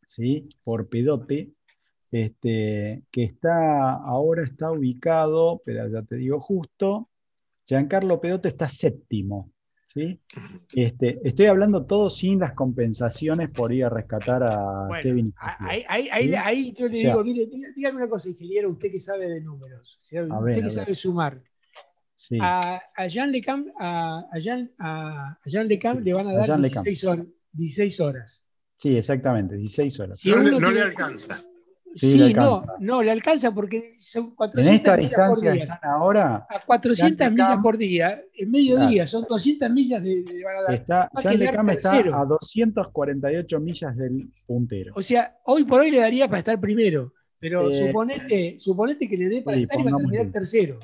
¿sí? 0.07 0.49
por 0.65 0.89
Pedote, 0.89 1.51
este, 2.11 3.05
que 3.11 3.25
está, 3.25 3.93
ahora 3.93 4.45
está 4.45 4.71
ubicado, 4.71 5.63
pero 5.65 5.89
ya 5.89 6.03
te 6.03 6.17
digo 6.17 6.41
justo, 6.41 7.09
Giancarlo 7.67 8.21
Pedote 8.21 8.49
está 8.49 8.69
séptimo, 8.69 9.53
¿sí? 9.87 10.21
Este, 10.75 11.21
estoy 11.25 11.47
hablando 11.47 11.85
todo 11.85 12.11
sin 12.11 12.39
las 12.39 12.55
compensaciones 12.55 13.51
por 13.51 13.73
ir 13.73 13.85
a 13.85 13.89
rescatar 13.89 14.43
a 14.45 14.89
Kevin. 15.03 15.35
Ahí, 15.39 16.73
yo 16.73 16.89
le 16.89 16.99
digo, 16.99 17.23
dígame 17.25 17.97
una 17.97 18.09
cosa, 18.09 18.29
ingeniero, 18.29 18.71
usted 18.71 18.91
que 18.91 19.01
sabe 19.01 19.29
de 19.29 19.41
números, 19.41 19.99
usted 20.01 20.63
que 20.63 20.71
sabe 20.71 20.95
sumar. 20.95 21.43
A, 22.41 22.81
Jean 23.09 23.31
Lecam, 23.31 23.67
a, 23.79 24.27
Jean, 24.39 24.73
a, 24.79 25.39
Jean 25.45 25.69
Lecam 25.69 26.03
le 26.03 26.15
van 26.15 26.29
a 26.29 26.35
dar 26.35 26.61
16 26.61 27.05
horas, 27.05 27.27
16 27.53 28.01
horas. 28.01 28.47
Sí, 28.79 28.97
exactamente, 28.97 29.57
16 29.57 30.01
horas. 30.01 30.25
no, 30.25 30.71
le 30.71 30.83
alcanza. 30.83 31.45
Sí, 31.97 32.33
no, 32.35 32.63
no, 32.79 33.03
le 33.03 33.11
alcanza 33.11 33.53
porque 33.53 33.95
son 33.99 34.35
400 34.35 34.67
En 34.67 34.75
esta 34.75 34.97
distancia 34.97 35.55
están 35.55 35.79
ahora. 35.83 36.47
A 36.51 36.61
400 36.61 37.33
millas 37.33 37.59
por 37.63 37.79
día, 37.79 38.23
en 38.35 38.51
medio 38.51 38.87
día, 38.87 39.07
son 39.07 39.25
200 39.29 39.71
millas 39.71 40.03
de, 40.03 40.23
de 40.23 40.45
Está, 40.69 41.11
Jean 41.23 41.39
Lecam 41.39 41.71
está 41.71 41.97
a 41.97 42.25
248 42.25 43.61
millas 43.61 43.97
del 43.97 44.29
puntero. 44.47 44.93
O 44.95 45.01
sea, 45.01 45.39
hoy 45.45 45.65
por 45.65 45.81
hoy 45.81 45.91
le 45.91 46.01
daría 46.01 46.29
para 46.29 46.41
estar 46.41 46.61
primero, 46.61 47.15
pero 47.39 47.71
eh, 47.71 48.57
suponete, 48.59 49.09
que 49.09 49.17
le 49.17 49.29
dé 49.29 49.43
para 49.43 49.57
estar 49.57 49.81
y 49.81 49.85
para 49.85 49.97
terminar 49.97 50.31
tercero. 50.31 50.79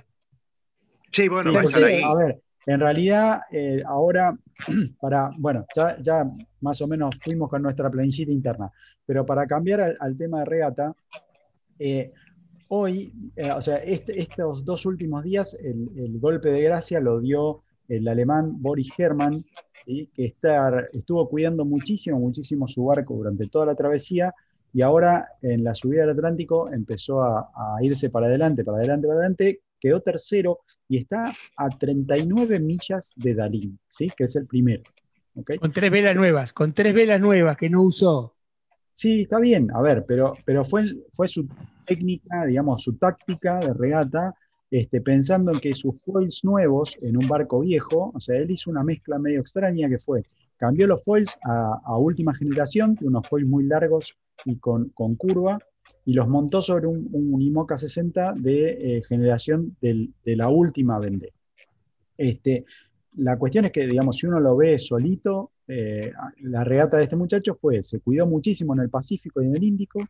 Sí, 1.13 1.29
bueno, 1.29 1.53
A 1.59 2.15
ver, 2.15 2.41
en 2.65 2.81
realidad, 2.81 3.43
eh, 3.51 3.83
ahora, 3.87 4.35
para, 5.01 5.31
bueno, 5.39 5.67
ya, 5.75 6.31
más 6.61 6.81
o 6.81 6.87
menos 6.87 7.15
fuimos 7.23 7.49
con 7.49 7.63
nuestra 7.63 7.91
planillita 7.91 8.31
interna, 8.31 8.71
pero 9.05 9.25
para 9.27 9.47
cambiar 9.47 9.97
al, 9.99 10.17
tema 10.17 10.41
de 10.41 10.45
regata, 10.45 10.95
eh, 11.79 12.13
hoy, 12.69 13.13
eh, 13.37 13.51
o 13.51 13.61
sea, 13.61 13.77
este, 13.77 14.21
estos 14.21 14.65
dos 14.65 14.87
últimos 14.87 15.25
días, 15.25 15.59
el, 15.63 16.19
golpe 16.19 16.51
de 16.51 16.63
gracia 16.63 17.01
lo 17.01 17.21
dio 17.21 17.63
el 17.89 18.07
alemán 18.09 18.61
Boris 18.63 18.93
Hermann, 18.97 19.45
que 19.85 20.09
estar, 20.17 20.89
estuvo 20.93 21.29
cuidando 21.29 21.65
muchísimo, 21.65 22.19
muchísimo 22.19 22.69
su 22.69 22.85
barco 22.85 23.15
durante 23.15 23.49
toda 23.49 23.67
la 23.67 23.75
travesía, 23.75 24.33
y 24.73 24.81
ahora 24.81 25.29
en 25.43 25.65
la 25.65 25.75
subida 25.75 26.03
del 26.03 26.11
Atlántico 26.11 26.73
empezó 26.73 27.23
a 27.23 27.77
irse 27.83 28.09
para 28.09 28.27
adelante, 28.27 28.65
para 28.65 28.79
adelante, 28.79 29.07
para 29.07 29.19
adelante, 29.19 29.61
quedó 29.83 30.01
tercero 30.01 30.61
y 30.89 30.99
está 30.99 31.35
a 31.57 31.69
39 31.69 32.61
millas 32.61 33.13
de 33.17 33.35
Dalín, 33.35 33.81
¿sí? 33.89 34.09
que 34.17 34.25
es 34.25 34.37
el 34.37 34.47
primero. 34.47 34.85
Con 35.59 35.73
tres 35.73 35.91
velas 35.91 36.15
nuevas, 36.15 36.53
con 36.53 36.73
tres 36.73 36.95
velas 36.95 37.21
nuevas 37.21 37.57
que 37.57 37.69
no 37.69 37.83
usó. 37.83 38.37
Sí, 38.95 39.23
está 39.23 39.39
bien, 39.41 39.71
a 39.75 39.81
ver, 39.81 40.05
pero, 40.07 40.35
pero 40.45 40.65
fue, 40.65 40.85
fue 41.13 41.27
su 41.27 41.49
técnica, 41.87 42.45
digamos, 42.45 42.83
su 42.83 42.97
táctica 42.97 43.59
de 43.59 43.73
regata, 43.73 44.35
este, 44.71 45.01
pensando 45.01 45.51
en 45.53 45.61
que 45.61 45.75
sus 45.75 46.01
foils 46.03 46.45
nuevos 46.45 46.99
en 47.03 47.17
un 47.17 47.27
barco 47.27 47.61
viejo, 47.61 48.13
o 48.15 48.21
sea, 48.21 48.37
él 48.37 48.51
hizo 48.51 48.71
una 48.71 48.85
mezcla 48.85 49.19
medio 49.19 49.41
extraña 49.41 49.89
que 49.89 49.99
fue, 49.99 50.23
cambió 50.57 50.87
los 50.87 51.03
foils 51.03 51.37
a, 51.43 51.97
última 51.97 52.35
generación, 52.35 52.97
unos 53.01 53.27
foils 53.29 53.49
muy 53.49 53.65
largos 53.65 54.15
y 54.45 54.59
con, 54.59 54.91
con 54.91 55.17
curva, 55.17 55.59
y 56.05 56.15
los 56.15 56.29
montó 56.29 56.61
sobre 56.61 56.87
un, 56.87 57.09
un 57.13 57.41
IMOCA 57.41 57.77
60 57.77 58.35
de 58.37 58.97
eh, 58.99 59.03
generación 59.05 59.77
de 59.81 60.11
la 60.25 60.49
última 60.49 60.99
Vendée. 60.99 61.33
Este, 62.17 62.65
la 63.17 63.39
cuestión 63.39 63.67
es 63.67 63.73
que, 63.73 63.87
digamos, 63.87 64.17
si 64.17 64.27
uno 64.27 64.41
lo 64.41 64.57
ve 64.57 64.79
solito, 64.79 65.53
eh, 65.69 66.13
la 66.41 66.65
regata 66.65 66.97
de 66.97 67.05
este 67.05 67.17
muchacho 67.17 67.55
fue, 67.55 67.83
se 67.83 68.01
cuidó 68.01 68.27
muchísimo 68.27 68.75
en 68.75 68.81
el 68.81 68.91
Pacífico 68.91 69.41
y 69.43 69.47
en 69.47 69.57
el 69.57 69.63
Índico, 69.63 70.01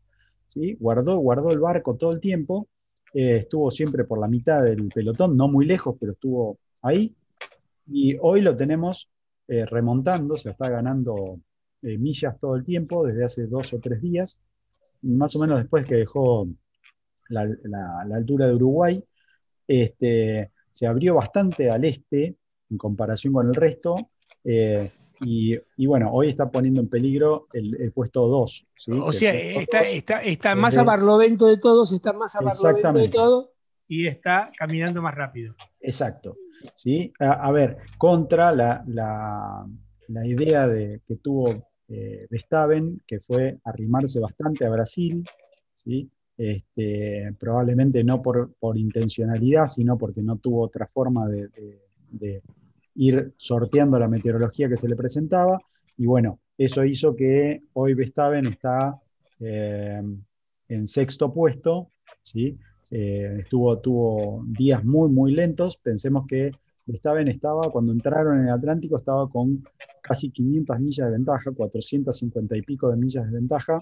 ¿sí? 0.47 0.75
guardó, 0.81 1.19
guardó 1.19 1.51
el 1.51 1.61
barco 1.61 1.97
todo 1.97 2.13
el 2.13 2.21
tiempo, 2.21 2.69
eh, 3.13 3.39
estuvo 3.39 3.71
siempre 3.71 4.05
por 4.05 4.19
la 4.19 4.29
mitad 4.29 4.63
del 4.63 4.89
pelotón, 4.89 5.37
no 5.37 5.49
muy 5.49 5.67
lejos, 5.67 5.97
pero 6.01 6.13
estuvo 6.13 6.59
ahí, 6.81 7.15
y 7.87 8.17
hoy 8.21 8.41
lo 8.41 8.57
tenemos 8.57 9.09
remontando, 9.49 10.39
se 10.39 10.51
está 10.51 10.71
ganando 10.71 11.39
millas 11.83 12.39
todo 12.41 12.57
el 12.57 12.65
tiempo, 12.65 13.05
desde 13.07 13.25
hace 13.25 13.47
dos 13.47 13.75
o 13.75 13.81
tres 13.81 14.01
días, 14.01 14.41
más 15.03 15.35
o 15.37 15.39
menos 15.39 15.59
después 15.59 15.87
que 15.87 15.97
dejó 15.97 16.49
la, 17.29 17.47
altura 18.15 18.47
de 18.47 18.55
Uruguay, 18.55 19.05
este, 19.67 20.51
se 20.71 20.87
abrió 20.87 21.15
bastante 21.17 21.71
al 21.71 21.85
este 21.85 22.37
en 22.71 22.79
comparación 22.79 23.33
con 23.33 23.49
el 23.49 23.55
resto. 23.55 23.97
Eh, 24.45 24.91
y, 25.25 25.87
bueno, 25.87 26.11
hoy 26.13 26.29
está 26.31 26.51
poniendo 26.51 26.81
en 26.81 26.89
peligro 26.89 27.47
el, 27.53 27.93
puesto 27.93 28.27
2. 28.27 28.67
O 29.03 29.13
sea, 29.13 29.33
está, 29.33 30.55
más 30.57 30.77
a 30.77 30.83
barlovento 30.83 31.47
de 31.47 31.59
todos, 31.59 31.93
está 31.93 32.13
más 32.13 32.35
a 32.35 32.41
barlovento 32.41 32.93
de 32.93 33.09
todos 33.09 33.51
y 33.87 34.09
está 34.09 34.51
caminando 34.59 35.01
más 35.01 35.15
rápido. 35.15 35.55
Exacto. 35.81 36.37
¿sí? 36.75 37.13
A, 37.21 37.53
ver, 37.53 37.77
contra 37.99 38.51
la, 38.51 38.83
la 40.09 40.27
idea 40.27 40.67
de, 40.67 41.01
que 41.07 41.17
tuvo 41.17 41.72
eh, 41.89 42.27
que 43.07 43.21
fue 43.21 43.59
arrimarse 43.65 44.21
bastante 44.21 44.65
a 44.65 44.71
Brasil. 44.71 45.25
Este, 46.37 47.35
probablemente 47.39 48.03
no 48.03 48.23
por, 48.23 48.55
por, 48.59 48.77
intencionalidad, 48.77 49.67
sino 49.67 49.99
porque 49.99 50.23
no 50.23 50.37
tuvo 50.37 50.63
otra 50.63 50.87
forma 50.87 51.29
de, 51.29 52.43
ir 52.95 53.33
sorteando 53.37 53.99
la 53.99 54.09
meteorología 54.09 54.69
que 54.69 54.77
se 54.77 54.89
le 54.89 54.97
presentaba. 54.97 55.59
Y 55.97 56.07
bueno, 56.07 56.41
eso 56.59 56.85
hizo 56.85 57.15
que 57.15 57.63
hoy 57.75 57.95
Vestaven 57.95 58.47
está 58.47 59.01
eh, 59.41 60.03
en 60.69 60.87
sexto 60.87 61.33
puesto, 61.33 61.89
¿sí? 62.23 62.59
Eh, 62.91 63.39
estuvo, 63.41 63.79
tuvo 63.79 64.45
días 64.47 64.85
muy, 64.85 65.11
muy 65.11 65.33
lentos. 65.33 65.77
Pensemos 65.79 66.27
que 66.27 66.53
Vestaven 66.85 67.29
estaba, 67.29 67.71
cuando 67.71 67.93
entraron 67.93 68.41
en 68.41 68.49
el 68.49 68.55
Atlántico, 68.55 68.97
estaba 68.97 69.29
con 69.29 69.65
casi 70.03 70.31
500 70.31 70.81
millas 70.81 71.07
de 71.07 71.13
ventaja, 71.13 71.51
450 71.53 72.57
y 72.57 72.63
pico 72.63 72.91
de 72.91 72.97
millas 72.97 73.25
de 73.27 73.33
ventaja. 73.33 73.79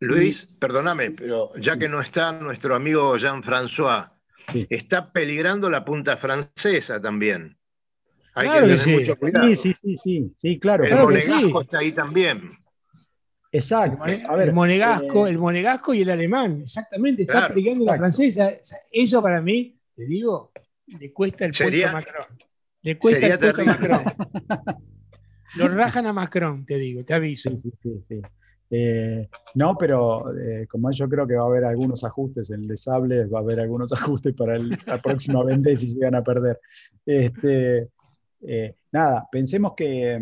Luis, 0.00 0.48
perdóname, 0.58 1.12
pero 1.12 1.54
ya 1.56 1.76
que 1.76 1.88
no 1.88 2.00
está 2.00 2.32
nuestro 2.32 2.74
amigo 2.74 3.16
Jean-François, 3.16 4.10
está 4.68 5.10
peligrando 5.10 5.70
la 5.70 5.84
punta 5.84 6.16
francesa 6.16 7.00
también. 7.00 7.56
Hay 8.34 8.48
que 8.48 8.76
tener 8.76 9.00
mucho 9.00 9.16
cuidado. 9.16 9.56
Sí, 9.56 9.74
sí, 9.82 9.96
sí, 9.96 10.32
sí, 10.36 10.58
claro. 10.58 10.84
El 10.84 10.96
monegasco 10.96 11.62
está 11.62 11.78
ahí 11.78 11.92
también. 11.92 12.52
Exacto. 13.50 14.04
El, 14.04 14.52
monegasco, 14.52 15.26
eh, 15.26 15.30
el 15.30 15.38
monegasco 15.38 15.94
y 15.94 16.02
el 16.02 16.10
alemán, 16.10 16.60
exactamente, 16.62 17.22
está 17.22 17.48
peligrando 17.48 17.84
la 17.84 17.96
francesa. 17.96 18.52
Eso 18.92 19.22
para 19.22 19.40
mí, 19.40 19.76
te 19.96 20.04
digo, 20.04 20.52
le 20.98 21.12
cuesta 21.12 21.44
el 21.44 21.52
puesto 21.52 21.86
a 21.86 21.92
Macron. 21.92 22.26
Le 22.82 22.98
cuesta 22.98 23.26
el 23.26 23.38
puesto 23.38 23.62
a 23.62 23.64
Macron. 23.64 24.02
Lo 25.56 25.68
rajan 25.68 26.06
a 26.06 26.12
Macron, 26.12 26.66
te 26.66 26.76
digo, 26.76 27.04
te 27.04 27.14
aviso. 27.14 27.50
Sí, 27.56 27.72
sí, 27.82 28.02
sí. 28.06 28.22
Eh, 28.70 29.28
no, 29.54 29.76
pero 29.78 30.36
eh, 30.36 30.66
como 30.66 30.90
yo 30.90 31.08
creo 31.08 31.26
que 31.26 31.34
va 31.34 31.44
a 31.44 31.46
haber 31.46 31.64
algunos 31.64 32.04
ajustes 32.04 32.50
en 32.50 32.62
el 32.62 32.68
de 32.68 32.76
Sables, 32.76 33.32
va 33.32 33.38
a 33.38 33.42
haber 33.42 33.60
algunos 33.60 33.92
ajustes 33.94 34.34
para 34.34 34.56
el, 34.56 34.76
la 34.86 35.00
próxima 35.00 35.42
vende 35.42 35.76
si 35.76 35.94
llegan 35.94 36.14
a 36.14 36.22
perder. 36.22 36.60
Este, 37.04 37.88
eh, 38.42 38.74
nada, 38.92 39.26
pensemos 39.30 39.72
que 39.76 40.12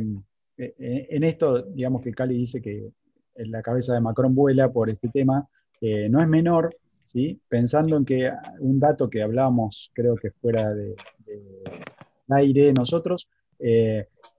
en 0.58 1.24
esto, 1.24 1.62
digamos 1.62 2.00
que 2.00 2.12
Cali 2.12 2.34
dice 2.34 2.62
que 2.62 2.90
la 3.34 3.60
cabeza 3.60 3.92
de 3.92 4.00
Macron 4.00 4.34
vuela 4.34 4.72
por 4.72 4.88
este 4.88 5.08
tema, 5.10 5.46
no 6.08 6.22
es 6.22 6.28
menor, 6.28 6.74
¿sí? 7.06 7.40
pensando 7.48 7.96
en 7.96 8.04
que 8.04 8.30
un 8.58 8.80
dato 8.80 9.08
que 9.08 9.22
hablábamos, 9.22 9.90
creo 9.94 10.16
que 10.16 10.32
fuera 10.32 10.74
de, 10.74 10.96
aire 12.28 12.72
nosotros, 12.72 13.28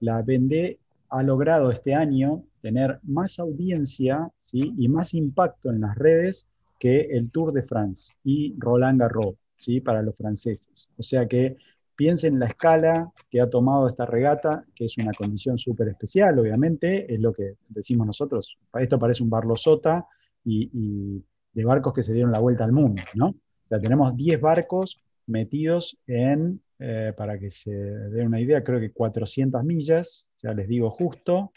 la 0.00 0.22
Vendée 0.22 0.78
ha 1.08 1.22
logrado 1.22 1.70
este 1.70 1.94
año 1.94 2.44
tener 2.60 3.00
más 3.02 3.38
audiencia 3.38 4.30
¿sí? 4.42 4.74
y 4.76 4.88
más 4.88 5.14
impacto 5.14 5.70
en 5.70 5.80
las 5.80 5.96
redes 5.96 6.46
que 6.78 7.00
el 7.00 7.30
Tour 7.30 7.52
de 7.52 7.62
France 7.62 8.14
y 8.22 8.54
Roland 8.58 9.00
Garros 9.00 9.36
¿sí? 9.56 9.80
para 9.80 10.02
los 10.02 10.16
franceses. 10.16 10.90
O 10.98 11.02
sea 11.02 11.26
que 11.26 11.56
piensen 11.96 12.38
la 12.38 12.46
escala 12.46 13.10
que 13.30 13.40
ha 13.40 13.48
tomado 13.48 13.88
esta 13.88 14.04
regata, 14.04 14.64
que 14.74 14.84
es 14.84 14.98
una 14.98 15.12
condición 15.12 15.56
súper 15.56 15.88
especial, 15.88 16.38
obviamente, 16.38 17.12
es 17.12 17.18
lo 17.20 17.32
que 17.32 17.54
decimos 17.70 18.06
nosotros. 18.06 18.58
Esto 18.74 18.98
parece 18.98 19.22
un 19.24 19.30
barlosota 19.30 20.06
y 20.44 21.24
de 21.52 21.64
barcos 21.64 21.94
que 21.94 22.02
se 22.02 22.12
dieron 22.12 22.32
la 22.32 22.38
vuelta 22.38 22.64
al 22.64 22.72
mundo, 22.72 23.02
¿no? 23.14 23.28
O 23.28 23.68
sea, 23.68 23.80
tenemos 23.80 24.16
10 24.16 24.40
barcos 24.40 25.00
metidos 25.26 25.98
en, 26.06 26.60
eh, 26.78 27.12
para 27.16 27.38
que 27.38 27.50
se 27.50 27.70
den 27.70 28.28
una 28.28 28.40
idea, 28.40 28.64
creo 28.64 28.80
que 28.80 28.92
400 28.92 29.62
millas, 29.64 30.30
ya 30.42 30.54
les 30.54 30.68
digo 30.68 30.90
justo. 30.90 31.52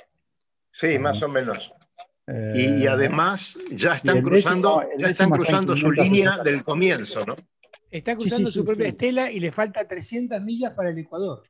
Sí, 0.74 0.98
más 1.00 1.22
o 1.22 1.28
menos. 1.28 1.74
y, 2.28 2.84
eh, 2.84 2.88
además 2.88 3.54
ya 3.72 3.96
están 3.96 4.22
cruzando, 4.22 4.84
ya 4.98 5.08
están 5.08 5.30
cruzando 5.32 5.76
su 5.76 5.92
línea 5.92 6.38
del 6.44 6.64
comienzo, 6.64 7.26
¿no? 7.26 7.36
Está 7.90 8.16
cruzando 8.16 8.50
su 8.50 8.64
propia 8.64 8.88
estela 8.88 9.32
y 9.32 9.40
le 9.40 9.52
falta 9.52 9.86
300 9.86 10.42
millas 10.42 10.74
para 10.74 10.92
el 10.92 10.98
Ecuador. 10.98 11.44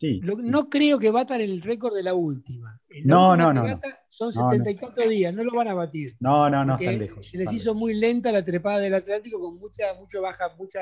No 0.00 0.68
creo 0.68 0.98
que 0.98 1.10
batan 1.10 1.40
el 1.40 1.62
récord 1.62 1.94
de 1.94 2.02
la 2.02 2.14
última. 2.14 2.80
no, 3.04 3.36
no, 3.36 3.52
no, 3.52 3.80
Son 4.08 4.32
74 4.32 5.08
días, 5.08 5.34
no 5.34 5.44
lo 5.44 5.52
van 5.52 5.68
a 5.68 5.74
batir. 5.74 6.16
No, 6.20 6.50
no, 6.50 6.64
no, 6.64 6.76
están 6.76 6.98
lejos. 6.98 7.28
Se 7.28 7.38
les 7.38 7.52
hizo 7.52 7.74
muy 7.74 7.94
lenta 7.94 8.32
la 8.32 8.44
trepada 8.44 8.78
del 8.78 8.94
Atlántico 8.94 9.40
con 9.40 9.58
mucha, 9.58 9.94
mucho 9.94 10.22
baja, 10.22 10.54
mucha 10.56 10.80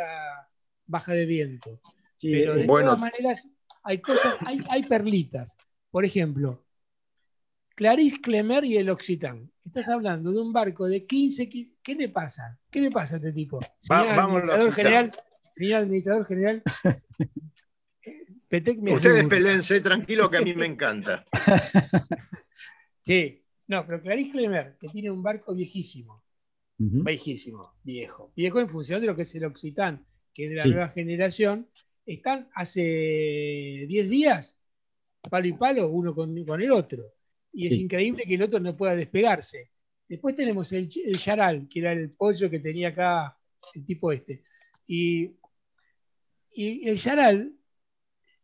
baja 0.86 1.12
de 1.12 1.26
viento. 1.26 1.80
Pero 2.20 2.54
de 2.54 2.66
todas 2.66 3.00
maneras, 3.00 3.46
hay 3.82 3.98
cosas, 4.00 4.36
hay, 4.40 4.60
hay 4.68 4.82
perlitas. 4.84 5.56
Por 5.90 6.04
ejemplo, 6.04 6.64
Clarice 7.74 8.20
Clemer 8.20 8.64
y 8.64 8.76
el 8.76 8.90
Occitán. 8.90 9.50
Estás 9.64 9.88
hablando 9.88 10.32
de 10.32 10.40
un 10.40 10.52
barco 10.52 10.86
de 10.86 11.06
15. 11.06 11.48
¿Qué 11.48 11.94
le 11.94 12.08
pasa? 12.08 12.58
¿Qué 12.70 12.80
le 12.80 12.90
pasa 12.90 13.16
a 13.16 13.18
este 13.18 13.32
tipo? 13.32 13.60
Señor 13.78 14.08
administrador 14.08 14.72
general, 14.72 15.12
señor 15.56 15.82
administrador 15.82 16.26
general. 16.26 16.62
Ustedes 18.96 19.26
pelense, 19.28 19.80
tranquilo 19.80 20.30
que 20.30 20.38
a 20.38 20.40
mí 20.40 20.54
me 20.54 20.66
encanta. 20.66 21.24
sí, 23.02 23.42
no, 23.66 23.86
pero 23.86 24.02
Clarice 24.02 24.30
Clemer, 24.30 24.76
que 24.78 24.88
tiene 24.88 25.10
un 25.10 25.22
barco 25.22 25.54
viejísimo, 25.54 26.22
viejísimo, 26.78 27.74
viejo, 27.82 28.32
viejo 28.36 28.60
en 28.60 28.68
función 28.68 29.00
de 29.00 29.06
lo 29.06 29.16
que 29.16 29.22
es 29.22 29.34
el 29.34 29.44
Occitán, 29.44 30.06
que 30.32 30.44
es 30.44 30.50
de 30.50 30.56
la 30.56 30.66
nueva 30.66 30.88
generación, 30.88 31.68
están 32.06 32.48
hace 32.54 33.86
10 33.88 34.10
días, 34.10 34.58
palo 35.30 35.46
y 35.46 35.52
palo, 35.54 35.88
uno 35.88 36.14
con, 36.14 36.36
el 36.36 36.72
otro. 36.72 37.04
Y 37.52 37.68
es 37.68 37.74
increíble 37.74 38.24
que 38.26 38.34
el 38.34 38.42
otro 38.42 38.58
no 38.58 38.76
pueda 38.76 38.96
despegarse. 38.96 39.70
Después 40.08 40.34
tenemos 40.34 40.72
el, 40.72 40.90
el 41.04 41.18
Charal, 41.18 41.68
que 41.68 41.80
era 41.80 41.92
el 41.92 42.10
pollo 42.10 42.50
que 42.50 42.58
tenía 42.58 42.88
acá 42.88 43.38
el 43.74 43.84
tipo 43.84 44.12
este. 44.12 44.42
Y, 44.86 45.30
y 46.52 46.88
el 46.88 46.98
Charal 46.98 47.52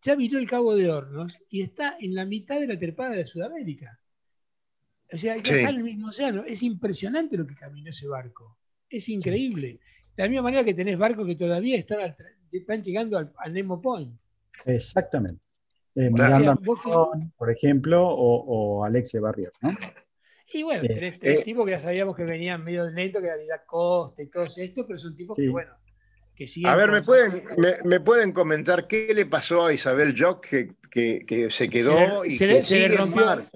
ya 0.02 0.14
vino 0.14 0.38
el 0.38 0.48
Cabo 0.48 0.74
de 0.74 0.90
Hornos 0.90 1.38
y 1.48 1.62
está 1.62 1.96
en 2.00 2.14
la 2.14 2.24
mitad 2.24 2.58
de 2.58 2.66
la 2.66 2.78
trepada 2.78 3.10
de 3.10 3.24
Sudamérica. 3.24 3.98
O 5.12 5.16
sea, 5.16 5.36
está 5.36 5.54
en 5.54 5.66
el 5.66 5.82
mismo 5.82 6.08
océano. 6.08 6.44
Es 6.46 6.62
impresionante 6.62 7.36
lo 7.36 7.46
que 7.46 7.54
caminó 7.54 7.90
ese 7.90 8.06
barco. 8.06 8.58
Es 8.88 9.08
increíble. 9.08 9.80
De 10.16 10.22
la 10.22 10.28
misma 10.28 10.42
manera 10.42 10.64
que 10.64 10.74
tenés 10.74 10.96
barcos 10.98 11.26
que 11.26 11.36
todavía 11.36 11.76
están, 11.76 12.14
están 12.52 12.82
llegando 12.82 13.18
al, 13.18 13.52
Nemo 13.52 13.80
Point. 13.80 14.18
Exactamente. 14.64 15.42
Eh, 15.96 16.08
Miranda 16.10 16.56
por 17.36 17.50
ejemplo, 17.50 18.06
o, 18.08 18.84
Alexia 18.84 19.20
Barrios, 19.20 19.52
¿no? 19.60 19.70
Y 20.52 20.62
bueno, 20.62 20.84
eh, 20.84 20.88
tenés 20.88 21.18
tres 21.18 21.40
eh, 21.40 21.42
tipos 21.44 21.64
que 21.64 21.72
ya 21.72 21.80
sabíamos 21.80 22.16
que 22.16 22.24
venían 22.24 22.64
medio 22.64 22.88
lento, 22.90 23.20
que 23.20 23.26
era 23.26 23.36
Dida 23.36 23.64
Costa 23.64 24.22
y 24.22 24.28
todo 24.28 24.44
esto, 24.44 24.86
pero 24.86 24.98
son 24.98 25.14
tipos 25.14 25.36
que, 25.36 25.48
bueno, 25.48 25.72
que. 26.46 26.68
A 26.68 26.76
ver, 26.76 26.90
¿me 26.90 27.02
pueden, 27.02 27.44
me, 27.84 28.00
pueden 28.00 28.32
comentar 28.32 28.86
qué 28.86 29.12
le 29.14 29.26
pasó 29.26 29.66
a 29.66 29.72
Isabel 29.72 30.14
Jock 30.18 30.46
que, 30.46 30.74
que, 30.90 31.48
se 31.50 31.68
quedó 31.68 32.24
y 32.24 32.36
que 32.36 32.62
sigue 32.62 32.88
le 32.88 32.96
rompió. 32.96 33.46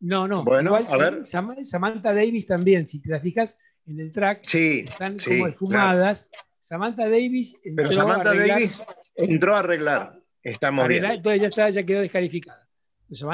No, 0.00 0.28
no. 0.28 0.44
Bueno, 0.44 0.76
a 0.76 0.96
ver. 0.96 1.24
Samantha 1.24 2.12
Davis 2.12 2.46
también, 2.46 2.86
si 2.86 3.00
te 3.00 3.10
la 3.10 3.20
fijas, 3.20 3.58
en 3.86 4.00
el 4.00 4.12
track, 4.12 4.42
están 4.52 5.18
como 5.18 5.46
esfumadas. 5.46 6.28
Samantha 6.58 7.04
Davis 7.08 7.54
entró 7.62 7.88
Pero 7.88 7.92
Samantha 7.92 8.30
a 8.30 8.34
Davis 8.34 8.82
entró 9.16 9.54
a 9.54 9.58
arreglar. 9.58 10.20
Estamos 10.42 10.88
bien. 10.88 11.04
Entonces 11.04 11.42
ya, 11.42 11.48
está, 11.48 11.68
ya 11.70 11.82
quedó 11.84 12.00
descalificada. 12.00 12.66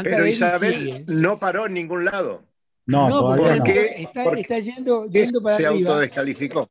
Pero 0.03 0.27
Isabel 0.27 1.05
no 1.07 1.39
paró 1.39 1.67
en 1.67 1.75
ningún 1.75 2.05
lado. 2.05 2.45
No, 2.87 3.09
no 3.09 3.37
porque, 3.37 3.95
está, 3.99 4.25
está, 4.33 4.59
yendo, 4.59 5.07
yendo 5.07 5.41
para 5.41 5.59
se 5.59 5.67
arriba. 5.67 5.83
Se 5.83 5.89
autodescalificó. 5.91 6.69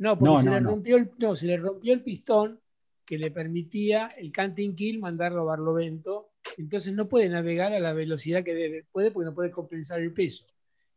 No, 0.00 0.18
porque 0.18 0.42
se, 0.42 0.50
le 0.50 0.60
rompió 0.60 0.96
el, 0.96 1.10
no, 1.18 1.36
se 1.36 1.46
le 1.46 1.58
rompió 1.58 1.92
el 1.92 2.02
pistón 2.02 2.58
que 3.04 3.18
le 3.18 3.30
permitía 3.30 4.06
el 4.16 4.32
canting 4.32 4.74
kill 4.74 4.98
mandarlo 4.98 5.42
a 5.42 5.44
Barlovento. 5.44 6.30
Entonces 6.56 6.94
no 6.94 7.06
puede 7.06 7.28
navegar 7.28 7.74
a 7.74 7.80
la 7.80 7.92
velocidad 7.92 8.42
que 8.42 8.54
debe, 8.54 8.86
puede 8.90 9.10
porque 9.10 9.26
no 9.26 9.34
puede 9.34 9.50
compensar 9.50 10.00
el 10.00 10.14
peso. 10.14 10.46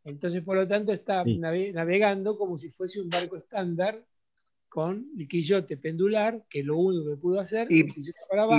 Entonces, 0.04 0.42
por 0.42 0.56
lo 0.56 0.66
tanto, 0.66 0.90
está 0.90 1.22
navegando 1.22 2.38
como 2.38 2.56
si 2.56 2.70
fuese 2.70 2.98
un 2.98 3.10
barco 3.10 3.36
estándar 3.36 4.02
con 4.70 5.06
el 5.18 5.28
quillote 5.28 5.76
pendular, 5.76 6.42
que 6.48 6.60
es 6.60 6.66
lo 6.66 6.78
único 6.78 7.10
que 7.10 7.16
pudo 7.16 7.40
hacer. 7.40 7.66
¿Y, 7.70 7.84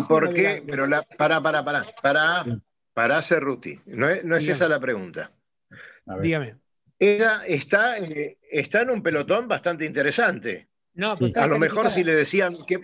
por 0.08 0.32
qué? 0.32 0.64
Pero 0.66 0.86
la, 0.86 1.02
para, 1.02 1.42
para, 1.42 1.66
para, 1.66 1.84
para, 2.04 2.62
para 2.94 3.22
Cerruti. 3.24 3.80
No 3.88 4.08
es, 4.10 4.24
no 4.24 4.38
es 4.38 4.48
esa 4.48 4.70
la 4.70 4.80
pregunta. 4.80 5.32
Dígame. 6.22 6.65
Ella 6.98 7.42
está, 7.46 7.98
eh, 7.98 8.38
está 8.50 8.82
en 8.82 8.90
un 8.90 9.04
pelotón 9.04 9.48
bastante 9.48 9.86
interesante. 9.86 10.70
No, 10.94 11.14
A 11.36 11.48
lo 11.48 11.60
mejor 11.60 11.90
si 11.92 12.04
le 12.04 12.16
decían 12.16 12.54
que. 12.66 12.80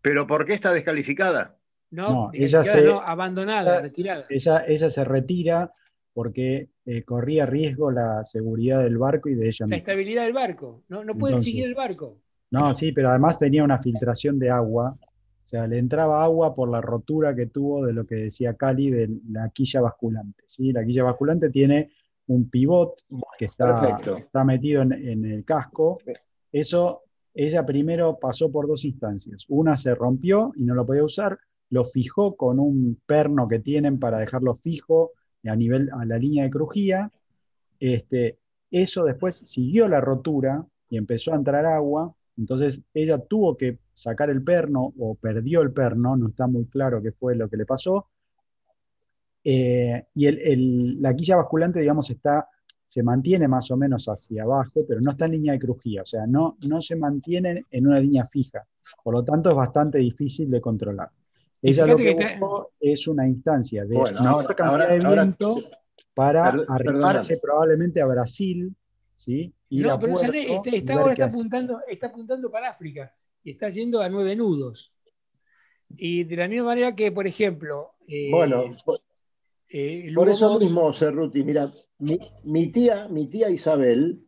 ¿Pero 0.00 0.26
por 0.26 0.44
qué 0.44 0.54
está 0.54 0.72
descalificada? 0.72 1.56
No, 1.90 2.30
ella 2.32 2.64
se, 2.64 2.90
abandonada, 2.90 3.82
retirada. 3.82 4.26
Ella, 4.28 4.64
ella 4.66 4.90
se 4.90 5.04
retira 5.04 5.70
porque 6.12 6.70
eh, 6.86 7.02
corría 7.02 7.44
riesgo 7.46 7.90
la 7.90 8.24
seguridad 8.24 8.82
del 8.82 8.98
barco 8.98 9.28
y 9.28 9.34
de 9.34 9.48
ella 9.48 9.66
La 9.68 9.76
estabilidad 9.76 10.24
del 10.24 10.32
barco, 10.32 10.84
no, 10.88 11.04
no 11.04 11.14
puede 11.16 11.38
seguir 11.38 11.66
el 11.66 11.74
barco. 11.74 12.18
No, 12.50 12.72
sí, 12.72 12.92
pero 12.92 13.10
además 13.10 13.38
tenía 13.38 13.64
una 13.64 13.80
filtración 13.80 14.38
de 14.38 14.50
agua, 14.50 14.96
o 14.96 15.46
sea, 15.46 15.66
le 15.66 15.78
entraba 15.78 16.22
agua 16.22 16.54
por 16.54 16.70
la 16.70 16.80
rotura 16.80 17.34
que 17.34 17.46
tuvo 17.46 17.84
de 17.84 17.92
lo 17.92 18.06
que 18.06 18.14
decía 18.14 18.54
Cali 18.54 18.90
de 18.90 19.10
la 19.30 19.50
quilla 19.50 19.80
basculante. 19.80 20.44
¿sí? 20.46 20.72
La 20.72 20.84
quilla 20.84 21.02
basculante 21.02 21.50
tiene 21.50 21.92
un 22.26 22.48
pivot 22.48 23.02
que 23.38 23.46
está, 23.46 23.98
está 24.16 24.44
metido 24.44 24.82
en, 24.82 24.92
en, 24.92 25.24
el 25.24 25.44
casco. 25.44 25.98
Eso, 26.50 27.02
ella 27.34 27.66
primero 27.66 28.18
pasó 28.18 28.50
por 28.50 28.66
dos 28.66 28.84
instancias. 28.84 29.44
Una 29.48 29.76
se 29.76 29.94
rompió 29.94 30.52
y 30.56 30.64
no 30.64 30.74
lo 30.74 30.86
podía 30.86 31.04
usar, 31.04 31.38
lo 31.70 31.84
fijó 31.84 32.36
con 32.36 32.58
un 32.58 33.00
perno 33.06 33.48
que 33.48 33.58
tienen 33.58 33.98
para 33.98 34.18
dejarlo 34.18 34.56
fijo 34.56 35.12
a 35.44 35.56
nivel 35.56 35.90
a 35.92 36.04
la 36.04 36.18
línea 36.18 36.44
de 36.44 36.50
crujía. 36.50 37.12
Este, 37.78 38.38
eso 38.70 39.04
después 39.04 39.36
siguió 39.36 39.88
la 39.88 40.00
rotura 40.00 40.64
y 40.88 40.96
empezó 40.96 41.32
a 41.32 41.36
entrar 41.36 41.66
agua. 41.66 42.14
Entonces 42.36 42.82
ella 42.94 43.18
tuvo 43.18 43.56
que 43.56 43.78
sacar 43.92 44.30
el 44.30 44.42
perno 44.42 44.92
o 44.98 45.14
perdió 45.14 45.62
el 45.62 45.72
perno, 45.72 46.16
no 46.16 46.28
está 46.28 46.46
muy 46.46 46.66
claro 46.66 47.02
qué 47.02 47.12
fue 47.12 47.36
lo 47.36 47.48
que 47.48 47.56
le 47.56 47.66
pasó. 47.66 48.08
Eh, 49.44 50.06
y 50.14 50.26
el, 50.26 51.02
la 51.02 51.14
quilla 51.14 51.36
basculante, 51.36 51.80
digamos, 51.80 52.08
está, 52.10 52.48
se 52.86 53.02
mantiene 53.02 53.46
más 53.46 53.70
o 53.70 53.76
menos 53.76 54.06
hacia 54.06 54.44
abajo, 54.44 54.84
pero 54.88 55.00
no 55.00 55.10
está 55.10 55.26
en 55.26 55.32
línea 55.32 55.52
de 55.52 55.58
crujía, 55.58 56.02
o 56.02 56.06
sea, 56.06 56.26
no, 56.26 56.56
no 56.62 56.80
se 56.80 56.96
mantiene 56.96 57.64
en 57.70 57.86
una 57.86 58.00
línea 58.00 58.24
fija. 58.24 58.66
Por 59.02 59.14
lo 59.14 59.24
tanto, 59.24 59.50
es 59.50 59.56
bastante 59.56 59.98
difícil 59.98 60.50
de 60.50 60.60
controlar. 60.60 61.10
Ella 61.60 61.86
lo 61.86 61.96
que, 61.96 62.14
buscó 62.14 62.72
es 62.78 63.08
una 63.08 63.26
instancia 63.26 63.84
de 63.84 63.96
ahora, 63.96 64.86
de 64.86 64.98
viento 64.98 65.56
para 66.12 66.48
arribarse 66.68 67.38
probablemente 67.38 68.00
a 68.00 68.06
Brasil, 68.06 68.74
¿sí? 69.14 69.52
no, 69.70 69.98
pero 69.98 70.14
este, 70.14 70.76
está, 70.76 70.94
ahora 70.94 71.12
está 71.12 71.24
apuntando, 71.24 71.80
está 71.88 72.06
apuntando 72.08 72.50
para 72.50 72.70
África 72.70 73.12
y 73.42 73.50
está 73.50 73.68
yendo 73.68 74.00
a 74.00 74.08
nueve 74.08 74.36
nudos. 74.36 74.92
Y 75.96 76.24
de 76.24 76.36
la 76.36 76.48
misma 76.48 76.66
manera 76.66 76.94
que, 76.94 77.12
por 77.12 77.26
ejemplo. 77.26 77.94
Eh, 78.06 78.30
bueno, 78.30 78.76
eh, 79.68 80.12
por 80.14 80.28
eso 80.28 80.58
mismo, 80.58 80.92
Cerruti, 80.92 81.42
mira, 81.42 81.70
mi, 81.98 82.72
tía, 82.72 83.08
mi 83.08 83.28
tía 83.28 83.50
Isabel 83.50 84.20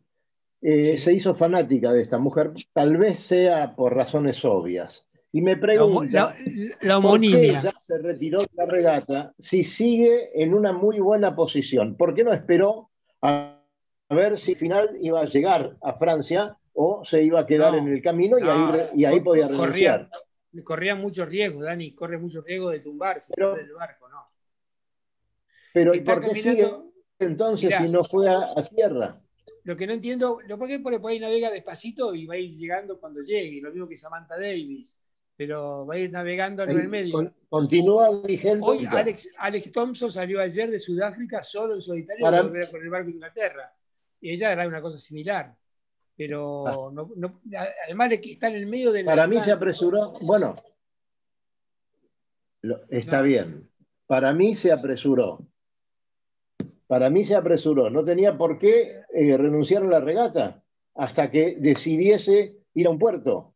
eh, 0.61 0.97
se 0.97 1.13
hizo 1.13 1.35
fanática 1.35 1.93
de 1.93 2.01
esta 2.01 2.17
mujer, 2.17 2.51
tal 2.73 2.97
vez 2.97 3.19
sea 3.19 3.75
por 3.75 3.95
razones 3.95 4.43
obvias. 4.43 5.07
Y 5.31 5.41
me 5.41 5.57
pregunta, 5.57 6.35
la, 6.81 7.01
¿por 7.01 7.19
qué 7.19 7.59
ya 7.61 7.73
se 7.79 7.97
retiró 7.99 8.41
de 8.41 8.49
la 8.53 8.65
regata 8.65 9.33
si 9.37 9.63
sigue 9.63 10.41
en 10.41 10.53
una 10.53 10.73
muy 10.73 10.99
buena 10.99 11.35
posición? 11.35 11.95
¿Por 11.95 12.15
qué 12.15 12.23
no 12.23 12.33
esperó 12.33 12.89
a, 13.21 13.61
ver 14.09 14.37
si 14.37 14.53
al 14.53 14.57
final 14.57 14.97
iba 15.01 15.19
a 15.19 15.25
llegar 15.25 15.75
a 15.81 15.93
Francia 15.93 16.57
o 16.73 17.03
se 17.05 17.23
iba 17.23 17.41
a 17.41 17.45
quedar 17.45 17.75
en 17.75 17.87
el 17.87 18.01
camino 18.01 18.39
y 18.39 18.43
ahí, 18.43 18.89
y 18.95 19.05
ahí 19.05 19.19
podía 19.19 19.47
renunciar? 19.47 20.09
Corría, 20.63 20.95
mucho 20.95 21.25
riesgo, 21.25 21.61
Dani, 21.61 21.93
corre 21.93 22.17
mucho 22.17 22.41
riesgo 22.41 22.69
de 22.69 22.79
tumbarse 22.79 23.33
pero, 23.35 23.53
del 23.53 23.73
barco. 23.73 24.06
Pero 25.73 25.93
¿y 25.93 26.01
por 26.01 26.21
qué 26.21 26.35
sigue 26.35 26.71
entonces 27.19 27.73
si 27.77 27.89
no 27.89 28.03
fue 28.03 28.29
a, 28.29 28.63
tierra? 28.67 29.21
Lo 29.63 29.75
que 29.75 29.85
no 29.85 29.93
entiendo, 29.93 30.39
¿por 30.57 30.67
qué 30.67 30.79
por 30.79 30.93
ahí 31.07 31.19
navega 31.19 31.51
despacito 31.51 32.15
y 32.15 32.25
va 32.25 32.35
a 32.35 32.37
ir 32.37 32.51
llegando 32.51 32.99
cuando 32.99 33.21
llegue? 33.21 33.61
Lo 33.61 33.71
mismo 33.71 33.87
que 33.87 33.97
Samantha 33.97 34.35
Davis 34.35 34.97
pero 35.37 35.85
va 35.85 35.93
a 35.93 35.99
ir 35.99 36.11
navegando 36.11 36.63
en 36.63 36.71
el 36.71 36.89
medio. 36.89 37.31
continúa 37.47 38.09
vigente. 38.23 38.59
Hoy 38.63 38.85
Alex, 38.87 39.29
Alex, 39.37 39.71
Thompson 39.71 40.11
salió 40.11 40.41
ayer 40.41 40.69
de 40.69 40.79
Sudáfrica 40.79 41.43
solo 41.43 41.75
en 41.75 41.81
solitario 41.81 42.23
Para... 42.23 42.41
con 42.41 42.81
el 42.81 42.89
barco 42.89 43.05
de 43.05 43.13
Inglaterra. 43.13 43.71
Y 44.19 44.31
ella 44.31 44.51
era 44.51 44.67
una 44.67 44.81
cosa 44.81 44.97
similar. 44.97 45.55
Pero 46.15 46.67
ah. 46.67 46.91
no, 46.91 47.11
no, 47.15 47.41
además 47.85 48.09
de 48.09 48.19
que 48.19 48.31
está 48.31 48.47
en 48.47 48.55
el 48.55 48.65
medio 48.65 48.91
de 48.91 49.03
la. 49.03 49.11
Para 49.11 49.27
mí 49.27 49.39
se 49.39 49.51
apresuró. 49.51 50.13
Bueno, 50.23 50.55
está 52.89 53.21
bien. 53.21 53.69
Para 54.07 54.33
mí 54.33 54.55
se 54.55 54.71
apresuró. 54.71 55.45
Para 56.87 57.09
mí 57.09 57.25
se 57.25 57.35
apresuró. 57.35 57.89
No 57.89 58.03
tenía 58.03 58.37
por 58.37 58.57
qué 58.57 59.01
eh, 59.13 59.37
renunciar 59.37 59.83
a 59.83 59.87
la 59.87 59.99
regata 59.99 60.63
hasta 60.95 61.29
que 61.29 61.57
decidiese 61.59 62.55
ir 62.73 62.87
a 62.87 62.89
un 62.89 62.99
puerto. 62.99 63.53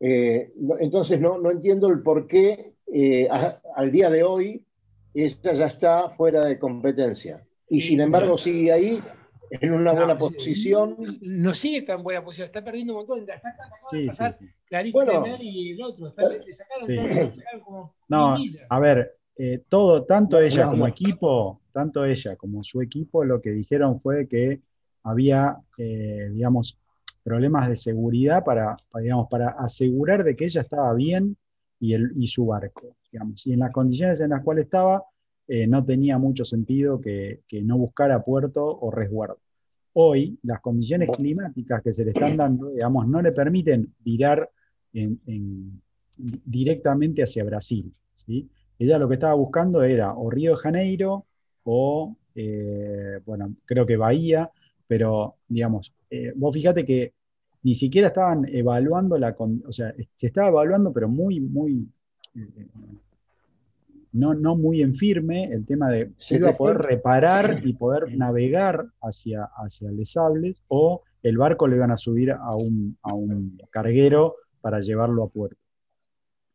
Eh, 0.00 0.52
entonces 0.80 1.20
no, 1.20 1.38
no, 1.38 1.50
entiendo 1.50 1.88
el 1.88 2.02
por 2.02 2.26
qué 2.26 2.74
eh, 2.92 3.28
al 3.76 3.92
día 3.92 4.08
de 4.08 4.24
hoy 4.24 4.64
esta 5.12 5.52
ya 5.52 5.66
está 5.66 6.10
fuera 6.10 6.44
de 6.46 6.58
competencia. 6.58 7.46
Y 7.68 7.82
sin 7.82 8.00
embargo 8.00 8.38
sigue 8.38 8.72
ahí 8.72 9.00
en 9.50 9.72
una 9.72 9.92
buena 9.92 10.16
posición. 10.16 10.96
No 11.20 11.54
sigue 11.54 11.82
tan 11.82 12.02
buena 12.02 12.24
posición, 12.24 12.46
está 12.46 12.64
perdiendo 12.64 12.94
un 12.94 13.00
montón. 13.00 13.20
Está 13.20 13.48
acabando 13.48 13.86
de 13.92 14.06
pasar 14.06 14.38
sí, 14.38 14.92
bueno, 14.92 15.24
y 15.40 15.72
el 15.72 15.82
otro. 15.82 16.08
Está, 16.08 16.28
le 16.28 16.52
sacaron, 16.52 16.86
le 16.88 17.32
sacaron 17.32 17.60
como 17.60 17.94
no, 18.08 18.36
a 18.68 18.80
ver, 18.80 19.16
eh, 19.36 19.62
todo, 19.68 20.04
tanto 20.04 20.40
ella 20.40 20.68
como 20.68 20.86
equipo, 20.86 21.59
tanto 21.72 22.04
ella 22.04 22.36
como 22.36 22.62
su 22.62 22.82
equipo, 22.82 23.24
lo 23.24 23.40
que 23.40 23.50
dijeron 23.50 24.00
fue 24.00 24.28
que 24.28 24.60
había, 25.02 25.56
digamos, 25.76 26.78
problemas 27.22 27.68
de 27.68 27.76
seguridad 27.76 28.44
para, 28.44 28.76
digamos, 29.00 29.28
para 29.30 29.50
asegurar 29.50 30.24
de 30.24 30.36
que 30.36 30.44
ella 30.44 30.62
estaba 30.62 30.92
bien 30.94 31.36
y, 31.78 31.94
el, 31.94 32.12
y 32.16 32.26
su 32.26 32.46
barco. 32.46 32.96
Digamos. 33.10 33.46
Y 33.46 33.52
en 33.52 33.60
las 33.60 33.72
condiciones 33.72 34.20
en 34.20 34.30
las 34.30 34.42
cuales 34.42 34.64
estaba, 34.64 35.04
eh, 35.48 35.66
no 35.66 35.84
tenía 35.84 36.18
mucho 36.18 36.44
sentido 36.44 37.00
que, 37.00 37.42
no 37.62 37.78
buscara 37.78 38.22
puerto 38.22 38.64
o 38.64 38.90
resguardo. 38.90 39.38
Hoy, 39.94 40.38
las 40.44 40.60
condiciones 40.60 41.10
climáticas 41.10 41.82
que 41.82 41.92
se 41.92 42.04
le 42.04 42.12
están 42.12 42.36
dando, 42.36 42.70
digamos, 42.70 43.08
no 43.08 43.20
le 43.20 43.32
permiten 43.32 43.92
virar 43.98 44.48
directamente 46.16 47.24
hacia 47.24 47.42
Brasil. 47.42 47.92
¿sí? 48.14 48.48
Ella 48.78 48.98
lo 48.98 49.08
que 49.08 49.14
estaba 49.14 49.34
buscando 49.34 49.82
era 49.82 50.14
o 50.14 50.30
Río 50.30 50.52
de 50.52 50.58
Janeiro 50.58 51.26
o, 51.64 52.16
eh, 52.34 53.20
bueno, 53.24 53.54
creo 53.64 53.86
que 53.86 53.96
Bahía, 53.96 54.50
pero, 54.86 55.36
digamos, 55.48 55.92
eh, 56.10 56.32
vos 56.34 56.54
fíjate 56.54 56.84
que 56.84 57.12
ni 57.62 57.74
siquiera 57.74 58.08
estaban 58.08 58.46
evaluando 58.48 59.18
la, 59.18 59.36
o 59.38 59.72
sea, 59.72 59.94
se 60.14 60.26
estaba 60.26 60.48
evaluando, 60.48 60.92
pero 60.92 61.08
muy, 61.08 61.40
muy, 61.40 61.86
eh, 62.34 62.66
no, 64.12 64.34
no 64.34 64.56
muy 64.56 64.82
en 64.82 64.94
firme 64.94 65.44
el 65.44 65.64
tema 65.66 65.90
de 65.90 66.10
si 66.18 66.36
iba 66.36 66.50
a 66.50 66.56
poder 66.56 66.78
reparar 66.78 67.60
y 67.64 67.74
poder 67.74 68.16
navegar 68.16 68.86
hacia, 69.02 69.44
hacia 69.56 69.90
Les 69.92 70.12
Sables 70.12 70.62
o 70.68 71.02
el 71.22 71.36
barco 71.36 71.68
le 71.68 71.76
iban 71.76 71.90
a 71.90 71.96
subir 71.96 72.32
a 72.32 72.56
un, 72.56 72.96
a 73.02 73.14
un 73.14 73.60
carguero 73.70 74.36
para 74.60 74.80
llevarlo 74.80 75.24
a 75.24 75.28
puerto. 75.28 75.60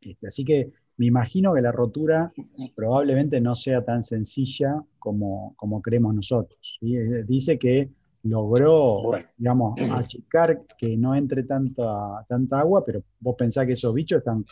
Este, 0.02 0.28
así 0.28 0.44
que 0.44 0.72
me 0.98 1.08
imagino 1.08 1.54
que 1.54 1.62
la 1.62 1.72
rotura 1.72 2.32
probablemente 2.76 3.42
no 3.42 3.56
sea 3.56 3.84
tan 3.84 4.04
sencilla 4.04 4.82
como, 5.00 5.54
como 5.58 5.82
creemos 5.82 6.16
nosotros. 6.16 6.78
Dice 6.82 7.60
que 7.60 7.90
logró, 8.24 9.12
digamos, 9.38 9.80
achicar 9.92 10.62
que 10.78 10.98
no 10.98 11.16
entre 11.16 11.44
tanta, 11.44 12.26
tanta 12.28 12.60
agua, 12.60 12.84
pero 12.84 13.04
vos 13.20 13.36
pensás 13.38 13.66
que 13.66 13.74
esos 13.74 13.94
bichos 13.94 14.20
están 14.20 14.46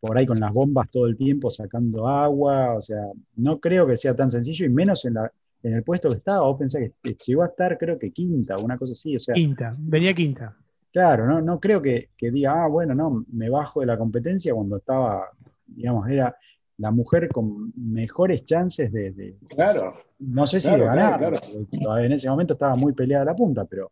por 0.00 0.18
ahí 0.18 0.26
con 0.26 0.40
las 0.40 0.52
bombas 0.52 0.90
todo 0.90 1.06
el 1.06 1.16
tiempo 1.16 1.48
sacando 1.48 2.08
agua, 2.08 2.74
o 2.74 2.80
sea, 2.80 3.06
no 3.36 3.58
creo 3.58 3.86
que 3.86 3.96
sea 3.96 4.14
tan 4.14 4.30
sencillo 4.30 4.66
y 4.66 4.68
menos 4.68 5.04
en, 5.06 5.14
la, 5.14 5.32
en 5.62 5.74
el 5.74 5.82
puesto 5.82 6.10
que 6.10 6.16
estaba, 6.16 6.44
vos 6.44 6.58
pensás 6.58 6.82
que 7.02 7.16
llegó 7.26 7.42
a 7.42 7.46
estar 7.46 7.78
creo 7.78 7.98
que 7.98 8.10
quinta, 8.10 8.58
una 8.58 8.76
cosa 8.76 8.92
así, 8.92 9.16
o 9.16 9.20
sea. 9.20 9.34
Quinta, 9.34 9.74
venía 9.78 10.12
quinta. 10.12 10.56
Claro, 10.92 11.26
no, 11.26 11.40
no 11.40 11.58
creo 11.58 11.80
que, 11.80 12.10
que 12.16 12.30
diga, 12.30 12.64
ah, 12.64 12.68
bueno, 12.68 12.94
no, 12.94 13.24
me 13.32 13.48
bajo 13.48 13.80
de 13.80 13.86
la 13.86 13.96
competencia 13.96 14.54
cuando 14.54 14.76
estaba, 14.76 15.30
digamos, 15.66 16.08
era 16.08 16.36
la 16.78 16.90
mujer 16.90 17.28
con 17.28 17.72
mejores 17.76 18.44
chances 18.44 18.92
de, 18.92 19.36
claro, 19.48 19.94
no 20.18 20.46
sé 20.46 20.60
si 20.60 20.70
de 20.70 20.78
ganar, 20.78 21.40
en 21.70 22.12
ese 22.12 22.28
momento 22.28 22.54
estaba 22.54 22.74
muy 22.74 22.92
peleada 22.92 23.24
la 23.24 23.36
punta, 23.36 23.64
pero, 23.64 23.90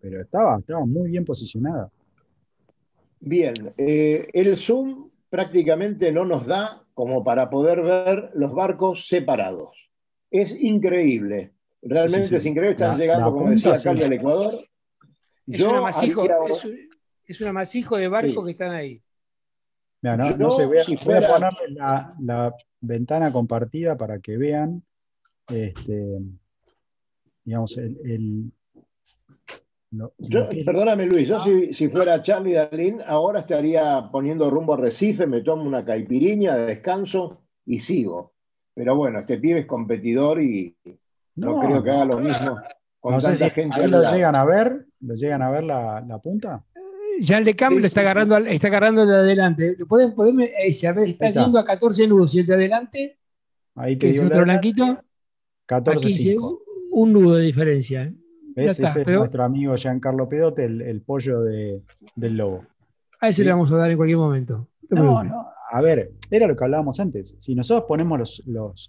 pero 0.00 0.22
estaba, 0.22 0.58
estaba 0.58 0.84
muy 0.86 1.10
bien 1.10 1.24
posicionada. 1.24 1.90
Bien, 3.20 3.72
eh, 3.76 4.28
el 4.32 4.56
Zoom 4.56 5.10
prácticamente 5.28 6.12
no 6.12 6.24
nos 6.24 6.46
da 6.46 6.82
como 6.94 7.24
para 7.24 7.50
poder 7.50 7.82
ver 7.82 8.30
los 8.34 8.54
barcos 8.54 9.08
separados. 9.08 9.90
Es 10.30 10.54
increíble, 10.58 11.52
realmente 11.82 12.36
es 12.36 12.46
increíble, 12.46 12.72
están 12.72 12.98
llegando, 12.98 13.32
como 13.32 13.50
decía 13.50 13.74
Cali, 13.82 14.02
al 14.02 14.12
Ecuador. 14.12 14.54
Es, 15.46 15.60
un 15.62 15.74
amasijo, 15.74 16.24
es, 17.26 17.40
un, 17.40 17.48
amasijo 17.48 17.98
de 17.98 18.08
barcos 18.08 18.44
que 18.46 18.50
están 18.52 18.70
ahí 18.70 19.03
no, 20.04 20.50
sé, 20.50 20.66
voy 20.66 20.78
a, 20.78 20.84
ponerle 20.84 21.74
la, 22.20 22.54
ventana 22.80 23.32
compartida 23.32 23.96
para 23.96 24.18
que 24.18 24.36
vean, 24.36 24.82
este, 25.48 26.18
digamos, 27.44 27.78
el... 27.78 28.52
Perdóname 30.66 31.06
Luis, 31.06 31.28
yo 31.28 31.38
si, 31.40 31.88
fuera 31.88 32.20
Charlie 32.20 32.52
Darlin, 32.52 33.00
ahora 33.06 33.40
estaría 33.40 34.08
poniendo 34.10 34.50
rumbo 34.50 34.74
a 34.74 34.76
Recife, 34.76 35.26
me 35.26 35.40
tomo 35.40 35.62
una 35.62 35.84
caipiriña 35.84 36.56
de 36.56 36.66
descanso 36.66 37.42
y 37.64 37.78
sigo. 37.78 38.34
Pero 38.74 38.96
bueno, 38.96 39.20
este 39.20 39.38
pibe 39.38 39.60
es 39.60 39.66
competidor 39.66 40.42
y 40.42 40.76
no, 41.36 41.60
creo 41.60 41.82
que 41.82 41.90
haga 41.92 42.04
lo 42.06 42.18
mismo 42.18 42.58
con 42.98 43.20
tanta 43.20 43.50
gente. 43.50 43.86
lo 43.86 44.02
llegan 44.02 44.34
a 44.34 44.44
ver? 44.44 44.84
¿Lo 44.98 45.14
llegan 45.14 45.42
a 45.42 45.50
ver 45.50 45.62
la 45.62 46.20
punta? 46.20 46.64
Ya 47.20 47.38
el 47.38 47.44
de 47.44 47.56
Camp 47.56 47.78
lo 47.78 47.86
está 47.86 48.00
agarrando, 48.00 48.36
está 48.38 48.68
agarrando 48.68 49.06
de 49.06 49.14
adelante. 49.14 49.76
¿Pueden, 49.88 50.14
pueden, 50.14 50.40
eh, 50.40 50.52
está, 50.66 51.30
yendo 51.30 51.58
a 51.58 51.64
14 51.64 52.06
nudos 52.08 52.34
y 52.34 52.40
el 52.40 52.46
de 52.46 52.54
adelante, 52.54 53.18
Ahí 53.76 53.96
que 53.98 54.10
es 54.10 54.20
otro 54.20 54.42
blanquito, 54.42 55.00
14 55.66 56.36
un 56.92 57.12
nudo 57.12 57.34
de 57.36 57.44
diferencia. 57.44 58.12
Ese 58.54 58.84
es 58.84 59.06
nuestro 59.06 59.42
amigo 59.42 59.74
Giancarlo 59.74 60.28
Pedote, 60.28 60.64
el, 60.64 61.02
pollo 61.02 61.40
de, 61.40 61.82
del 62.14 62.36
lobo. 62.36 62.64
A 63.20 63.28
ese 63.28 63.44
le 63.44 63.50
vamos 63.50 63.72
a 63.72 63.76
dar 63.76 63.90
en 63.90 63.96
cualquier 63.96 64.18
momento. 64.18 64.68
No, 64.90 65.24
no, 65.24 65.48
a 65.72 65.80
ver, 65.80 66.12
era 66.30 66.46
lo 66.46 66.54
que 66.54 66.62
hablábamos 66.62 67.00
antes. 67.00 67.34
Si 67.40 67.54
nosotros 67.54 67.86
ponemos 67.88 68.44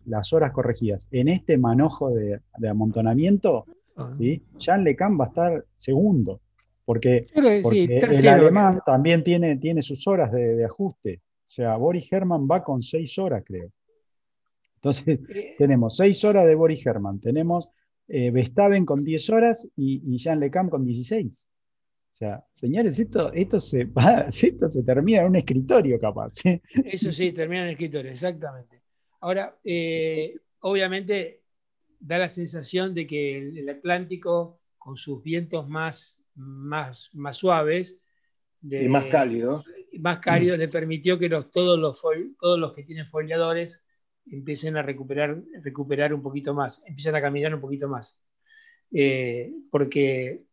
las 0.05 0.34
horas 0.34 0.51
corregidas 0.51 1.07
en 1.09 1.30
este 1.30 1.57
manojo 1.57 2.11
de, 2.11 2.41
amontonamiento, 2.69 3.65
ah. 3.95 4.11
¿sí? 4.15 4.43
Jean 4.57 4.84
Lecam 4.84 5.19
va 5.19 5.26
a 5.26 5.28
estar 5.30 5.65
segundo. 5.73 6.41
Porque, 6.86 7.25
el 7.33 8.27
alemán 8.27 8.79
también 8.86 9.23
tiene, 9.23 9.57
tiene 9.57 9.81
sus 9.81 10.07
horas 10.07 10.31
de, 10.31 10.63
ajuste. 10.63 11.21
O 11.23 11.49
sea, 11.49 11.75
Boris 11.77 12.11
Herman 12.11 12.47
va 12.49 12.63
con 12.63 12.81
seis 12.81 13.17
horas, 13.17 13.43
creo. 13.45 13.71
Entonces, 14.75 15.19
tenemos 15.57 15.97
seis 15.97 16.23
horas 16.23 16.45
de 16.45 16.53
Boris 16.53 16.86
Herman, 16.86 17.19
tenemos 17.19 17.69
eh, 18.07 18.29
Vestaven 18.29 18.86
con 18.86 19.03
10 19.03 19.29
horas 19.31 19.67
y, 19.75 20.01
y 20.05 20.17
Jean 20.17 20.39
Lecam 20.39 20.69
con 20.69 20.86
16. 20.86 21.49
O 22.15 22.15
sea, 22.15 22.45
señores, 22.51 22.99
esto, 22.99 23.33
esto, 23.33 23.59
se, 23.59 23.89
esto 24.29 24.67
se 24.69 24.83
termina 24.83 25.21
en 25.21 25.27
un 25.27 25.36
escritorio 25.36 25.99
capaz. 25.99 26.36
Eso 26.86 27.11
sí, 27.11 27.31
termina 27.31 27.61
en 27.61 27.67
un 27.67 27.71
escritorio, 27.71 28.11
exactamente. 28.11 28.83
Ahora, 29.21 29.57
eh, 29.63 30.36
obviamente 30.59 31.41
da 31.99 32.19
la 32.19 32.29
sensación 32.29 32.93
de 32.93 33.07
que 33.07 33.38
el 33.39 33.67
Atlántico, 33.67 34.59
con 34.77 34.95
sus 34.95 35.23
vientos 35.23 35.67
más 35.67 36.23
más, 36.36 37.09
más 37.13 37.38
suaves. 37.38 38.01
y 38.61 38.88
más 38.88 39.05
cálidos. 39.05 39.65
Más 39.99 40.19
cálidos 40.19 40.57
le 40.57 40.67
permitió 40.67 41.17
que 41.17 41.29
los, 41.29 41.51
todos, 41.51 41.79
los 41.79 42.01
todos 42.38 42.59
los 42.59 42.73
que 42.73 42.83
tienen 42.83 43.07
foliadores 43.07 43.81
empiecen 44.25 44.75
a 44.77 44.81
recuperar, 44.81 45.41
recuperar 45.61 46.13
un 46.13 46.21
poquito 46.21 46.53
más, 46.53 46.83
empiezan 46.86 47.15
a 47.15 47.21
caminar 47.21 47.53
un 47.53 47.61
poquito 47.61 47.88
más. 47.88 48.19
Eh, 48.91 49.51
porque 49.71 50.43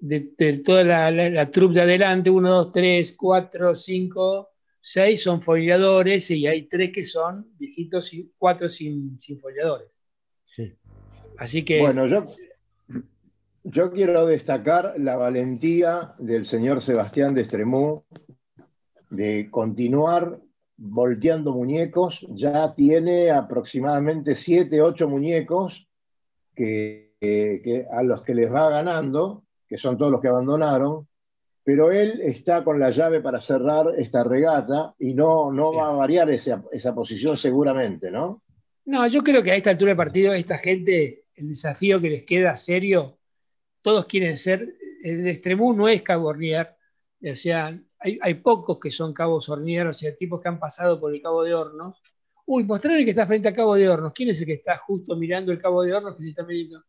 de, 0.00 0.20
toda 0.64 0.84
la, 0.84 1.10
la, 1.10 1.50
troupe 1.50 1.74
de 1.74 1.82
adelante, 1.82 2.30
1, 2.30 2.50
2, 2.50 2.72
3, 2.72 3.12
4, 3.16 3.74
5, 3.74 4.48
6 4.80 5.22
son 5.22 5.42
foliadores 5.42 6.30
y 6.30 6.46
hay 6.46 6.68
3 6.68 6.92
que 6.92 7.04
son 7.04 7.46
viejitos 7.58 8.12
y 8.14 8.32
4 8.38 8.68
sin, 8.68 9.20
sin 9.20 9.40
foliadores. 9.40 9.98
Sí. 10.44 10.74
Así 11.38 11.64
que. 11.64 11.80
Bueno, 11.80 12.06
yo, 12.06 12.26
yo 13.68 13.90
quiero 13.90 14.26
destacar 14.26 14.94
la 14.98 15.16
valentía 15.16 16.14
del 16.18 16.46
señor 16.46 16.82
Sebastián 16.82 17.34
de 17.34 17.40
Estremú 17.42 18.04
de 19.10 19.50
continuar 19.50 20.38
volteando 20.76 21.52
muñecos, 21.52 22.24
ya 22.30 22.74
tiene 22.74 23.30
aproximadamente 23.30 24.36
7, 24.36 24.80
8 24.80 25.08
muñecos 25.08 25.88
que, 26.54 27.14
que, 27.20 27.86
a 27.90 28.02
los 28.04 28.22
que 28.22 28.34
les 28.34 28.52
va 28.52 28.70
ganando, 28.70 29.44
que 29.66 29.78
son 29.78 29.98
todos 29.98 30.12
los 30.12 30.20
que 30.20 30.28
abandonaron, 30.28 31.08
pero 31.64 31.90
él 31.90 32.20
está 32.22 32.62
con 32.62 32.78
la 32.78 32.90
llave 32.90 33.20
para 33.20 33.40
cerrar 33.40 33.86
esta 33.98 34.22
regata 34.22 34.94
y 35.00 35.14
no, 35.14 35.50
no 35.50 35.72
va 35.72 35.88
a 35.88 35.92
variar 35.92 36.30
esa, 36.30 36.62
esa 36.70 36.94
posición 36.94 37.36
seguramente, 37.36 38.12
¿no? 38.12 38.42
No, 38.84 39.04
yo 39.08 39.22
creo 39.22 39.42
que 39.42 39.50
a 39.50 39.56
esta 39.56 39.70
altura 39.70 39.88
del 39.88 39.96
partido, 39.96 40.32
esta 40.34 40.56
gente, 40.56 41.24
el 41.34 41.48
desafío 41.48 42.00
que 42.00 42.10
les 42.10 42.24
queda 42.24 42.54
serio, 42.54 43.15
todos 43.86 44.06
quieren 44.06 44.36
ser, 44.36 44.76
el 45.04 45.28
extremo 45.28 45.72
no 45.72 45.88
es 45.88 46.02
Cabornier, 46.02 46.74
o 47.22 47.36
sea, 47.36 47.80
hay, 48.00 48.34
pocos 48.34 48.80
que 48.80 48.90
son 48.90 49.12
cabos 49.12 49.48
Hornier, 49.48 49.86
o 49.86 49.92
sea, 49.92 50.12
tipos 50.16 50.42
que 50.42 50.48
han 50.48 50.58
pasado 50.58 50.98
por 50.98 51.14
el 51.14 51.22
Cabo 51.22 51.44
de 51.44 51.54
Hornos. 51.54 52.02
Uy, 52.46 52.64
mostrarle 52.64 53.04
que 53.04 53.10
está 53.10 53.28
frente 53.28 53.46
al 53.46 53.54
Cabo 53.54 53.76
de 53.76 53.88
Hornos. 53.88 54.12
¿Quién 54.12 54.30
es 54.30 54.40
el 54.40 54.46
que 54.46 54.54
está 54.54 54.76
justo 54.78 55.14
mirando 55.14 55.52
el 55.52 55.60
Cabo 55.60 55.84
de 55.84 55.94
Hornos 55.94 56.16
que 56.16 56.24
se 56.24 56.30
está 56.30 56.44
midiendo? 56.44 56.82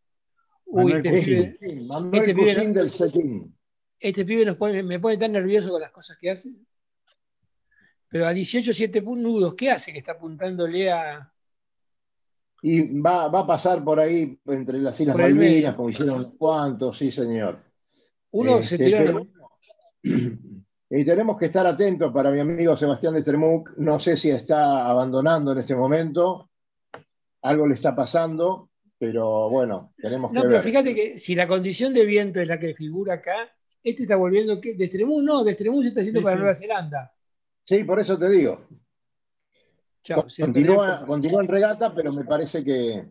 Uy, 0.66 0.93
este 0.93 1.12
pibe, 1.12 1.60
este 2.14 2.34
pibe, 2.34 2.56
del 2.56 3.52
este 4.00 4.26
pibe 4.26 4.45
nos 4.45 4.56
pone, 4.56 4.82
me 4.82 5.00
pone 5.00 5.20
tan 5.20 5.34
nervioso 5.34 5.70
con 5.70 5.82
las 5.82 5.91
cosas 5.91 6.18
que 6.20 6.32
hace. 6.32 6.50
Pero 8.08 8.26
a 8.26 8.34
18, 8.34 8.74
7 8.74 9.02
nudos, 9.04 9.54
¿qué 9.54 9.70
hace 9.70 9.91
que 9.91 10.00
está 10.00 10.14
apuntándole 10.14 10.91
a. 10.91 11.32
Y 12.62 12.99
va, 12.99 13.26
a 13.26 13.45
pasar 13.45 13.84
por 13.84 13.99
ahí 13.99 14.39
entre 14.47 14.80
las 14.80 14.99
Islas 14.99 15.16
Malvinas, 15.16 15.76
como 15.76 15.89
hicieron 15.89 16.36
cuantos, 16.38 16.97
sí, 16.97 17.12
señor. 17.12 17.60
Uno 18.32 18.62
se 18.62 18.76
este, 18.76 18.86
tiró. 18.86 19.28
Y 20.89 21.03
tenemos 21.03 21.38
que 21.38 21.47
estar 21.47 21.68
atentos 21.68 22.14
para 22.14 22.32
mi 22.32 22.39
amigo 22.39 22.78
Sebastián 22.78 23.14
de 23.14 23.22
Tremuc. 23.22 23.72
No 23.78 23.99
sé 23.99 24.16
si 24.16 24.30
está 24.30 24.88
abandonando 24.88 25.51
en 25.51 25.58
este 25.58 25.76
momento. 25.76 26.49
Algo 27.41 27.68
le 27.68 27.76
está 27.76 27.93
pasando, 27.93 28.70
pero 28.97 29.49
bueno, 29.49 29.93
tenemos 29.97 30.32
que. 30.32 30.38
No, 30.38 30.43
pero 30.43 30.62
fíjate 30.62 30.95
que 30.95 31.18
si 31.18 31.36
la 31.36 31.47
condición 31.47 31.93
de 31.93 32.05
viento 32.05 32.39
es 32.39 32.47
la 32.47 32.58
que 32.58 32.74
figura 32.74 33.16
acá, 33.16 33.51
este 33.84 34.03
está 34.03 34.16
volviendo. 34.16 34.62
Que, 34.62 34.76
de 34.76 34.86
Extremú 34.86 35.22
no, 35.22 35.43
de 35.43 35.51
Extremú 35.51 35.82
se 35.82 35.89
está 35.89 35.99
haciendo 35.99 36.22
para 36.22 36.38
Nueva 36.38 36.53
Zelanda. 36.53 37.12
Sí, 37.66 37.84
por 37.84 37.99
eso 37.99 38.18
te 38.18 38.30
digo. 38.30 38.66
Continúa, 40.16 41.05
continúa, 41.05 41.41
en 41.41 41.47
regata, 41.47 41.93
pero 41.93 42.12
me 42.12 42.24
parece 42.24 42.64
que. 42.64 43.10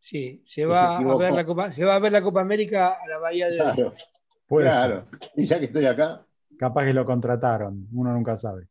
Sí, 0.00 0.42
se 0.44 0.66
va, 0.66 0.98
a 0.98 1.16
ver 1.16 1.32
la 1.32 1.46
Copa, 1.46 1.72
se 1.72 1.84
va 1.84 1.94
a 1.94 1.98
ver 1.98 2.12
la 2.12 2.22
Copa 2.22 2.40
América 2.40 2.98
a 3.02 3.08
la 3.08 3.18
Bahía 3.18 3.48
de. 3.48 3.56
Claro, 3.56 3.94
claro. 4.48 5.06
Y 5.36 5.46
ya 5.46 5.58
que 5.58 5.66
estoy 5.66 5.86
acá. 5.86 6.26
Capaz 6.58 6.84
que 6.84 6.92
lo 6.92 7.04
contrataron, 7.04 7.88
uno 7.92 8.12
nunca 8.12 8.36
sabe. 8.36 8.68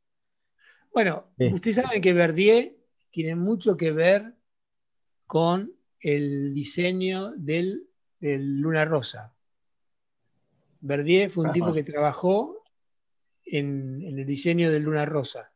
Bueno, 0.94 1.26
ustedes 1.38 1.78
saben 1.78 2.02
que 2.02 2.14
Verdier 2.14 2.76
tiene 3.10 3.36
mucho 3.36 3.76
que 3.76 3.92
ver 3.92 4.34
con 5.26 5.72
el 6.00 6.54
diseño 6.54 7.32
del, 7.32 7.88
Luna 8.20 8.86
Rosa. 8.86 9.34
Verdier 10.82 11.30
fue 11.30 11.46
un 11.46 11.54
tipo 11.54 11.74
que 11.74 11.84
trabajó 11.84 12.64
en, 13.46 14.02
el 14.04 14.26
diseño 14.26 14.72
del 14.72 14.84
Luna 14.84 15.06
Rosa. 15.06 15.52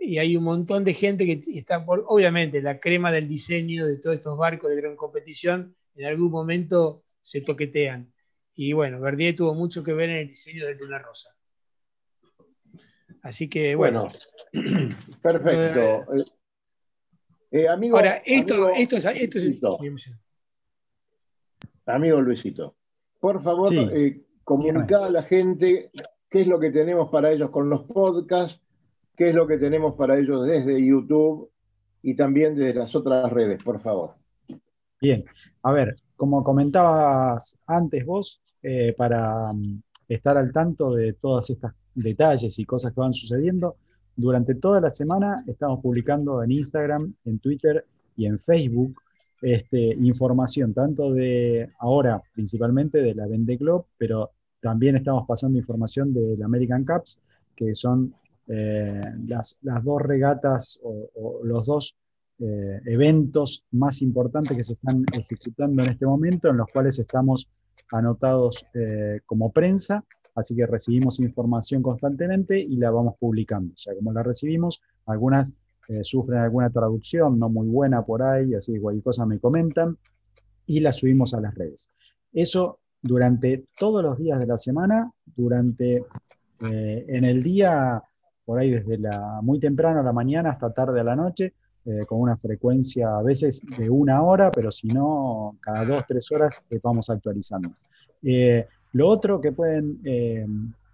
Y 0.00 0.18
hay 0.18 0.36
un 0.36 0.44
montón 0.44 0.82
de 0.82 0.94
gente 0.94 1.26
que 1.26 1.42
está 1.58 1.84
por, 1.84 2.04
obviamente, 2.08 2.62
la 2.62 2.80
crema 2.80 3.12
del 3.12 3.28
diseño 3.28 3.86
de 3.86 3.98
todos 3.98 4.16
estos 4.16 4.38
barcos 4.38 4.70
de 4.70 4.76
gran 4.76 4.96
competición, 4.96 5.76
en 5.94 6.06
algún 6.06 6.30
momento 6.30 7.04
se 7.20 7.42
toquetean. 7.42 8.12
Y 8.54 8.72
bueno, 8.72 9.00
Verdier 9.00 9.36
tuvo 9.36 9.54
mucho 9.54 9.82
que 9.82 9.92
ver 9.92 10.10
en 10.10 10.16
el 10.16 10.28
diseño 10.28 10.66
del 10.66 10.78
Luna 10.78 10.98
Rosa. 10.98 11.34
Así 13.22 13.48
que 13.48 13.74
bueno. 13.74 14.08
perfecto. 15.22 16.14
Eh, 16.14 16.24
eh, 17.52 17.68
amigo, 17.68 17.96
Ahora, 17.96 18.22
esto, 18.24 18.70
esto, 18.70 18.96
es, 18.96 19.06
esto 19.06 19.78
Amigo 21.86 22.20
Luisito, 22.20 22.76
por 23.18 23.42
favor, 23.42 23.68
sí. 23.68 23.78
Eh, 23.92 24.24
a 24.46 25.10
la 25.10 25.22
gente 25.24 25.90
qué 26.28 26.42
es 26.42 26.46
lo 26.46 26.60
que 26.60 26.70
tenemos 26.70 27.10
para 27.10 27.32
ellos 27.32 27.50
con 27.50 27.68
los 27.68 27.82
podcasts, 27.82 28.62
qué 29.20 29.28
es 29.28 29.34
lo 29.34 29.46
que 29.46 29.58
tenemos 29.58 29.96
para 29.96 30.18
ellos 30.18 30.46
desde 30.46 30.82
YouTube 30.82 31.50
y 32.02 32.14
también 32.14 32.56
desde 32.56 32.72
las 32.72 32.94
otras 32.94 33.30
redes, 33.30 33.62
por 33.62 33.78
favor. 33.82 34.14
Bien, 34.98 35.26
a 35.62 35.72
ver, 35.72 35.94
como 36.16 36.42
comentabas 36.42 37.58
antes 37.66 38.06
vos, 38.06 38.40
para 38.96 39.52
mm, 39.52 39.82
estar 40.08 40.38
al 40.38 40.50
tanto 40.52 40.94
de 40.94 41.12
todas 41.12 41.50
estas 41.50 41.74
detalles 41.94 42.58
y 42.58 42.64
cosas 42.64 42.94
que 42.94 43.00
van 43.02 43.12
sucediendo. 43.12 43.76
Durante 44.16 44.54
toda 44.54 44.80
la 44.80 44.88
semana 44.88 45.44
estamos 45.46 45.80
publicando 45.82 46.42
en 46.42 46.52
Instagram, 46.52 47.12
en 47.26 47.40
Twitter 47.40 47.84
y 48.16 48.24
en 48.24 48.38
Facebook 48.38 49.02
este, 49.42 49.96
información, 50.00 50.72
tanto 50.72 51.12
de 51.12 51.68
ahora 51.78 52.22
principalmente 52.32 53.02
de 53.02 53.14
la 53.14 53.26
Vende 53.26 53.58
Globe, 53.58 53.84
pero 53.98 54.30
también 54.62 54.96
estamos 54.96 55.26
pasando 55.28 55.58
información 55.58 56.14
del 56.14 56.42
American 56.42 56.86
Cups, 56.86 57.20
que 57.54 57.74
son 57.74 58.14
eh, 58.52 59.00
las, 59.26 59.58
dos 59.62 60.02
regatas 60.02 60.80
o, 60.82 61.40
los 61.44 61.66
dos 61.66 61.96
eh, 62.40 62.80
eventos 62.86 63.64
más 63.70 64.02
importantes 64.02 64.56
que 64.56 64.64
se 64.64 64.72
están 64.72 65.04
ejecutando 65.12 65.82
en 65.82 65.90
este 65.90 66.06
momento, 66.06 66.48
en 66.48 66.56
los 66.56 66.66
cuales 66.72 66.98
estamos 66.98 67.48
anotados 67.92 68.66
eh, 68.74 69.20
como 69.26 69.52
prensa 69.52 70.04
así 70.34 70.54
que 70.56 70.64
recibimos 70.64 71.18
información 71.20 71.82
constantemente 71.82 72.58
y 72.58 72.76
la 72.76 72.90
vamos 72.90 73.14
publicando. 73.18 73.74
O 73.74 73.76
sea, 73.76 73.94
como 73.94 74.12
la 74.12 74.22
recibimos, 74.22 74.80
algunas 75.06 75.52
sufren 76.02 76.38
alguna 76.38 76.70
traducción 76.70 77.36
no 77.36 77.48
muy 77.48 77.66
buena 77.66 78.06
por 78.06 78.22
ahí, 78.22 78.54
así 78.54 78.72
que 78.72 78.80
cualquier 78.80 79.02
cosa 79.02 79.26
me 79.26 79.40
comentan 79.40 79.98
y 80.66 80.80
la 80.80 80.92
subimos 80.92 81.34
a 81.34 81.40
las 81.40 81.52
redes. 81.56 81.90
Eso 82.32 82.78
durante 83.02 83.66
todos 83.76 84.02
los 84.04 84.16
días 84.18 84.38
de 84.38 84.46
la 84.46 84.56
semana, 84.56 85.10
durante 85.36 86.04
en 86.60 87.24
el 87.24 87.42
día, 87.42 88.00
por 88.50 88.58
ahí 88.58 88.70
desde 88.70 88.98
la 88.98 89.40
muy 89.42 89.60
temprano 89.60 90.00
a 90.00 90.02
la 90.02 90.12
mañana 90.12 90.50
hasta 90.50 90.72
tarde 90.72 90.98
a 91.00 91.04
la 91.04 91.14
noche, 91.14 91.52
eh, 91.84 92.04
con 92.06 92.20
una 92.20 92.36
frecuencia 92.36 93.16
a 93.16 93.22
veces 93.22 93.62
de 93.78 93.88
una 93.88 94.22
hora, 94.22 94.50
pero 94.50 94.72
si 94.72 94.88
no, 94.88 95.56
cada 95.60 95.84
dos, 95.84 96.04
tres 96.08 96.30
horas 96.32 96.64
vamos 96.82 97.08
actualizando. 97.10 97.70
Lo 98.92 99.08
otro 99.08 99.40
que 99.40 99.52
pueden 99.52 100.00
eh, 100.04 100.44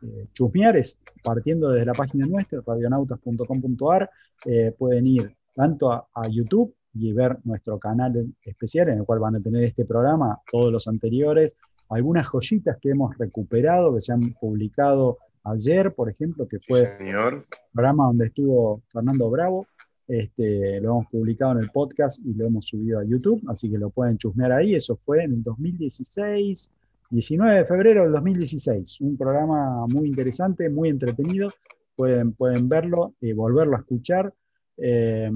eh, 0.02 0.26
chusmear 0.34 0.76
es, 0.76 1.00
partiendo 1.22 1.70
desde 1.70 1.86
la 1.86 1.94
página 1.94 2.26
nuestra, 2.26 2.60
radionautas.com.ar, 2.64 4.10
eh, 4.44 4.74
pueden 4.78 5.06
ir 5.06 5.34
tanto 5.54 5.90
a, 5.90 6.28
YouTube 6.28 6.74
y 6.92 7.12
ver 7.12 7.38
nuestro 7.44 7.78
canal 7.78 8.26
especial 8.42 8.90
en 8.90 8.98
el 8.98 9.04
cual 9.04 9.20
van 9.20 9.36
a 9.36 9.40
tener 9.40 9.64
este 9.64 9.84
programa, 9.86 10.40
todos 10.50 10.70
los 10.70 10.86
anteriores, 10.88 11.56
algunas 11.88 12.26
joyitas 12.26 12.76
que 12.80 12.90
hemos 12.90 13.16
recuperado, 13.16 13.94
que 13.94 14.00
se 14.00 14.12
han 14.12 14.34
publicado 14.34 15.18
ayer, 15.46 15.94
por 15.94 16.10
ejemplo, 16.10 16.46
que 16.46 16.58
fue 16.60 16.96
el 16.98 17.42
programa 17.72 18.06
donde 18.06 18.26
estuvo 18.26 18.82
Fernando 18.88 19.30
Bravo. 19.30 19.66
Este, 20.08 20.80
lo 20.80 20.90
hemos 20.90 21.06
publicado 21.06 21.52
en 21.52 21.58
el 21.58 21.70
podcast 21.70 22.20
y 22.24 22.32
lo 22.34 22.46
hemos 22.46 22.66
subido 22.66 23.00
a 23.00 23.04
YouTube, 23.04 23.42
así 23.48 23.70
que 23.70 23.78
lo 23.78 23.90
pueden 23.90 24.18
chusmear 24.18 24.52
ahí. 24.52 24.74
Eso 24.74 24.96
fue 25.04 25.24
en 25.24 25.32
el 25.32 25.42
2016, 25.42 26.70
19 27.10 27.58
de 27.58 27.64
febrero 27.64 28.02
del 28.04 28.12
2016, 28.12 29.00
un 29.00 29.16
programa 29.16 29.86
muy 29.88 30.08
interesante, 30.08 30.68
muy 30.68 30.90
entretenido, 30.90 31.50
pueden, 31.96 32.32
pueden 32.32 32.68
verlo, 32.68 33.14
y 33.20 33.32
volverlo 33.32 33.76
a 33.76 33.80
escuchar, 33.80 34.32
eh, 34.76 35.30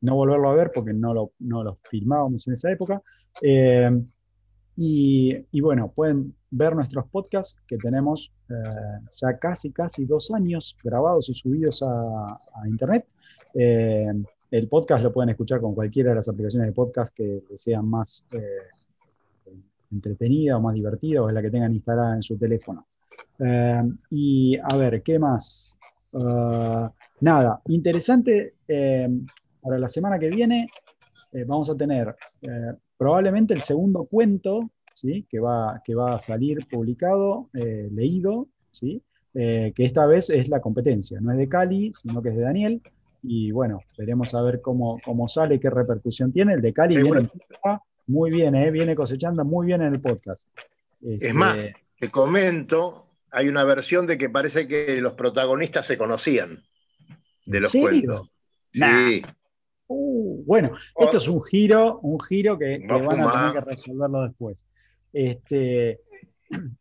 no 0.00 0.14
volverlo 0.14 0.50
a 0.50 0.54
ver 0.54 0.72
porque 0.74 0.92
no 0.92 1.14
lo, 1.14 1.32
no 1.38 1.62
lo 1.62 1.78
filmábamos 1.88 2.46
en 2.48 2.54
esa 2.54 2.70
época. 2.70 3.00
Eh, 3.42 3.90
y, 4.76 5.60
bueno, 5.60 5.90
pueden 5.94 6.34
ver 6.56 6.74
nuestros 6.74 7.06
podcasts 7.08 7.60
que 7.66 7.76
tenemos 7.76 8.32
eh, 8.48 8.54
ya 9.16 9.38
casi, 9.38 9.72
casi 9.72 10.04
dos 10.04 10.30
años 10.30 10.76
grabados 10.82 11.28
y 11.28 11.34
subidos 11.34 11.82
a, 11.82 12.38
internet. 12.66 13.06
el 13.54 14.68
podcast 14.68 15.02
lo 15.02 15.12
pueden 15.12 15.30
escuchar 15.30 15.60
con 15.60 15.74
cualquiera 15.74 16.10
de 16.10 16.16
las 16.16 16.28
aplicaciones 16.28 16.68
de 16.68 16.72
podcast 16.72 17.14
que, 17.14 17.42
sean 17.56 17.88
más 17.88 18.26
entretenida 19.92 20.56
o 20.56 20.60
más 20.60 20.74
divertida 20.74 21.22
o 21.22 21.28
es 21.28 21.34
la 21.34 21.42
que 21.42 21.50
tengan 21.50 21.74
instalada 21.74 22.16
en 22.16 22.22
su 22.22 22.36
teléfono. 22.36 22.86
Eh, 23.38 23.82
y 24.10 24.58
a 24.58 24.76
ver, 24.76 25.02
¿qué 25.02 25.18
más? 25.18 25.76
Eh, 26.12 26.88
nada, 27.20 27.60
interesante, 27.66 28.54
eh, 28.66 29.08
para 29.60 29.78
la 29.78 29.88
semana 29.88 30.18
que 30.18 30.28
viene 30.28 30.68
vamos 31.46 31.68
a 31.68 31.76
tener 31.76 32.16
probablemente 32.96 33.52
el 33.52 33.60
segundo 33.60 34.06
cuento, 34.06 34.70
¿sí? 34.96 35.26
que, 35.28 35.38
va, 35.38 35.82
que 35.84 35.94
va 35.94 36.14
a 36.14 36.18
salir 36.18 36.66
publicado, 36.68 37.50
leído, 37.52 38.48
¿sí? 38.70 39.02
que 39.34 39.72
esta 39.76 40.06
vez 40.06 40.30
es 40.30 40.48
la 40.48 40.60
competencia, 40.60 41.20
no 41.20 41.32
es 41.32 41.38
de 41.38 41.48
Cali, 41.48 41.92
sino 41.92 42.22
que 42.22 42.30
es 42.30 42.36
de 42.36 42.42
Daniel. 42.42 42.82
Y 43.22 43.50
bueno, 43.50 43.80
veremos 43.98 44.34
a 44.34 44.42
ver 44.42 44.60
cómo, 44.62 44.98
cómo 45.04 45.28
sale, 45.28 45.60
qué 45.60 45.68
repercusión 45.68 46.32
tiene. 46.32 46.54
El 46.54 46.62
de 46.62 46.72
Cali 46.72 46.96
viene 46.96 47.28
muy 48.06 48.30
bien, 48.30 48.54
¿eh? 48.54 48.70
viene 48.70 48.94
cosechando 48.94 49.44
muy 49.44 49.66
bien 49.66 49.82
en 49.82 49.94
el 49.94 50.00
podcast. 50.00 50.48
es 51.02 51.34
más, 51.34 51.58
este, 51.58 51.76
te 51.98 52.10
comento, 52.10 53.06
hay 53.30 53.48
una 53.48 53.64
versión 53.64 54.06
de 54.06 54.16
que 54.16 54.30
parece 54.30 54.66
que 54.66 55.00
los 55.00 55.14
protagonistas 55.14 55.86
se 55.86 55.98
conocían 55.98 56.62
de 57.44 57.60
los 57.60 57.72
cuentos. 57.72 58.30
Sí. 58.72 59.22
Uh, 59.88 60.44
bueno, 60.44 60.72
esto 60.98 61.18
es 61.18 61.28
un 61.28 61.42
giro, 61.44 62.00
un 62.00 62.20
giro 62.20 62.58
que, 62.58 62.84
que 62.86 62.94
van 63.02 63.20
a 63.20 63.30
tener 63.30 63.52
que 63.52 63.70
resolverlo 63.70 64.22
después. 64.22 64.66
Este, 65.16 66.00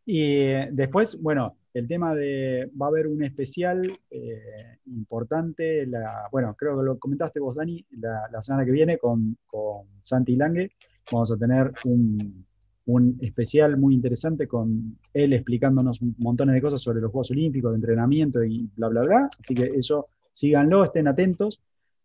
y 0.06 0.22
eh, 0.22 0.68
después, 0.70 1.22
bueno, 1.22 1.56
el 1.74 1.88
tema 1.88 2.14
de, 2.14 2.70
va 2.80 2.88
a 2.88 2.90
haber 2.90 3.08
un 3.08 3.24
especial 3.24 3.98
eh, 4.12 4.78
importante, 4.88 5.86
la, 5.86 6.28
bueno, 6.34 6.54
creo 6.58 6.78
que 6.78 6.84
lo 6.84 7.00
comentaste 7.00 7.40
vos, 7.40 7.56
Dani, 7.56 7.86
la, 7.92 8.42
semana 8.42 8.66
que 8.66 8.72
viene 8.72 8.98
con, 8.98 9.38
con, 9.48 9.86
Santi 10.02 10.36
Lange. 10.36 10.72
Vamos 11.14 11.32
a 11.32 11.38
tener 11.38 11.72
un, 11.86 12.46
un, 12.88 13.18
especial 13.22 13.78
muy 13.78 13.94
interesante 13.94 14.50
con 14.50 14.98
él 15.14 15.32
explicándonos 15.32 16.02
un 16.02 16.14
montón 16.18 16.52
de 16.52 16.62
cosas 16.62 16.82
sobre 16.82 17.00
los 17.00 17.12
Juegos 17.12 17.32
Olímpicos, 17.32 17.72
de 17.72 17.78
entrenamiento 17.78 18.44
y 18.44 18.70
bla, 18.76 18.90
bla, 18.90 19.02
bla. 19.04 19.30
Así 19.40 19.56
que 19.56 19.72
eso, 19.78 20.08
síganlo, 20.34 20.84
estén 20.84 21.08
atentos. 21.08 21.62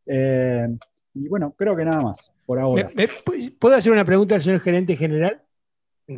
Eh, 0.07 0.68
y 1.12 1.26
bueno, 1.26 1.55
creo 1.59 1.74
que 1.74 1.85
nada 1.85 2.03
más 2.03 2.31
por 2.47 2.61
ahora. 2.61 2.89
¿Puedo 3.59 3.74
hacer 3.74 3.91
una 3.91 4.05
pregunta 4.05 4.37
al 4.37 4.41
señor 4.41 4.61
gerente 4.61 4.95
general? 4.95 5.43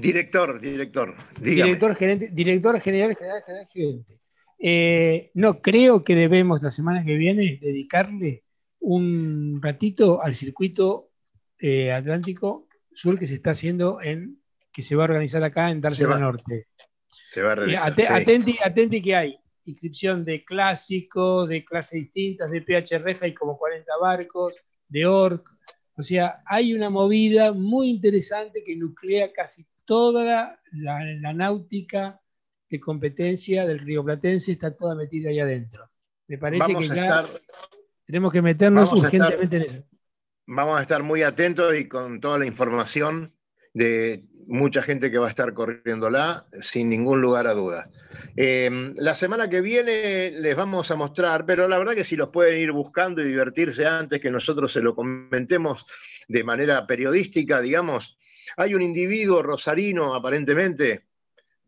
Director, 0.00 0.58
director. 0.58 1.14
Director, 1.38 1.94
gerente, 1.94 2.30
director 2.32 2.80
general, 2.80 3.14
general, 3.14 3.42
general, 3.44 3.66
gerente. 3.66 4.18
Eh, 4.58 5.30
no, 5.34 5.60
creo 5.60 6.02
que 6.02 6.14
debemos 6.14 6.62
la 6.62 6.70
semana 6.70 7.04
que 7.04 7.14
viene 7.16 7.58
dedicarle 7.60 8.44
un 8.80 9.60
ratito 9.60 10.22
al 10.22 10.34
circuito 10.34 11.10
eh, 11.58 11.92
Atlántico 11.92 12.68
Sur 12.92 13.18
que 13.18 13.26
se 13.26 13.34
está 13.34 13.50
haciendo 13.50 14.00
en, 14.00 14.40
que 14.72 14.82
se 14.82 14.96
va 14.96 15.02
a 15.02 15.10
organizar 15.10 15.44
acá 15.44 15.70
en 15.70 15.80
Dársena 15.80 16.18
Norte. 16.18 16.68
Se 17.08 17.42
va 17.42 17.52
a 17.52 17.54
realizar. 17.56 17.92
atenti, 18.08 18.56
atenti 18.64 19.02
que 19.02 19.14
hay 19.14 19.38
inscripción 19.64 20.24
de 20.24 20.42
clásico, 20.44 21.46
de 21.46 21.64
clases 21.64 22.00
distintas, 22.00 22.50
de 22.50 22.62
PHRF, 22.62 23.22
hay 23.22 23.34
como 23.34 23.58
40 23.58 23.92
barcos, 24.00 24.56
de 24.88 25.06
ORC. 25.06 25.48
O 25.96 26.02
sea, 26.02 26.42
hay 26.46 26.72
una 26.74 26.88
movida 26.88 27.52
muy 27.52 27.90
interesante 27.90 28.64
que 28.64 28.74
nuclea 28.76 29.32
casi 29.32 29.66
toda 29.92 30.58
la, 30.72 31.34
náutica 31.34 32.18
de 32.70 32.80
competencia 32.80 33.66
del 33.66 33.78
Río 33.78 34.02
Platense 34.02 34.52
está 34.52 34.74
toda 34.74 34.94
metida 34.94 35.28
ahí 35.28 35.38
adentro. 35.38 35.86
Me 36.28 36.38
parece 36.38 36.74
que 36.74 36.88
ya 36.88 37.28
tenemos 38.06 38.32
que 38.32 38.40
meternos 38.40 38.90
urgentemente 38.90 39.56
en 39.58 39.62
eso. 39.64 39.84
Vamos 40.46 40.78
a 40.78 40.80
estar 40.80 41.02
muy 41.02 41.22
atentos 41.22 41.76
y 41.76 41.88
con 41.88 42.22
toda 42.22 42.38
la 42.38 42.46
información 42.46 43.34
de 43.74 44.24
mucha 44.46 44.82
gente 44.82 45.10
que 45.10 45.18
va 45.18 45.26
a 45.26 45.30
estar 45.30 45.52
corriéndola, 45.52 46.46
sin 46.62 46.88
ningún 46.88 47.20
lugar 47.20 47.46
a 47.46 47.52
dudas. 47.52 47.86
Em, 48.34 48.94
la 48.96 49.14
semana 49.14 49.50
que 49.50 49.60
viene 49.60 50.30
les 50.30 50.56
vamos 50.56 50.90
a 50.90 50.96
mostrar, 50.96 51.44
pero 51.44 51.68
la 51.68 51.76
verdad 51.76 51.94
que 51.94 52.04
si 52.04 52.16
los 52.16 52.30
pueden 52.30 52.58
ir 52.58 52.72
buscando 52.72 53.20
y 53.20 53.28
divertirse 53.28 53.84
antes 53.84 54.22
que 54.22 54.30
nosotros 54.30 54.72
se 54.72 54.80
lo 54.80 54.94
comentemos 54.94 55.84
de 56.28 56.44
manera 56.44 56.86
periodística, 56.86 57.60
digamos, 57.60 58.16
hay 58.56 58.74
un 58.74 58.82
individuo 58.82 59.42
rosarino, 59.42 60.14
aparentemente, 60.14 61.06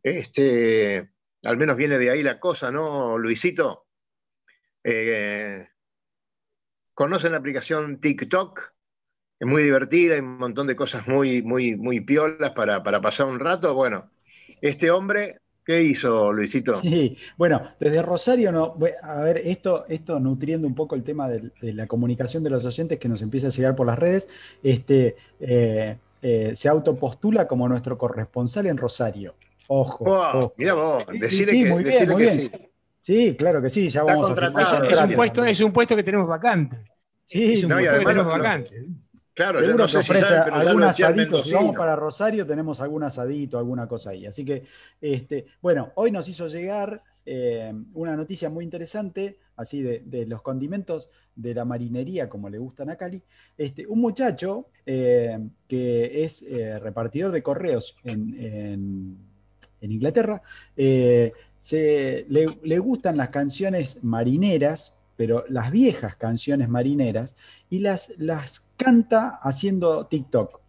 este, 0.02 1.10
al 1.44 1.56
menos 1.56 1.76
viene 1.76 1.98
de 1.98 2.10
ahí 2.10 2.22
la 2.22 2.38
cosa, 2.38 2.70
¿no, 2.70 3.18
Luisito? 3.18 3.86
Eh, 4.82 5.66
¿Conocen 6.92 7.32
la 7.32 7.38
aplicación 7.38 8.00
TikTok? 8.00 8.60
Es 9.40 9.48
muy 9.48 9.64
divertida, 9.64 10.14
hay 10.14 10.20
un 10.20 10.38
montón 10.38 10.66
de 10.66 10.76
cosas 10.76 11.08
muy, 11.08 11.42
muy, 11.42 11.74
muy 11.76 12.00
piolas 12.00 12.52
para, 12.52 12.82
pasar 12.82 13.26
un 13.26 13.40
rato. 13.40 13.74
Bueno, 13.74 14.10
este 14.60 14.90
hombre 14.90 15.40
¿Qué 15.66 15.82
hizo 15.82 16.30
Luisito? 16.30 16.74
Sí, 16.82 17.16
bueno, 17.38 17.70
desde 17.80 18.02
Rosario, 18.02 18.52
no, 18.52 18.76
a 19.02 19.22
ver, 19.22 19.38
esto, 19.38 19.86
esto 19.88 20.20
nutriendo 20.20 20.66
un 20.66 20.74
poco 20.74 20.94
el 20.94 21.02
tema 21.02 21.26
de, 21.26 21.50
la 21.72 21.86
comunicación 21.86 22.44
de 22.44 22.50
los 22.50 22.66
oyentes 22.66 22.98
que 22.98 23.08
nos 23.08 23.22
empieza 23.22 23.46
a 23.46 23.50
llegar 23.50 23.74
por 23.74 23.86
las 23.86 23.98
redes, 23.98 24.28
este, 24.62 25.16
eh, 25.40 25.96
eh, 26.26 26.56
se 26.56 26.70
autopostula 26.70 27.46
como 27.46 27.68
nuestro 27.68 27.98
corresponsal 27.98 28.64
en 28.64 28.78
Rosario. 28.78 29.34
Ojo. 29.68 30.54
Mira 30.56 30.72
vos, 30.72 31.04
sí, 31.28 31.44
sí, 31.44 31.64
muy 31.66 31.84
bien, 31.84 32.08
muy 32.08 32.22
bien. 32.22 32.70
Sí. 32.98 33.36
claro 33.36 33.60
que 33.60 33.68
sí, 33.68 33.90
ya 33.90 34.04
vamos 34.04 34.30
a 34.30 34.88
es, 34.88 35.02
un 35.02 35.14
puesto, 35.14 35.44
es 35.44 35.60
un 35.60 35.70
puesto 35.70 35.94
que 35.94 36.02
tenemos 36.02 36.26
vacante. 36.26 36.78
Sí, 37.26 37.52
es 37.52 37.64
un 37.64 37.72
puesto 37.72 37.98
que 37.98 38.04
tenemos 38.06 38.26
vacante. 38.26 38.86
Claro, 39.34 39.58
Seguro 39.58 39.86
que 39.88 39.96
ofrece 39.96 40.34
algún 40.34 40.84
asadito. 40.84 41.40
Si 41.40 41.52
vamos 41.52 41.76
para 41.76 41.96
Rosario, 41.96 42.46
tenemos 42.46 42.80
algún 42.80 43.02
asadito, 43.02 43.58
alguna 43.58 43.88
cosa 43.88 44.10
ahí. 44.10 44.26
Así 44.26 44.44
que, 44.44 44.62
este, 45.00 45.46
bueno, 45.60 45.90
hoy 45.96 46.12
nos 46.12 46.28
hizo 46.28 46.46
llegar 46.46 47.02
eh, 47.26 47.72
una 47.94 48.16
noticia 48.16 48.50
muy 48.50 48.64
interesante, 48.64 49.38
así 49.56 49.82
de, 49.82 50.26
los 50.26 50.42
condimentos 50.42 51.10
de 51.34 51.54
la 51.54 51.64
marinería, 51.64 52.28
como 52.28 52.48
le 52.48 52.58
gustan 52.58 52.90
a 52.90 52.96
Cali. 52.96 53.22
Este, 53.56 53.86
un 53.86 54.00
muchacho 54.00 54.68
eh, 54.86 55.38
que 55.66 56.24
es 56.24 56.42
eh, 56.42 56.78
repartidor 56.78 57.32
de 57.32 57.42
correos 57.42 57.96
en, 58.04 59.18
Inglaterra, 59.80 60.40
se, 61.58 62.26
le, 62.28 62.78
gustan 62.78 63.18
las 63.18 63.28
canciones 63.28 64.02
marineras, 64.02 65.03
pero 65.16 65.44
las 65.48 65.70
viejas 65.70 66.16
canciones 66.16 66.68
marineras, 66.68 67.36
y 67.70 67.80
las, 67.80 68.14
las 68.18 68.70
canta 68.76 69.40
haciendo 69.42 70.06
TikTok. 70.06 70.60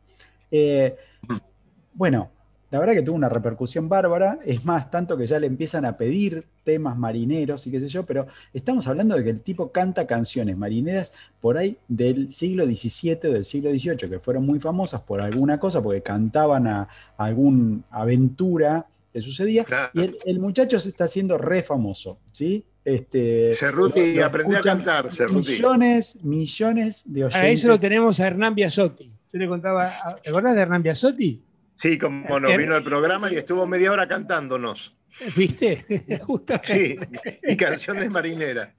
bueno, 1.93 2.31
la 2.75 2.79
verdad 2.79 2.93
que 2.95 3.03
tuvo 3.03 3.15
una 3.15 3.29
repercusión 3.29 3.87
bárbara, 3.87 4.39
es 4.43 4.65
más, 4.65 4.91
tanto 4.91 5.15
que 5.15 5.25
ya 5.25 5.39
le 5.39 5.47
empiezan 5.47 5.85
a 5.85 5.95
pedir 5.95 6.45
temas 6.63 6.97
marineros 6.97 7.65
y 7.67 7.71
qué 7.71 7.79
sé 7.79 7.87
yo, 7.87 8.05
pero 8.05 8.27
estamos 8.53 8.85
hablando 8.87 9.15
de 9.15 9.23
que 9.23 9.29
el 9.29 9.39
tipo 9.39 9.71
canta 9.71 10.05
canciones 10.05 10.57
marineras 10.57 11.13
por 11.39 11.57
ahí 11.57 11.77
del 11.87 12.33
siglo 12.33 12.65
XVII 12.65 13.29
o 13.29 13.31
del 13.31 13.45
siglo 13.45 13.69
XVIII, 13.69 14.09
que 14.09 14.19
fueron 14.19 14.45
muy 14.45 14.59
famosas 14.59 15.01
por 15.01 15.21
alguna 15.21 15.59
cosa, 15.59 15.81
porque 15.81 16.01
cantaban 16.01 16.67
a, 16.67 16.89
alguna 17.15 17.81
aventura 17.91 18.87
que 19.13 19.21
sucedía, 19.21 19.65
y 19.93 20.11
el, 20.25 20.39
muchacho 20.39 20.77
se 20.77 20.89
está 20.89 21.05
haciendo 21.05 21.37
re 21.37 21.63
famoso, 21.63 22.17
¿sí? 22.33 22.65
Este, 22.85 23.55
Cerruti 23.55 24.19
aprendió 24.19 24.59
a 24.59 24.61
cantar, 24.61 25.11
Cerruti. 25.11 25.53
Millones, 25.53 26.23
millones 26.23 27.11
de 27.11 27.25
oyentes. 27.25 27.41
A 27.41 27.49
eso 27.49 27.67
lo 27.67 27.79
tenemos 27.79 28.19
a 28.19 28.27
Hernán 28.27 28.53
Biasotti. 28.53 29.11
Yo 29.33 29.39
le 29.39 29.47
contaba, 29.47 29.91
¿te 30.23 30.29
acordás 30.29 30.55
de 30.55 30.61
Hernán 30.61 30.83
Biasotti? 30.83 31.41
Sí, 31.75 31.97
como 31.97 32.39
nos 32.39 32.55
vino 32.55 32.75
al 32.75 32.83
programa 32.83 33.31
y 33.31 33.37
estuvo 33.37 33.65
media 33.65 33.91
hora 33.91 34.07
cantándonos. 34.07 34.93
¿Viste? 35.35 35.83
sí, 36.63 36.97
y 37.43 37.57
canciones 37.57 38.11
marineras. 38.11 38.69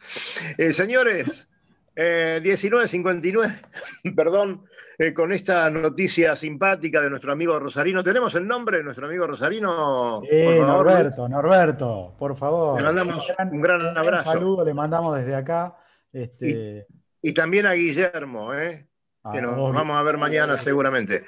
Eh, 0.56 0.72
señores, 0.72 1.48
eh, 1.96 2.40
19.59, 2.44 4.14
perdón, 4.16 4.62
eh, 4.98 5.12
con 5.12 5.32
esta 5.32 5.68
noticia 5.70 6.34
simpática 6.36 7.00
de 7.00 7.10
nuestro 7.10 7.32
amigo 7.32 7.58
Rosarino. 7.58 8.02
¿Tenemos 8.02 8.34
el 8.34 8.46
nombre 8.46 8.78
de 8.78 8.84
nuestro 8.84 9.06
amigo 9.06 9.26
Rosarino? 9.26 10.22
Sí, 10.22 10.44
Norberto, 10.60 11.28
Norberto, 11.28 12.14
por 12.18 12.36
favor. 12.36 12.80
Le 12.80 12.86
mandamos 12.86 13.32
un 13.50 13.60
gran, 13.60 13.98
abrazo. 13.98 14.30
Un 14.30 14.34
saludo 14.34 14.64
le 14.64 14.74
mandamos 14.74 15.16
desde 15.16 15.34
acá. 15.34 15.76
Este... 16.12 16.86
Y, 17.20 17.34
también 17.34 17.66
a 17.66 17.72
Guillermo, 17.72 18.54
¿eh? 18.54 18.86
que 19.32 19.42
nos 19.42 19.74
vamos 19.74 19.96
a 19.96 20.02
ver 20.02 20.16
mañana 20.16 20.56
seguramente. 20.58 21.24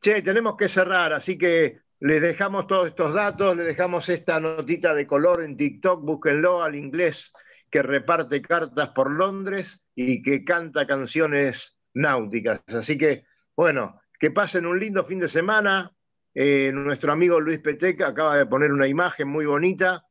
Che, 0.00 0.22
tenemos 0.22 0.56
que 0.56 0.68
cerrar, 0.68 1.12
así 1.12 1.36
que 1.36 1.80
les 2.00 2.20
dejamos 2.20 2.66
todos 2.66 2.88
estos 2.88 3.14
datos, 3.14 3.56
les 3.56 3.66
dejamos 3.66 4.08
esta 4.08 4.40
notita 4.40 4.94
de 4.94 5.06
color 5.06 5.42
en 5.42 5.56
TikTok, 5.56 6.02
búsquenlo 6.02 6.62
al 6.62 6.74
inglés 6.74 7.32
que 7.70 7.82
reparte 7.82 8.42
cartas 8.42 8.90
por 8.90 9.12
Londres 9.12 9.82
y 9.94 10.22
que 10.22 10.44
canta 10.44 10.86
canciones 10.86 11.76
náuticas. 11.94 12.62
Así 12.68 12.96
que, 12.96 13.24
bueno, 13.56 14.00
que 14.18 14.30
pasen 14.30 14.66
un 14.66 14.78
lindo 14.78 15.04
fin 15.04 15.18
de 15.18 15.28
semana. 15.28 15.90
Eh, 16.34 16.70
nuestro 16.72 17.12
amigo 17.12 17.40
Luis 17.40 17.58
Peteca 17.60 18.08
acaba 18.08 18.38
de 18.38 18.46
poner 18.46 18.72
una 18.72 18.86
imagen 18.86 19.28
muy 19.28 19.46
bonita. 19.46 20.04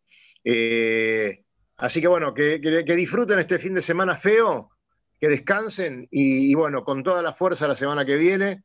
Eh, 0.44 1.44
así 1.78 2.02
que, 2.02 2.08
bueno, 2.08 2.34
que, 2.34 2.60
disfruten 2.60 3.40
este 3.40 3.60
fin 3.60 3.74
de 3.74 3.82
semana 3.82 4.18
feo, 4.18 4.72
que 5.20 5.30
descansen 5.30 6.08
y, 6.12 6.52
y 6.52 6.56
bueno, 6.56 6.84
con 6.84 7.04
toda 7.04 7.22
la 7.22 7.34
fuerza 7.34 7.68
la 7.68 7.76
semana 7.76 8.06
que 8.06 8.18
viene 8.18 8.64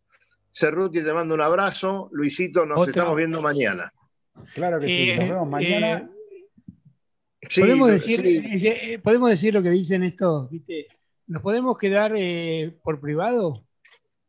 Cerruti, 0.58 1.02
te 1.02 1.12
mando 1.12 1.34
un 1.34 1.42
abrazo. 1.42 2.08
Luisito, 2.12 2.64
nos 2.64 2.88
estamos 2.88 3.14
viendo 3.14 3.42
mañana. 3.42 3.92
Claro 4.54 4.80
que 4.80 4.88
sí, 4.88 5.08
nos 5.08 5.18
eh, 5.18 5.28
vemos 5.28 5.48
mañana. 5.48 6.10
Eh, 7.42 7.48
podemos, 7.60 7.90
decir, 7.90 8.22
eh, 8.24 8.98
podemos 9.02 9.30
decir 9.30 9.52
lo 9.52 9.62
que 9.62 9.70
dicen 9.70 10.02
estos, 10.02 10.50
¿viste? 10.50 10.86
¿Nos 11.26 11.42
podemos 11.42 11.76
quedar 11.76 12.12
por 12.82 13.00
privado? 13.00 13.64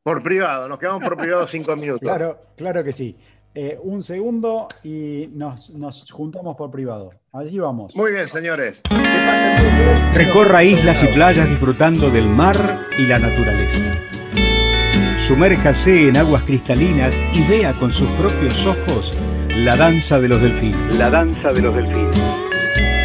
Por 0.03 0.23
privado, 0.23 0.67
nos 0.67 0.79
quedamos 0.79 1.03
por 1.03 1.17
privado 1.17 1.47
cinco 1.47 1.75
minutos. 1.77 2.01
Claro, 2.01 2.39
claro 2.55 2.83
que 2.83 2.91
sí. 2.91 3.15
un 3.83 4.01
segundo 4.01 4.67
y 4.83 5.29
nos, 5.33 5.69
nos, 5.71 6.09
juntamos 6.11 6.55
por 6.55 6.71
privado. 6.71 7.11
Allí 7.31 7.59
vamos. 7.59 7.95
Muy 7.95 8.11
bien, 8.13 8.27
señores. 8.29 8.81
Recorra 10.13 10.63
islas 10.63 11.03
y 11.03 11.07
playas 11.07 11.47
disfrutando 11.49 12.09
del 12.09 12.27
mar 12.27 12.55
y 12.97 13.05
la 13.05 13.19
naturaleza. 13.19 13.83
Sumérjase 15.17 16.07
en 16.07 16.17
aguas 16.17 16.43
cristalinas 16.43 17.19
y 17.33 17.47
vea 17.47 17.73
con 17.73 17.91
sus 17.91 18.09
propios 18.11 18.65
ojos 18.65 19.17
la 19.49 19.75
danza 19.75 20.19
de 20.19 20.29
los 20.29 20.41
delfines. 20.41 20.97
La 20.97 21.09
danza 21.09 21.51
de 21.51 21.61
los 21.61 21.75
delfines. 21.75 22.21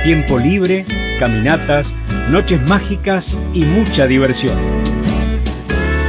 Tiempo 0.04 0.38
libre, 0.38 0.86
caminatas, 1.18 1.94
noches 2.30 2.60
mágicas 2.68 3.36
y 3.52 3.64
mucha 3.64 4.06
diversión. 4.06 4.56